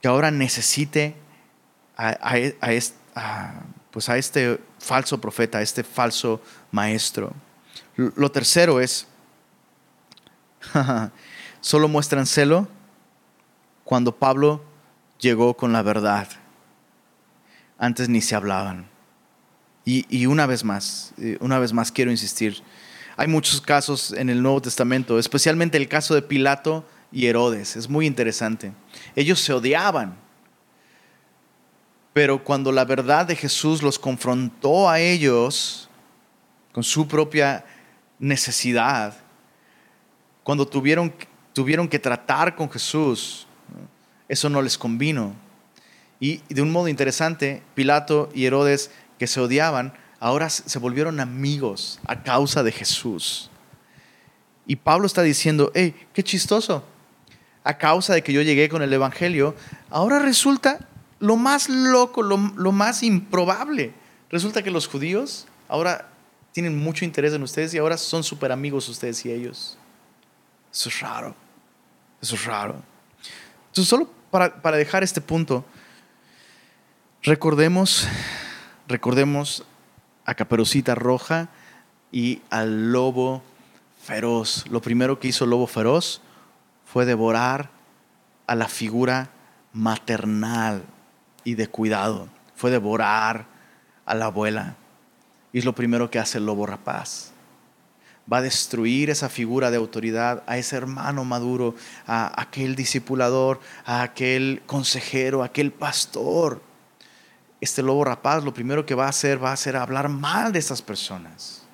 que 0.05 0.09
ahora 0.09 0.31
necesite 0.31 1.15
a, 1.97 2.15
pues 3.91 4.11
a 4.11 4.19
este 4.19 4.61
falso 4.79 5.19
profeta, 5.19 5.57
a 5.57 5.63
este 5.63 5.83
falso 5.83 6.43
maestro. 6.71 7.33
Lo 7.97 8.31
tercero 8.31 8.83
es, 8.83 9.07
solo 11.63 11.89
muestran 11.89 12.27
celo 12.27 12.69
cuando 13.83 14.15
Pablo 14.15 14.63
llegó 15.21 15.57
con 15.57 15.73
la 15.73 15.81
verdad. 15.81 16.29
Antes 17.79 18.11
ni 18.11 18.21
se 18.21 18.35
hablaban. 18.35 18.87
Y, 19.87 20.05
y, 20.11 20.27
una 20.27 20.45
vez 20.45 20.65
más, 20.65 21.15
eh, 21.17 21.39
una 21.41 21.59
vez 21.59 21.73
más 21.73 21.91
quiero 21.91 22.11
insistir, 22.11 22.63
hay 23.17 23.27
muchos 23.27 23.63
casos 23.63 24.13
en 24.13 24.29
el 24.29 24.43
Nuevo 24.43 24.61
Testamento, 24.61 25.19
especialmente 25.19 25.79
el 25.79 25.89
caso 25.89 26.15
de 26.15 26.21
Pilato 26.21 26.85
y 27.15 27.29
Herodes. 27.29 27.77
Es 27.77 27.89
muy 27.89 28.07
interesante. 28.07 28.73
Ellos 29.15 29.41
se 29.41 29.53
odiaban. 29.53 30.17
Pero 32.12 32.43
cuando 32.43 32.73
la 32.73 32.85
verdad 32.85 33.25
de 33.27 33.37
Jesús 33.37 33.83
los 33.83 33.99
confrontó 33.99 34.91
a 34.91 35.01
ellos 35.01 35.89
con 36.73 36.83
su 36.83 37.07
propia 37.07 37.65
necesidad, 38.19 39.17
cuando 40.43 40.67
tuvieron, 40.67 41.15
tuvieron 41.53 41.89
que 41.89 41.99
tratar 41.99 42.57
con 42.57 42.69
Jesús, 42.71 43.47
eso 44.29 44.49
no 44.49 44.61
les 44.61 44.77
convino. 44.77 45.35
Y 46.19 46.39
de 46.49 46.62
un 46.62 46.73
modo 46.73 46.89
interesante, 46.89 47.62
Pilato 47.75 48.29
y 48.35 48.45
Herodes, 48.45 48.91
que 49.19 49.27
se 49.27 49.41
odiaban, 49.41 49.95
ahora 50.19 50.51
se 50.51 50.79
volvieron 50.79 51.21
amigos 51.21 52.01
a 52.07 52.23
causa 52.23 52.62
de 52.62 52.73
Jesús. 52.73 53.51
Y 54.67 54.77
Pablo 54.77 55.07
está 55.07 55.23
diciendo, 55.23 55.71
hey, 55.75 55.95
qué 56.12 56.23
chistoso 56.23 56.85
a 57.65 57.79
causa 57.79 58.12
de 58.12 58.23
que 58.23 58.33
yo 58.33 58.43
llegué 58.43 58.69
con 58.69 58.83
el 58.83 58.93
Evangelio, 58.93 59.57
ahora 59.91 60.19
resulta 60.19 60.87
lo 61.19 61.37
más 61.37 61.71
loco, 61.71 62.23
lo, 62.23 62.37
más 62.37 63.03
improbable. 63.03 63.95
Resulta 64.31 64.62
que 64.62 64.71
los 64.71 64.87
judíos 64.87 65.47
ahora 65.67 66.11
tienen 66.53 66.79
mucho 66.79 67.07
interés 67.07 67.33
en 67.33 67.43
ustedes 67.43 67.73
y 67.73 67.79
ahora 67.79 67.97
son 67.97 68.23
súper 68.23 68.53
amigos 68.53 68.89
ustedes 68.91 69.25
y 69.25 69.33
ellos. 69.33 69.79
Eso 70.71 70.91
es 70.91 71.01
raro. 71.01 71.35
Eso 72.21 72.35
es 72.35 72.45
raro. 72.45 72.83
Entonces, 73.69 73.89
solo 73.89 74.11
para, 74.31 74.61
para 74.61 74.77
dejar 74.77 75.03
este 75.03 75.23
punto, 75.23 75.65
recordemos, 77.23 78.07
recordemos 78.87 79.65
a 80.27 80.35
Caperucita 80.35 80.95
Roja 80.95 81.49
y 82.12 82.43
al 82.51 82.93
lobo 82.93 83.43
feroz. 84.05 84.67
Lo 84.69 84.83
primero 84.83 85.19
que 85.19 85.29
hizo 85.29 85.45
el 85.45 85.51
lobo 85.51 85.67
feroz 85.67 86.21
fue 86.95 87.07
devorar 87.07 87.71
a 88.47 88.55
la 88.55 88.69
figura 88.69 89.29
maternal 89.73 90.85
y 91.43 91.57
de 91.57 91.67
cuidado. 91.67 92.29
Fue 92.55 92.71
devorar 92.71 93.47
a 94.07 94.15
la 94.15 94.27
abuela. 94.27 94.77
Y 95.53 95.59
es 95.59 95.65
lo 95.65 95.75
primero 95.75 96.09
que 96.09 96.21
hace 96.21 96.39
el 96.39 96.47
lobo 96.47 96.67
rapaz. 96.67 97.33
Va 98.33 98.37
a 98.37 98.43
destruir 98.43 99.11
esa 99.11 99.29
figura 99.29 99.73
de 99.73 99.77
autoridad, 99.77 100.45
a 100.47 100.57
ese 100.57 100.77
hermano 100.77 101.25
maduro, 101.25 101.75
a 102.07 102.41
aquel 102.41 102.77
discipulador, 102.77 103.59
a 103.85 104.03
aquel 104.03 104.63
consejero, 104.65 105.43
a 105.43 105.47
aquel 105.47 105.73
pastor. 105.73 106.63
Este 107.61 107.83
lobo 107.83 108.05
rapaz 108.05 108.45
lo 108.45 108.55
primero 108.55 108.87
que 108.87 108.95
va 108.95 109.07
a 109.07 109.11
hacer 109.11 109.43
va 109.43 109.51
a 109.51 109.57
ser 109.57 109.75
hablar 109.75 110.09
mal 110.09 110.53
de 110.53 110.61
esas 110.61 110.81
personas. 110.81 111.65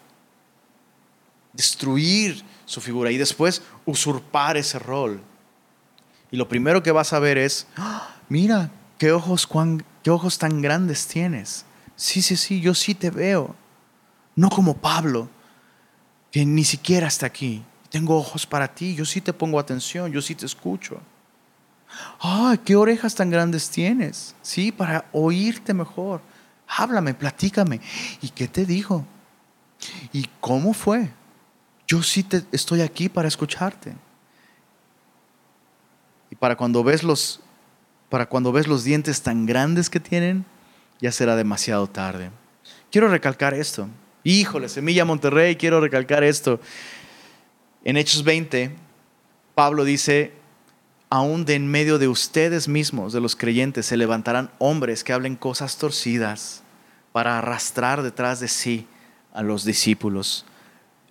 Destruir 1.52 2.42
su 2.70 2.80
figura 2.80 3.10
y 3.10 3.18
después 3.18 3.62
usurpar 3.84 4.56
ese 4.56 4.78
rol. 4.78 5.20
Y 6.30 6.36
lo 6.36 6.48
primero 6.48 6.84
que 6.84 6.92
vas 6.92 7.12
a 7.12 7.18
ver 7.18 7.36
es, 7.36 7.66
¡Ah! 7.76 8.14
mira, 8.28 8.70
¿qué 8.96 9.10
ojos, 9.10 9.48
qué 10.04 10.10
ojos 10.10 10.38
tan 10.38 10.62
grandes 10.62 11.08
tienes? 11.08 11.64
Sí, 11.96 12.22
sí, 12.22 12.36
sí, 12.36 12.60
yo 12.60 12.72
sí 12.72 12.94
te 12.94 13.10
veo. 13.10 13.56
No 14.36 14.50
como 14.50 14.76
Pablo, 14.76 15.28
que 16.30 16.46
ni 16.46 16.62
siquiera 16.62 17.08
está 17.08 17.26
aquí. 17.26 17.64
Tengo 17.88 18.16
ojos 18.16 18.46
para 18.46 18.72
ti, 18.72 18.94
yo 18.94 19.04
sí 19.04 19.20
te 19.20 19.32
pongo 19.32 19.58
atención, 19.58 20.12
yo 20.12 20.22
sí 20.22 20.36
te 20.36 20.46
escucho. 20.46 21.00
¡Ay, 22.20 22.58
qué 22.58 22.76
orejas 22.76 23.16
tan 23.16 23.30
grandes 23.30 23.68
tienes! 23.68 24.36
Sí, 24.42 24.70
para 24.70 25.06
oírte 25.10 25.74
mejor. 25.74 26.20
Háblame, 26.68 27.14
platícame. 27.14 27.80
¿Y 28.22 28.28
qué 28.28 28.46
te 28.46 28.64
dijo? 28.64 29.04
¿Y 30.12 30.28
cómo 30.38 30.72
fue? 30.72 31.10
Yo 31.90 32.04
sí 32.04 32.22
te, 32.22 32.44
estoy 32.52 32.82
aquí 32.82 33.08
para 33.08 33.26
escucharte. 33.26 33.96
Y 36.30 36.36
para 36.36 36.54
cuando 36.54 36.84
ves 36.84 37.02
los 37.02 37.40
para 38.08 38.26
cuando 38.26 38.52
ves 38.52 38.68
los 38.68 38.84
dientes 38.84 39.22
tan 39.22 39.44
grandes 39.44 39.90
que 39.90 39.98
tienen, 39.98 40.44
ya 41.00 41.10
será 41.10 41.34
demasiado 41.34 41.88
tarde. 41.88 42.30
Quiero 42.92 43.08
recalcar 43.08 43.54
esto. 43.54 43.88
Híjole, 44.22 44.68
Semilla 44.68 45.04
Monterrey, 45.04 45.56
quiero 45.56 45.80
recalcar 45.80 46.22
esto. 46.22 46.60
En 47.82 47.96
Hechos 47.96 48.22
20, 48.22 48.70
Pablo 49.56 49.82
dice, 49.82 50.32
aún 51.08 51.44
de 51.44 51.56
en 51.56 51.66
medio 51.66 51.98
de 51.98 52.06
ustedes 52.06 52.68
mismos, 52.68 53.12
de 53.12 53.20
los 53.20 53.34
creyentes, 53.34 53.86
se 53.86 53.96
levantarán 53.96 54.52
hombres 54.58 55.02
que 55.02 55.12
hablen 55.12 55.34
cosas 55.34 55.76
torcidas 55.76 56.62
para 57.10 57.38
arrastrar 57.38 58.02
detrás 58.02 58.38
de 58.38 58.46
sí 58.46 58.86
a 59.32 59.42
los 59.42 59.64
discípulos. 59.64 60.46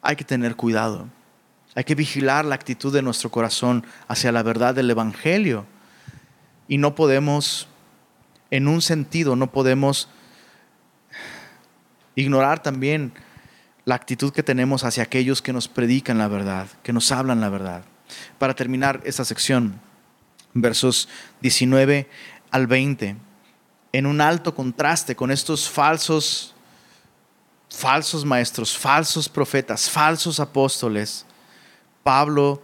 Hay 0.02 0.16
que 0.16 0.24
tener 0.24 0.56
cuidado. 0.56 1.08
Hay 1.76 1.84
que 1.84 1.96
vigilar 1.96 2.46
la 2.46 2.56
actitud 2.56 2.94
de 2.94 3.02
nuestro 3.02 3.30
corazón 3.30 3.86
hacia 4.08 4.32
la 4.32 4.44
verdad 4.44 4.74
del 4.74 4.90
Evangelio. 4.90 5.66
Y 6.68 6.78
no 6.78 6.96
podemos, 6.96 7.68
en 8.52 8.68
un 8.68 8.82
sentido, 8.82 9.36
no 9.36 9.52
podemos 9.52 10.10
ignorar 12.16 12.62
también 12.62 13.14
la 13.86 13.96
actitud 13.96 14.32
que 14.32 14.44
tenemos 14.44 14.84
hacia 14.84 15.04
aquellos 15.04 15.42
que 15.42 15.54
nos 15.54 15.68
predican 15.68 16.18
la 16.18 16.28
verdad, 16.28 16.68
que 16.84 16.94
nos 16.94 17.12
hablan 17.12 17.42
la 17.42 17.50
verdad. 17.50 17.84
Para 18.38 18.56
terminar 18.56 19.02
esta 19.04 19.26
sección, 19.26 19.80
versos 20.54 21.10
19 21.42 22.10
al 22.52 22.68
20, 22.68 23.16
en 23.94 24.06
un 24.06 24.22
alto 24.22 24.54
contraste 24.54 25.16
con 25.16 25.32
estos 25.32 25.70
falsos 25.70 26.56
falsos 27.70 28.26
maestros, 28.26 28.78
falsos 28.78 29.30
profetas, 29.30 29.90
falsos 29.90 30.40
apóstoles, 30.40 31.26
Pablo, 32.04 32.62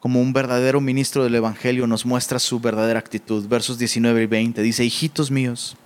como 0.00 0.20
un 0.20 0.32
verdadero 0.32 0.80
ministro 0.80 1.24
del 1.24 1.34
Evangelio, 1.34 1.86
nos 1.86 2.06
muestra 2.06 2.38
su 2.38 2.58
verdadera 2.58 2.98
actitud. 2.98 3.46
Versos 3.46 3.78
19 3.78 4.22
y 4.22 4.26
20 4.26 4.62
dice, 4.62 4.84
hijitos 4.84 5.30
míos, 5.30 5.76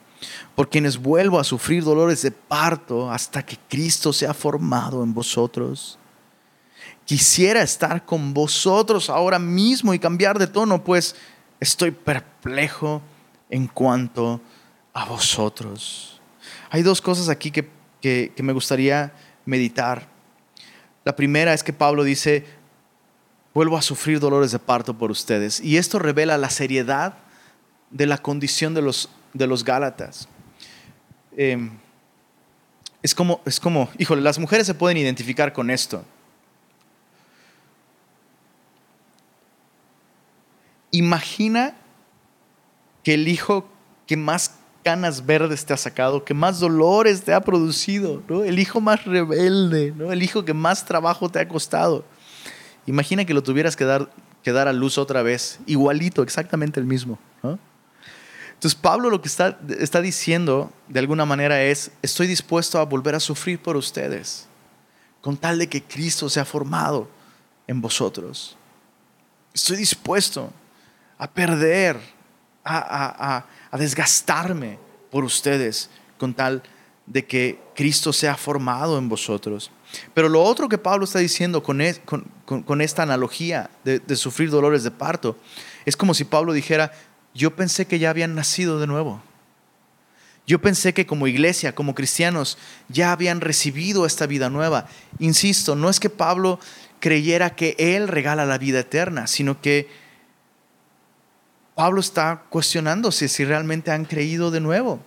por 0.54 0.70
quienes 0.70 0.98
vuelvo 0.98 1.40
a 1.40 1.44
sufrir 1.44 1.82
dolores 1.82 2.22
de 2.22 2.30
parto 2.30 3.10
hasta 3.10 3.44
que 3.44 3.58
Cristo 3.68 4.12
sea 4.12 4.32
formado 4.32 5.02
en 5.02 5.12
vosotros. 5.12 5.98
Quisiera 7.04 7.62
estar 7.62 8.04
con 8.04 8.32
vosotros 8.32 9.10
ahora 9.10 9.38
mismo 9.38 9.92
y 9.92 9.98
cambiar 9.98 10.38
de 10.38 10.46
tono, 10.46 10.82
pues 10.84 11.16
estoy 11.60 11.90
perplejo 11.90 13.02
en 13.50 13.66
cuanto 13.66 14.40
a 14.92 15.04
vosotros. 15.04 16.20
Hay 16.70 16.82
dos 16.82 17.00
cosas 17.00 17.28
aquí 17.28 17.50
que, 17.50 17.68
que, 18.04 18.42
me 18.42 18.52
gustaría 18.52 19.14
meditar. 19.46 20.06
La 21.04 21.16
primera 21.16 21.54
es 21.54 21.64
que 21.64 21.72
Pablo 21.72 22.04
dice, 22.04 22.44
vuelvo 23.54 23.78
a 23.78 23.82
sufrir 23.82 24.20
dolores 24.20 24.52
de 24.52 24.58
parto 24.58 24.98
por 24.98 25.10
ustedes. 25.10 25.58
Y 25.60 25.78
esto 25.78 25.98
revela 25.98 26.36
la 26.36 26.50
seriedad 26.50 27.14
de 27.90 28.06
la 28.06 28.18
condición 28.18 28.74
de 28.74 28.82
los 28.82 29.08
de 29.32 29.46
los 29.46 29.64
Gálatas. 29.64 30.28
Em, 31.34 31.70
es, 33.02 33.14
como, 33.14 33.40
es 33.46 33.58
como, 33.58 33.88
híjole, 33.96 34.20
las 34.20 34.38
mujeres 34.38 34.66
se 34.66 34.74
pueden 34.74 34.98
identificar 34.98 35.54
con 35.54 35.70
esto. 35.70 36.04
Imagina 40.90 41.74
que 43.02 43.14
el 43.14 43.28
hijo 43.28 43.66
que 44.06 44.18
más 44.18 44.56
canas 44.84 45.24
verdes 45.24 45.64
te 45.64 45.72
ha 45.72 45.76
sacado, 45.76 46.24
que 46.24 46.34
más 46.34 46.60
dolores 46.60 47.22
te 47.22 47.32
ha 47.32 47.40
producido, 47.40 48.22
¿no? 48.28 48.44
el 48.44 48.58
hijo 48.58 48.80
más 48.80 49.04
rebelde, 49.04 49.92
¿no? 49.96 50.12
el 50.12 50.22
hijo 50.22 50.44
que 50.44 50.54
más 50.54 50.84
trabajo 50.84 51.28
te 51.28 51.40
ha 51.40 51.48
costado. 51.48 52.04
Imagina 52.86 53.24
que 53.24 53.34
lo 53.34 53.42
tuvieras 53.42 53.74
que 53.74 53.84
dar, 53.84 54.10
que 54.42 54.52
dar 54.52 54.68
a 54.68 54.72
luz 54.72 54.98
otra 54.98 55.22
vez, 55.22 55.58
igualito, 55.66 56.22
exactamente 56.22 56.78
el 56.78 56.86
mismo. 56.86 57.18
¿no? 57.42 57.58
Entonces 58.52 58.80
Pablo 58.80 59.10
lo 59.10 59.20
que 59.20 59.28
está, 59.28 59.58
está 59.78 60.00
diciendo 60.00 60.72
de 60.88 61.00
alguna 61.00 61.24
manera 61.24 61.62
es, 61.62 61.90
estoy 62.02 62.26
dispuesto 62.26 62.78
a 62.78 62.84
volver 62.84 63.14
a 63.14 63.20
sufrir 63.20 63.60
por 63.60 63.76
ustedes, 63.76 64.46
con 65.20 65.36
tal 65.36 65.58
de 65.58 65.68
que 65.68 65.82
Cristo 65.82 66.28
sea 66.28 66.44
formado 66.44 67.08
en 67.66 67.80
vosotros. 67.80 68.56
Estoy 69.52 69.78
dispuesto 69.78 70.52
a 71.18 71.30
perder, 71.30 71.98
a, 72.64 73.44
desgastarme 73.78 74.78
por 75.10 75.24
ustedes, 75.24 75.90
con 76.18 76.34
tal 76.34 76.62
de 77.06 77.24
que 77.26 77.60
Cristo 77.74 78.12
sea 78.12 78.36
formado 78.36 78.98
en 78.98 79.08
vosotros. 79.08 79.70
Pero 80.14 80.28
lo 80.28 80.42
otro 80.42 80.68
que 80.68 80.78
Pablo 80.78 81.04
está 81.04 81.18
diciendo 81.18 81.62
con, 81.62 81.80
esta 82.80 83.02
analogía 83.02 83.70
de, 83.84 84.16
sufrir 84.16 84.50
dolores 84.50 84.82
de 84.82 84.90
parto, 84.90 85.36
es 85.84 85.96
como 85.96 86.14
si 86.14 86.24
Pablo 86.24 86.52
dijera, 86.52 86.92
yo 87.34 87.54
pensé 87.54 87.86
que 87.86 87.98
ya 87.98 88.10
habían 88.10 88.34
nacido 88.34 88.80
de 88.80 88.86
nuevo. 88.86 89.22
Yo 90.46 90.60
pensé 90.60 90.92
que 90.92 91.06
como 91.06 91.26
iglesia, 91.26 91.74
como 91.74 91.94
cristianos, 91.94 92.58
ya 92.88 93.12
habían 93.12 93.40
recibido 93.40 94.04
esta 94.04 94.26
vida 94.26 94.50
nueva. 94.50 94.86
Insisto, 95.18 95.74
no 95.74 95.88
es 95.88 96.00
que 96.00 96.10
Pablo 96.10 96.60
creyera 97.00 97.54
que 97.54 97.76
Él 97.78 98.08
regala 98.08 98.44
la 98.44 98.58
vida 98.58 98.80
eterna, 98.80 99.26
sino 99.26 99.60
que 99.60 99.88
Pablo 101.74 102.00
está 102.00 102.44
cuestionándose 102.50 103.28
si 103.28 103.44
realmente 103.44 103.90
han 103.90 104.04
creído 104.04 104.50
de 104.50 104.60
nuevo. 104.60 105.00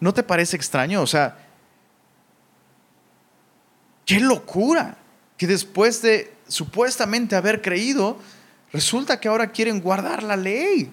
¿No 0.00 0.14
te 0.14 0.22
parece 0.22 0.56
extraño? 0.56 1.02
O 1.02 1.06
sea, 1.06 1.38
qué 4.04 4.20
locura 4.20 4.96
que 5.36 5.46
después 5.46 6.00
de 6.02 6.34
supuestamente 6.48 7.36
haber 7.36 7.60
creído, 7.60 8.18
resulta 8.72 9.20
que 9.20 9.28
ahora 9.28 9.50
quieren 9.52 9.80
guardar 9.80 10.22
la 10.22 10.36
ley 10.36 10.92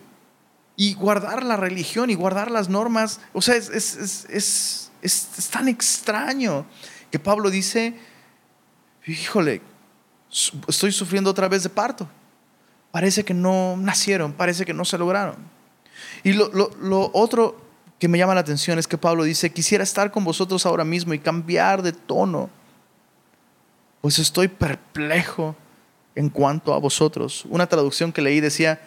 y 0.75 0.93
guardar 0.95 1.43
la 1.43 1.55
religión 1.55 2.09
y 2.09 2.15
guardar 2.15 2.51
las 2.51 2.69
normas. 2.69 3.19
O 3.31 3.41
sea, 3.41 3.55
es, 3.55 4.89
tan 5.51 5.67
extraño 5.67 6.65
que 7.11 7.19
Pablo 7.19 7.49
dice, 7.49 7.95
híjole, 9.05 9.61
estoy 10.67 10.91
sufriendo 10.91 11.29
otra 11.29 11.47
vez 11.47 11.63
de 11.63 11.69
parto. 11.69 12.09
Parece 12.93 13.25
que 13.25 13.33
no 13.33 13.75
nacieron, 13.75 14.33
parece 14.33 14.65
que 14.65 14.73
no 14.75 14.85
se 14.85 14.99
lograron. 14.99 15.37
Y 16.23 16.33
lo, 16.33 17.09
otro 17.11 17.59
que 17.97 18.07
me 18.07 18.19
llama 18.19 18.35
la 18.35 18.41
atención 18.41 18.77
es 18.77 18.87
que 18.87 18.99
Pablo 18.99 19.23
dice, 19.23 19.51
quisiera 19.51 19.83
estar 19.83 20.11
con 20.11 20.23
vosotros 20.23 20.63
ahora 20.67 20.85
mismo 20.85 21.15
y 21.15 21.17
cambiar 21.17 21.81
de 21.81 21.91
tono, 21.91 22.51
pues 23.99 24.19
estoy 24.19 24.47
perplejo 24.47 25.55
en 26.13 26.29
cuanto 26.29 26.71
a 26.71 26.77
vosotros. 26.77 27.45
Una 27.49 27.65
traducción 27.65 28.13
que 28.13 28.21
leí 28.21 28.39
decía, 28.39 28.79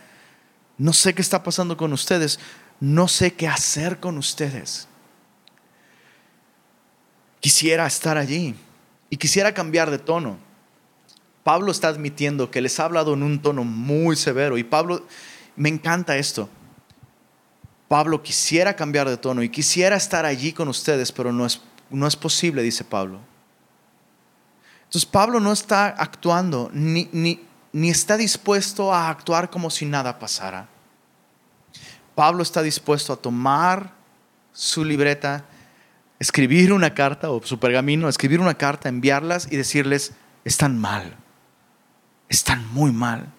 no 0.79 0.93
sé 0.93 1.13
qué 1.13 1.21
está 1.21 1.43
pasando 1.43 1.77
con 1.77 1.93
ustedes. 1.93 2.39
No 2.79 3.09
sé 3.09 3.35
qué 3.35 3.49
hacer 3.49 3.99
con 3.99 4.19
ustedes. 4.19 4.87
Quisiera 7.41 7.89
estar 7.89 8.17
allí 8.17 8.55
y 9.11 9.17
quisiera 9.17 9.53
cambiar 9.53 9.91
de 9.91 9.99
tono. 9.99 10.46
Pablo 11.47 11.71
está 11.71 11.87
admitiendo 11.87 12.51
que 12.51 12.61
les 12.61 12.81
ha 12.81 12.87
hablado 12.87 13.15
en 13.15 13.23
un 13.23 13.41
tono 13.41 13.63
muy 13.63 14.17
severo 14.17 14.59
y 14.59 14.65
Pablo, 14.65 15.07
me 15.55 15.69
encanta 15.69 16.17
esto. 16.17 16.49
Pablo 17.87 18.21
quisiera 18.21 18.75
cambiar 18.75 19.09
de 19.09 19.17
tono 19.17 19.45
y 19.45 19.49
quisiera 19.49 19.95
estar 19.95 20.27
allí 20.27 20.53
con 20.53 20.67
ustedes, 20.67 21.13
pero 21.13 21.31
no 21.31 21.47
es, 21.47 21.61
no 21.89 22.09
es 22.09 22.17
posible, 22.17 22.65
dice 22.65 22.83
Pablo. 22.83 23.21
Entonces 24.87 25.07
Pablo 25.07 25.39
no 25.39 25.53
está 25.53 25.87
actuando 25.87 26.69
ni, 26.73 27.09
ni, 27.13 27.41
ni 27.73 27.91
está 27.91 28.17
dispuesto 28.17 28.93
a 28.93 29.09
actuar 29.09 29.49
como 29.49 29.71
si 29.71 29.87
nada 29.87 30.19
pasara. 30.19 30.67
Pablo 32.17 32.43
está 32.43 32.61
dispuesto 32.61 33.13
a 33.13 33.17
tomar 33.17 33.93
su 34.53 34.85
libreta, 34.85 35.45
escribir 36.19 36.73
una 36.73 36.93
carta 36.93 37.31
o 37.31 37.41
su 37.45 37.61
pergamino, 37.61 38.09
escribir 38.09 38.41
una 38.41 38.55
carta, 38.55 38.89
enviarlas 38.89 39.47
y 39.49 39.57
decirles, 39.57 40.13
están 40.45 40.77
mal, 40.77 41.17
están 42.29 42.67
muy 42.73 42.93
mal. 42.93 43.33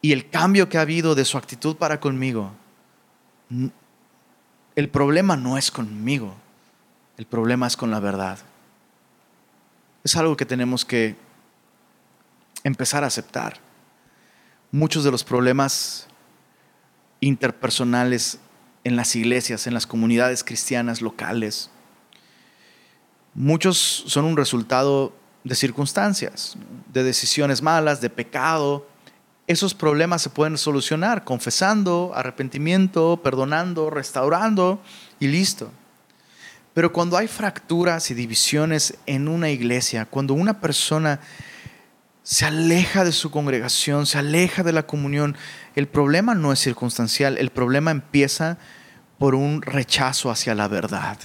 Y 0.00 0.12
el 0.12 0.30
cambio 0.30 0.68
que 0.68 0.78
ha 0.78 0.82
habido 0.82 1.14
de 1.14 1.24
su 1.24 1.36
actitud 1.36 1.76
para 1.76 2.00
conmigo, 2.00 2.52
el 4.76 4.88
problema 4.88 5.36
no 5.36 5.58
es 5.58 5.70
conmigo, 5.70 6.34
el 7.16 7.26
problema 7.26 7.66
es 7.66 7.76
con 7.76 7.90
la 7.90 8.00
verdad. 8.00 8.38
Es 10.04 10.16
algo 10.16 10.36
que 10.36 10.46
tenemos 10.46 10.84
que 10.84 11.16
empezar 12.62 13.02
a 13.02 13.08
aceptar. 13.08 13.58
Muchos 14.70 15.02
de 15.02 15.10
los 15.10 15.24
problemas 15.24 16.06
interpersonales 17.20 18.38
en 18.84 18.94
las 18.94 19.16
iglesias, 19.16 19.66
en 19.66 19.74
las 19.74 19.86
comunidades 19.86 20.44
cristianas 20.44 21.02
locales. 21.02 21.70
Muchos 23.34 24.04
son 24.06 24.24
un 24.24 24.36
resultado 24.36 25.12
de 25.46 25.54
circunstancias, 25.54 26.56
de 26.92 27.04
decisiones 27.04 27.62
malas, 27.62 28.00
de 28.00 28.10
pecado. 28.10 28.86
Esos 29.46 29.74
problemas 29.74 30.22
se 30.22 30.30
pueden 30.30 30.58
solucionar 30.58 31.22
confesando, 31.22 32.10
arrepentimiento, 32.16 33.20
perdonando, 33.22 33.88
restaurando 33.88 34.82
y 35.20 35.28
listo. 35.28 35.70
Pero 36.74 36.92
cuando 36.92 37.16
hay 37.16 37.28
fracturas 37.28 38.10
y 38.10 38.14
divisiones 38.14 38.98
en 39.06 39.28
una 39.28 39.48
iglesia, 39.48 40.04
cuando 40.04 40.34
una 40.34 40.60
persona 40.60 41.20
se 42.24 42.44
aleja 42.44 43.04
de 43.04 43.12
su 43.12 43.30
congregación, 43.30 44.04
se 44.04 44.18
aleja 44.18 44.64
de 44.64 44.72
la 44.72 44.84
comunión, 44.84 45.36
el 45.76 45.86
problema 45.86 46.34
no 46.34 46.52
es 46.52 46.58
circunstancial, 46.58 47.38
el 47.38 47.50
problema 47.50 47.92
empieza 47.92 48.58
por 49.16 49.36
un 49.36 49.62
rechazo 49.62 50.28
hacia 50.28 50.56
la 50.56 50.66
verdad. 50.66 51.18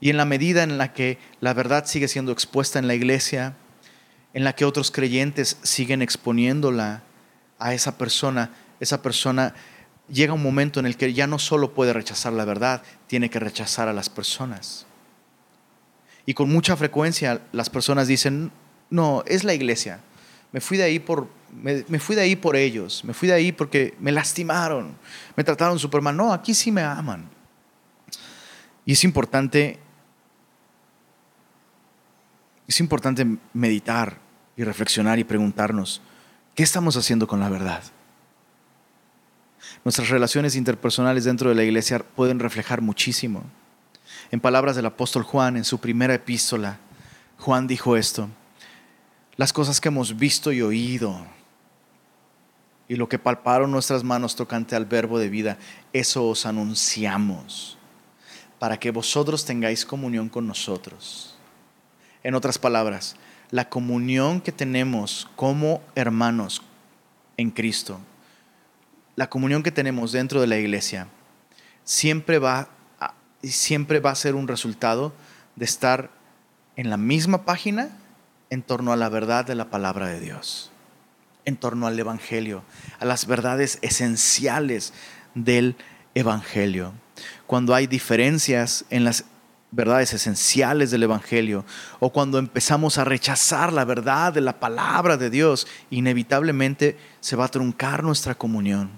Y 0.00 0.10
en 0.10 0.16
la 0.16 0.24
medida 0.24 0.62
en 0.62 0.78
la 0.78 0.92
que 0.92 1.18
la 1.40 1.54
verdad 1.54 1.86
sigue 1.86 2.08
siendo 2.08 2.32
expuesta 2.32 2.78
en 2.78 2.86
la 2.86 2.94
iglesia, 2.94 3.54
en 4.34 4.44
la 4.44 4.54
que 4.54 4.64
otros 4.64 4.90
creyentes 4.90 5.58
siguen 5.62 6.02
exponiéndola 6.02 7.02
a 7.58 7.72
esa 7.72 7.96
persona, 7.96 8.50
esa 8.80 9.00
persona 9.00 9.54
llega 10.08 10.34
un 10.34 10.42
momento 10.42 10.80
en 10.80 10.86
el 10.86 10.96
que 10.96 11.12
ya 11.12 11.26
no 11.26 11.38
solo 11.38 11.72
puede 11.74 11.92
rechazar 11.92 12.32
la 12.32 12.44
verdad, 12.44 12.82
tiene 13.06 13.30
que 13.30 13.40
rechazar 13.40 13.88
a 13.88 13.92
las 13.92 14.10
personas. 14.10 14.86
Y 16.26 16.34
con 16.34 16.50
mucha 16.50 16.76
frecuencia 16.76 17.40
las 17.52 17.70
personas 17.70 18.08
dicen, 18.08 18.50
no, 18.90 19.22
es 19.26 19.44
la 19.44 19.54
iglesia. 19.54 20.00
Me 20.52 20.60
fui 20.60 20.76
de 20.76 20.84
ahí 20.84 20.98
por, 20.98 21.28
me, 21.52 21.98
fui 21.98 22.16
de 22.16 22.22
ahí 22.22 22.36
por 22.36 22.56
ellos. 22.56 23.04
Me 23.04 23.14
fui 23.14 23.28
de 23.28 23.34
ahí 23.34 23.52
porque 23.52 23.94
me 24.00 24.12
lastimaron. 24.12 24.96
Me 25.36 25.44
trataron 25.44 25.78
súper 25.78 26.00
mal. 26.02 26.16
No, 26.16 26.32
aquí 26.32 26.54
sí 26.54 26.72
me 26.72 26.82
aman. 26.82 27.28
Y 28.84 28.92
es 28.92 29.04
importante, 29.04 29.78
es 32.66 32.80
importante 32.80 33.26
meditar 33.52 34.18
y 34.56 34.64
reflexionar 34.64 35.18
y 35.18 35.24
preguntarnos, 35.24 36.00
¿qué 36.54 36.62
estamos 36.62 36.96
haciendo 36.96 37.26
con 37.26 37.40
la 37.40 37.48
verdad? 37.48 37.82
Nuestras 39.84 40.08
relaciones 40.08 40.56
interpersonales 40.56 41.24
dentro 41.24 41.48
de 41.48 41.54
la 41.54 41.64
iglesia 41.64 42.00
pueden 42.00 42.38
reflejar 42.38 42.80
muchísimo. 42.80 43.44
En 44.30 44.40
palabras 44.40 44.74
del 44.76 44.86
apóstol 44.86 45.22
Juan, 45.22 45.56
en 45.56 45.64
su 45.64 45.78
primera 45.78 46.14
epístola, 46.14 46.78
Juan 47.38 47.66
dijo 47.66 47.96
esto, 47.96 48.28
las 49.36 49.52
cosas 49.52 49.80
que 49.80 49.88
hemos 49.88 50.16
visto 50.16 50.50
y 50.50 50.62
oído 50.62 51.26
y 52.88 52.96
lo 52.96 53.08
que 53.08 53.18
palparon 53.18 53.70
nuestras 53.70 54.02
manos 54.02 54.36
tocante 54.36 54.74
al 54.74 54.86
verbo 54.86 55.18
de 55.18 55.28
vida, 55.28 55.58
eso 55.92 56.26
os 56.26 56.46
anunciamos, 56.46 57.76
para 58.58 58.78
que 58.78 58.90
vosotros 58.90 59.44
tengáis 59.44 59.84
comunión 59.84 60.28
con 60.28 60.46
nosotros. 60.46 61.35
En 62.26 62.34
otras 62.34 62.58
palabras, 62.58 63.14
la 63.52 63.68
comunión 63.68 64.40
que 64.40 64.50
tenemos 64.50 65.28
como 65.36 65.80
hermanos 65.94 66.60
en 67.36 67.52
Cristo, 67.52 68.00
la 69.14 69.30
comunión 69.30 69.62
que 69.62 69.70
tenemos 69.70 70.10
dentro 70.10 70.40
de 70.40 70.48
la 70.48 70.56
iglesia, 70.58 71.06
siempre 71.84 72.40
va 72.40 72.68
a, 72.98 73.14
siempre 73.44 74.00
va 74.00 74.10
a 74.10 74.16
ser 74.16 74.34
un 74.34 74.48
resultado 74.48 75.14
de 75.54 75.66
estar 75.66 76.10
en 76.74 76.90
la 76.90 76.96
misma 76.96 77.44
página 77.44 77.96
en 78.50 78.62
torno 78.62 78.92
a 78.92 78.96
la 78.96 79.08
verdad 79.08 79.44
de 79.44 79.54
la 79.54 79.70
palabra 79.70 80.08
de 80.08 80.18
Dios, 80.18 80.72
en 81.44 81.56
torno 81.56 81.86
al 81.86 81.96
Evangelio, 81.96 82.64
a 82.98 83.04
las 83.04 83.28
verdades 83.28 83.78
esenciales 83.82 84.92
del 85.36 85.76
Evangelio. 86.16 86.92
Cuando 87.46 87.72
hay 87.72 87.86
diferencias 87.86 88.84
en 88.90 89.04
las 89.04 89.26
verdades 89.70 90.12
esenciales 90.12 90.90
del 90.90 91.02
Evangelio 91.02 91.64
o 91.98 92.10
cuando 92.10 92.38
empezamos 92.38 92.98
a 92.98 93.04
rechazar 93.04 93.72
la 93.72 93.84
verdad 93.84 94.32
de 94.32 94.40
la 94.40 94.58
palabra 94.60 95.16
de 95.16 95.30
Dios, 95.30 95.66
inevitablemente 95.90 96.96
se 97.20 97.36
va 97.36 97.46
a 97.46 97.50
truncar 97.50 98.02
nuestra 98.02 98.34
comunión. 98.34 98.90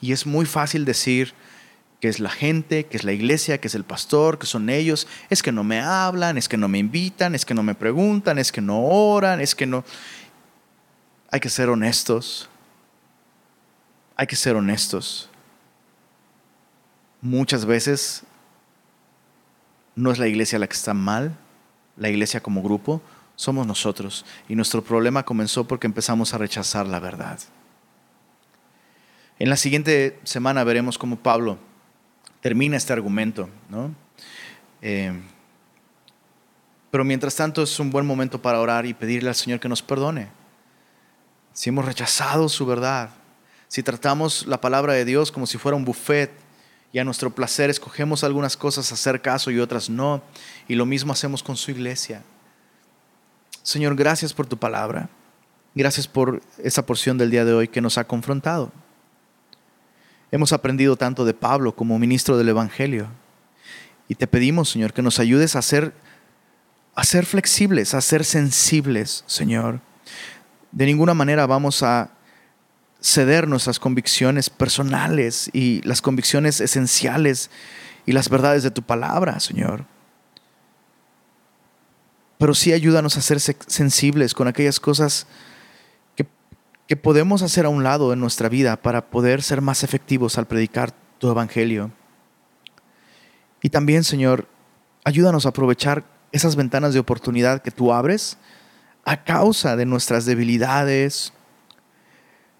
Y 0.00 0.12
es 0.12 0.26
muy 0.26 0.46
fácil 0.46 0.84
decir, 0.84 1.34
que 2.00 2.08
es 2.08 2.20
la 2.20 2.30
gente, 2.30 2.86
que 2.86 2.96
es 2.96 3.04
la 3.04 3.12
iglesia, 3.12 3.58
que 3.58 3.68
es 3.68 3.74
el 3.74 3.84
pastor, 3.84 4.38
que 4.38 4.46
son 4.46 4.68
ellos, 4.68 5.06
es 5.30 5.42
que 5.42 5.52
no 5.52 5.64
me 5.64 5.80
hablan, 5.80 6.36
es 6.36 6.48
que 6.48 6.56
no 6.56 6.68
me 6.68 6.78
invitan, 6.78 7.34
es 7.34 7.46
que 7.46 7.54
no 7.54 7.62
me 7.62 7.74
preguntan, 7.74 8.38
es 8.38 8.52
que 8.52 8.60
no 8.60 8.84
oran, 8.84 9.40
es 9.40 9.54
que 9.54 9.66
no... 9.66 9.84
Hay 11.30 11.40
que 11.40 11.48
ser 11.48 11.70
honestos. 11.70 12.48
Hay 14.16 14.26
que 14.26 14.36
ser 14.36 14.56
honestos. 14.56 15.30
Muchas 17.22 17.64
veces 17.64 18.22
no 19.96 20.12
es 20.12 20.18
la 20.18 20.28
iglesia 20.28 20.58
la 20.58 20.68
que 20.68 20.76
está 20.76 20.94
mal, 20.94 21.36
la 21.96 22.08
iglesia 22.08 22.40
como 22.40 22.62
grupo, 22.62 23.02
somos 23.34 23.66
nosotros. 23.66 24.24
Y 24.48 24.54
nuestro 24.54 24.84
problema 24.84 25.24
comenzó 25.24 25.66
porque 25.66 25.86
empezamos 25.86 26.32
a 26.34 26.38
rechazar 26.38 26.86
la 26.86 27.00
verdad. 27.00 27.40
En 29.38 29.50
la 29.50 29.56
siguiente 29.56 30.18
semana 30.24 30.64
veremos 30.64 30.98
cómo 30.98 31.16
Pablo 31.16 31.58
termina 32.40 32.76
este 32.76 32.92
argumento, 32.92 33.48
¿no? 33.68 33.94
Eh, 34.82 35.12
pero 36.90 37.04
mientras 37.04 37.34
tanto 37.34 37.62
es 37.62 37.78
un 37.80 37.90
buen 37.90 38.06
momento 38.06 38.40
para 38.40 38.60
orar 38.60 38.86
y 38.86 38.94
pedirle 38.94 39.28
al 39.28 39.34
Señor 39.34 39.60
que 39.60 39.68
nos 39.68 39.82
perdone. 39.82 40.28
Si 41.52 41.70
hemos 41.70 41.84
rechazado 41.84 42.48
su 42.48 42.64
verdad, 42.64 43.10
si 43.68 43.82
tratamos 43.82 44.46
la 44.46 44.60
palabra 44.60 44.92
de 44.92 45.04
Dios 45.04 45.32
como 45.32 45.46
si 45.46 45.58
fuera 45.58 45.76
un 45.76 45.84
buffet 45.84 46.30
y 46.92 46.98
a 46.98 47.04
nuestro 47.04 47.34
placer 47.34 47.70
escogemos 47.70 48.24
algunas 48.24 48.56
cosas 48.56 48.90
hacer 48.92 49.20
caso 49.20 49.50
y 49.50 49.58
otras 49.58 49.90
no, 49.90 50.22
y 50.68 50.74
lo 50.74 50.86
mismo 50.86 51.12
hacemos 51.12 51.42
con 51.42 51.56
su 51.56 51.70
iglesia. 51.70 52.22
Señor, 53.62 53.96
gracias 53.96 54.32
por 54.32 54.46
tu 54.46 54.56
palabra. 54.56 55.08
Gracias 55.74 56.08
por 56.08 56.40
esa 56.56 56.86
porción 56.86 57.18
del 57.18 57.30
día 57.30 57.44
de 57.44 57.52
hoy 57.52 57.68
que 57.68 57.82
nos 57.82 57.98
ha 57.98 58.04
confrontado. 58.04 58.72
Hemos 60.30 60.52
aprendido 60.52 60.96
tanto 60.96 61.24
de 61.24 61.34
Pablo 61.34 61.76
como 61.76 61.98
ministro 61.98 62.38
del 62.38 62.48
Evangelio. 62.48 63.08
Y 64.08 64.14
te 64.14 64.26
pedimos, 64.26 64.70
Señor, 64.70 64.92
que 64.92 65.02
nos 65.02 65.18
ayudes 65.18 65.54
a 65.54 65.62
ser, 65.62 65.92
a 66.94 67.04
ser 67.04 67.26
flexibles, 67.26 67.92
a 67.92 68.00
ser 68.00 68.24
sensibles, 68.24 69.22
Señor. 69.26 69.80
De 70.72 70.86
ninguna 70.86 71.12
manera 71.12 71.46
vamos 71.46 71.82
a 71.82 72.10
ceder 73.06 73.46
nuestras 73.46 73.78
convicciones 73.78 74.50
personales 74.50 75.48
y 75.52 75.80
las 75.82 76.02
convicciones 76.02 76.60
esenciales 76.60 77.50
y 78.04 78.10
las 78.10 78.28
verdades 78.28 78.64
de 78.64 78.72
tu 78.72 78.82
palabra, 78.82 79.38
Señor. 79.38 79.84
Pero 82.36 82.52
sí 82.52 82.72
ayúdanos 82.72 83.16
a 83.16 83.22
ser 83.22 83.40
sensibles 83.40 84.34
con 84.34 84.48
aquellas 84.48 84.80
cosas 84.80 85.28
que 86.88 86.96
podemos 86.96 87.42
hacer 87.42 87.64
a 87.64 87.68
un 87.68 87.82
lado 87.82 88.12
en 88.12 88.20
nuestra 88.20 88.48
vida 88.48 88.76
para 88.76 89.10
poder 89.10 89.42
ser 89.42 89.60
más 89.60 89.82
efectivos 89.82 90.38
al 90.38 90.46
predicar 90.46 90.92
tu 91.18 91.28
evangelio. 91.30 91.90
Y 93.62 93.70
también, 93.70 94.04
Señor, 94.04 94.48
ayúdanos 95.04 95.46
a 95.46 95.50
aprovechar 95.50 96.04
esas 96.30 96.54
ventanas 96.54 96.92
de 96.92 97.00
oportunidad 97.00 97.62
que 97.62 97.72
tú 97.72 97.92
abres 97.92 98.36
a 99.04 99.24
causa 99.24 99.76
de 99.76 99.86
nuestras 99.86 100.26
debilidades, 100.26 101.32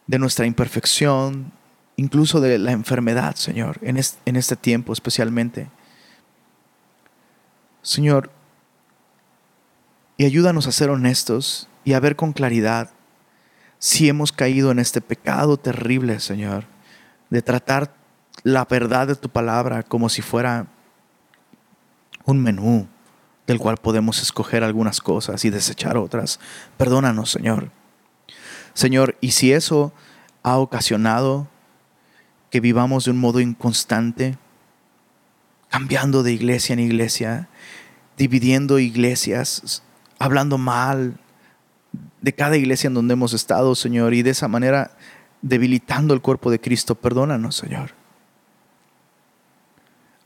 de 0.06 0.18
nuestra 0.18 0.46
imperfección, 0.46 1.52
incluso 1.96 2.40
de 2.40 2.58
la 2.58 2.72
enfermedad, 2.72 3.34
Señor, 3.36 3.78
en 3.82 3.96
este, 3.96 4.56
tiempo 4.56 4.92
especialmente. 4.92 5.68
Señor, 7.82 8.30
y 10.16 10.24
ayúdanos 10.24 10.66
a 10.66 10.72
ser 10.72 10.90
honestos 10.90 11.68
y 11.84 11.92
a 11.92 12.00
ver 12.00 12.16
con 12.16 12.32
claridad 12.32 12.90
si 13.78 14.08
hemos 14.08 14.32
caído 14.32 14.70
en 14.70 14.78
este 14.78 15.00
pecado 15.00 15.56
terrible, 15.56 16.20
Señor, 16.20 16.64
de 17.30 17.42
tratar 17.42 17.94
la 18.42 18.64
verdad 18.64 19.06
de 19.06 19.16
tu 19.16 19.28
palabra 19.28 19.82
como 19.82 20.08
si 20.08 20.22
fuera 20.22 20.66
un 22.24 22.42
menú 22.42 22.88
del 23.46 23.58
cual 23.58 23.76
podemos 23.76 24.20
escoger 24.20 24.64
algunas 24.64 25.00
cosas 25.00 25.44
y 25.44 25.50
desechar 25.50 25.96
otras. 25.96 26.40
Perdónanos, 26.76 27.30
Señor. 27.30 27.70
Señor, 28.76 29.16
y 29.22 29.30
si 29.30 29.54
eso 29.54 29.90
ha 30.42 30.58
ocasionado 30.58 31.48
que 32.50 32.60
vivamos 32.60 33.06
de 33.06 33.10
un 33.10 33.16
modo 33.16 33.40
inconstante, 33.40 34.36
cambiando 35.70 36.22
de 36.22 36.34
iglesia 36.34 36.74
en 36.74 36.80
iglesia, 36.80 37.48
dividiendo 38.18 38.78
iglesias, 38.78 39.82
hablando 40.18 40.58
mal 40.58 41.18
de 42.20 42.34
cada 42.34 42.58
iglesia 42.58 42.88
en 42.88 42.92
donde 42.92 43.14
hemos 43.14 43.32
estado, 43.32 43.74
Señor, 43.74 44.12
y 44.12 44.20
de 44.22 44.32
esa 44.32 44.46
manera 44.46 44.90
debilitando 45.40 46.12
el 46.12 46.20
cuerpo 46.20 46.50
de 46.50 46.60
Cristo. 46.60 46.94
Perdónanos, 46.94 47.56
Señor. 47.56 47.92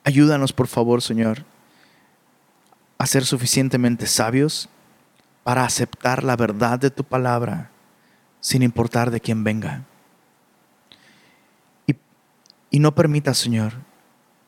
Ayúdanos, 0.02 0.52
por 0.52 0.66
favor, 0.66 1.02
Señor, 1.02 1.44
a 2.98 3.06
ser 3.06 3.24
suficientemente 3.24 4.08
sabios 4.08 4.68
para 5.44 5.64
aceptar 5.64 6.24
la 6.24 6.34
verdad 6.34 6.80
de 6.80 6.90
tu 6.90 7.04
palabra 7.04 7.69
sin 8.40 8.62
importar 8.62 9.10
de 9.10 9.20
quién 9.20 9.44
venga. 9.44 9.84
Y, 11.86 11.94
Y 12.70 12.80
no 12.80 12.94
permita, 12.94 13.34
Señor, 13.34 13.74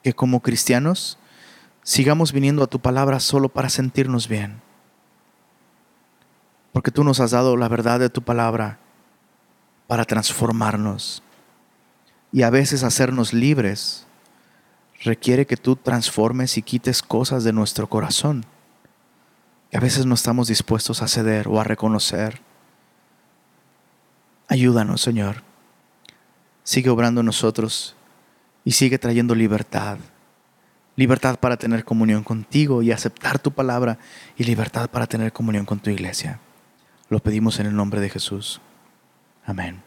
que 0.03 0.13
como 0.13 0.41
cristianos 0.41 1.19
sigamos 1.83 2.33
viniendo 2.33 2.63
a 2.63 2.67
tu 2.67 2.81
palabra 2.81 3.21
solo 3.21 3.49
para 3.49 3.69
sentirnos 3.69 4.29
bien. 4.29 4.61
Porque 6.73 6.91
tú 6.91 7.05
nos 7.05 7.21
has 7.21 7.33
dado 7.33 7.57
la 7.57 7.69
verdad 7.69 8.01
de 8.01 8.09
tu 8.09 8.23
palabra 8.23 8.79
para 9.87 10.05
transformarnos. 10.05 11.23
Y 12.33 12.43
a 12.43 12.51
veces 12.51 12.83
hacernos 12.83 13.33
libres 13.33 14.07
requiere 15.05 15.47
que 15.47 15.57
tú 15.57 15.77
transformes 15.77 16.57
y 16.57 16.63
quites 16.63 17.03
cosas 17.03 17.45
de 17.45 17.53
nuestro 17.53 17.89
corazón 17.89 18.47
que 19.73 19.79
a 19.79 19.81
veces 19.81 20.05
no 20.05 20.15
estamos 20.15 20.49
dispuestos 20.49 21.01
a 21.01 21.09
ceder 21.09 21.49
o 21.49 21.59
a 21.59 21.65
reconocer. 21.65 22.43
Ayúdanos, 24.49 25.01
Señor. 25.01 25.43
Sigue 26.65 26.91
obrando 26.91 27.23
nosotros 27.23 27.97
y 28.65 28.73
sigue 28.73 28.99
trayendo 28.99 29.35
libertad. 29.35 29.99
Libertad 30.95 31.39
para 31.39 31.57
tener 31.57 31.85
comunión 31.85 32.23
contigo 32.23 32.83
y 32.83 32.93
aceptar 32.93 33.39
tu 33.39 33.51
palabra 33.51 33.99
y 34.37 34.45
libertad 34.45 34.91
para 34.91 35.07
tener 35.07 35.33
comunión 35.33 35.65
con 35.65 35.81
tu 35.81 35.91
iglesia. 35.91 36.39
Lo 37.09 37.19
pedimos 37.19 37.59
en 37.61 37.67
el 37.67 37.75
nombre 37.75 38.01
de 38.01 38.11
Jesús. 38.11 38.61
Amén. 39.45 39.83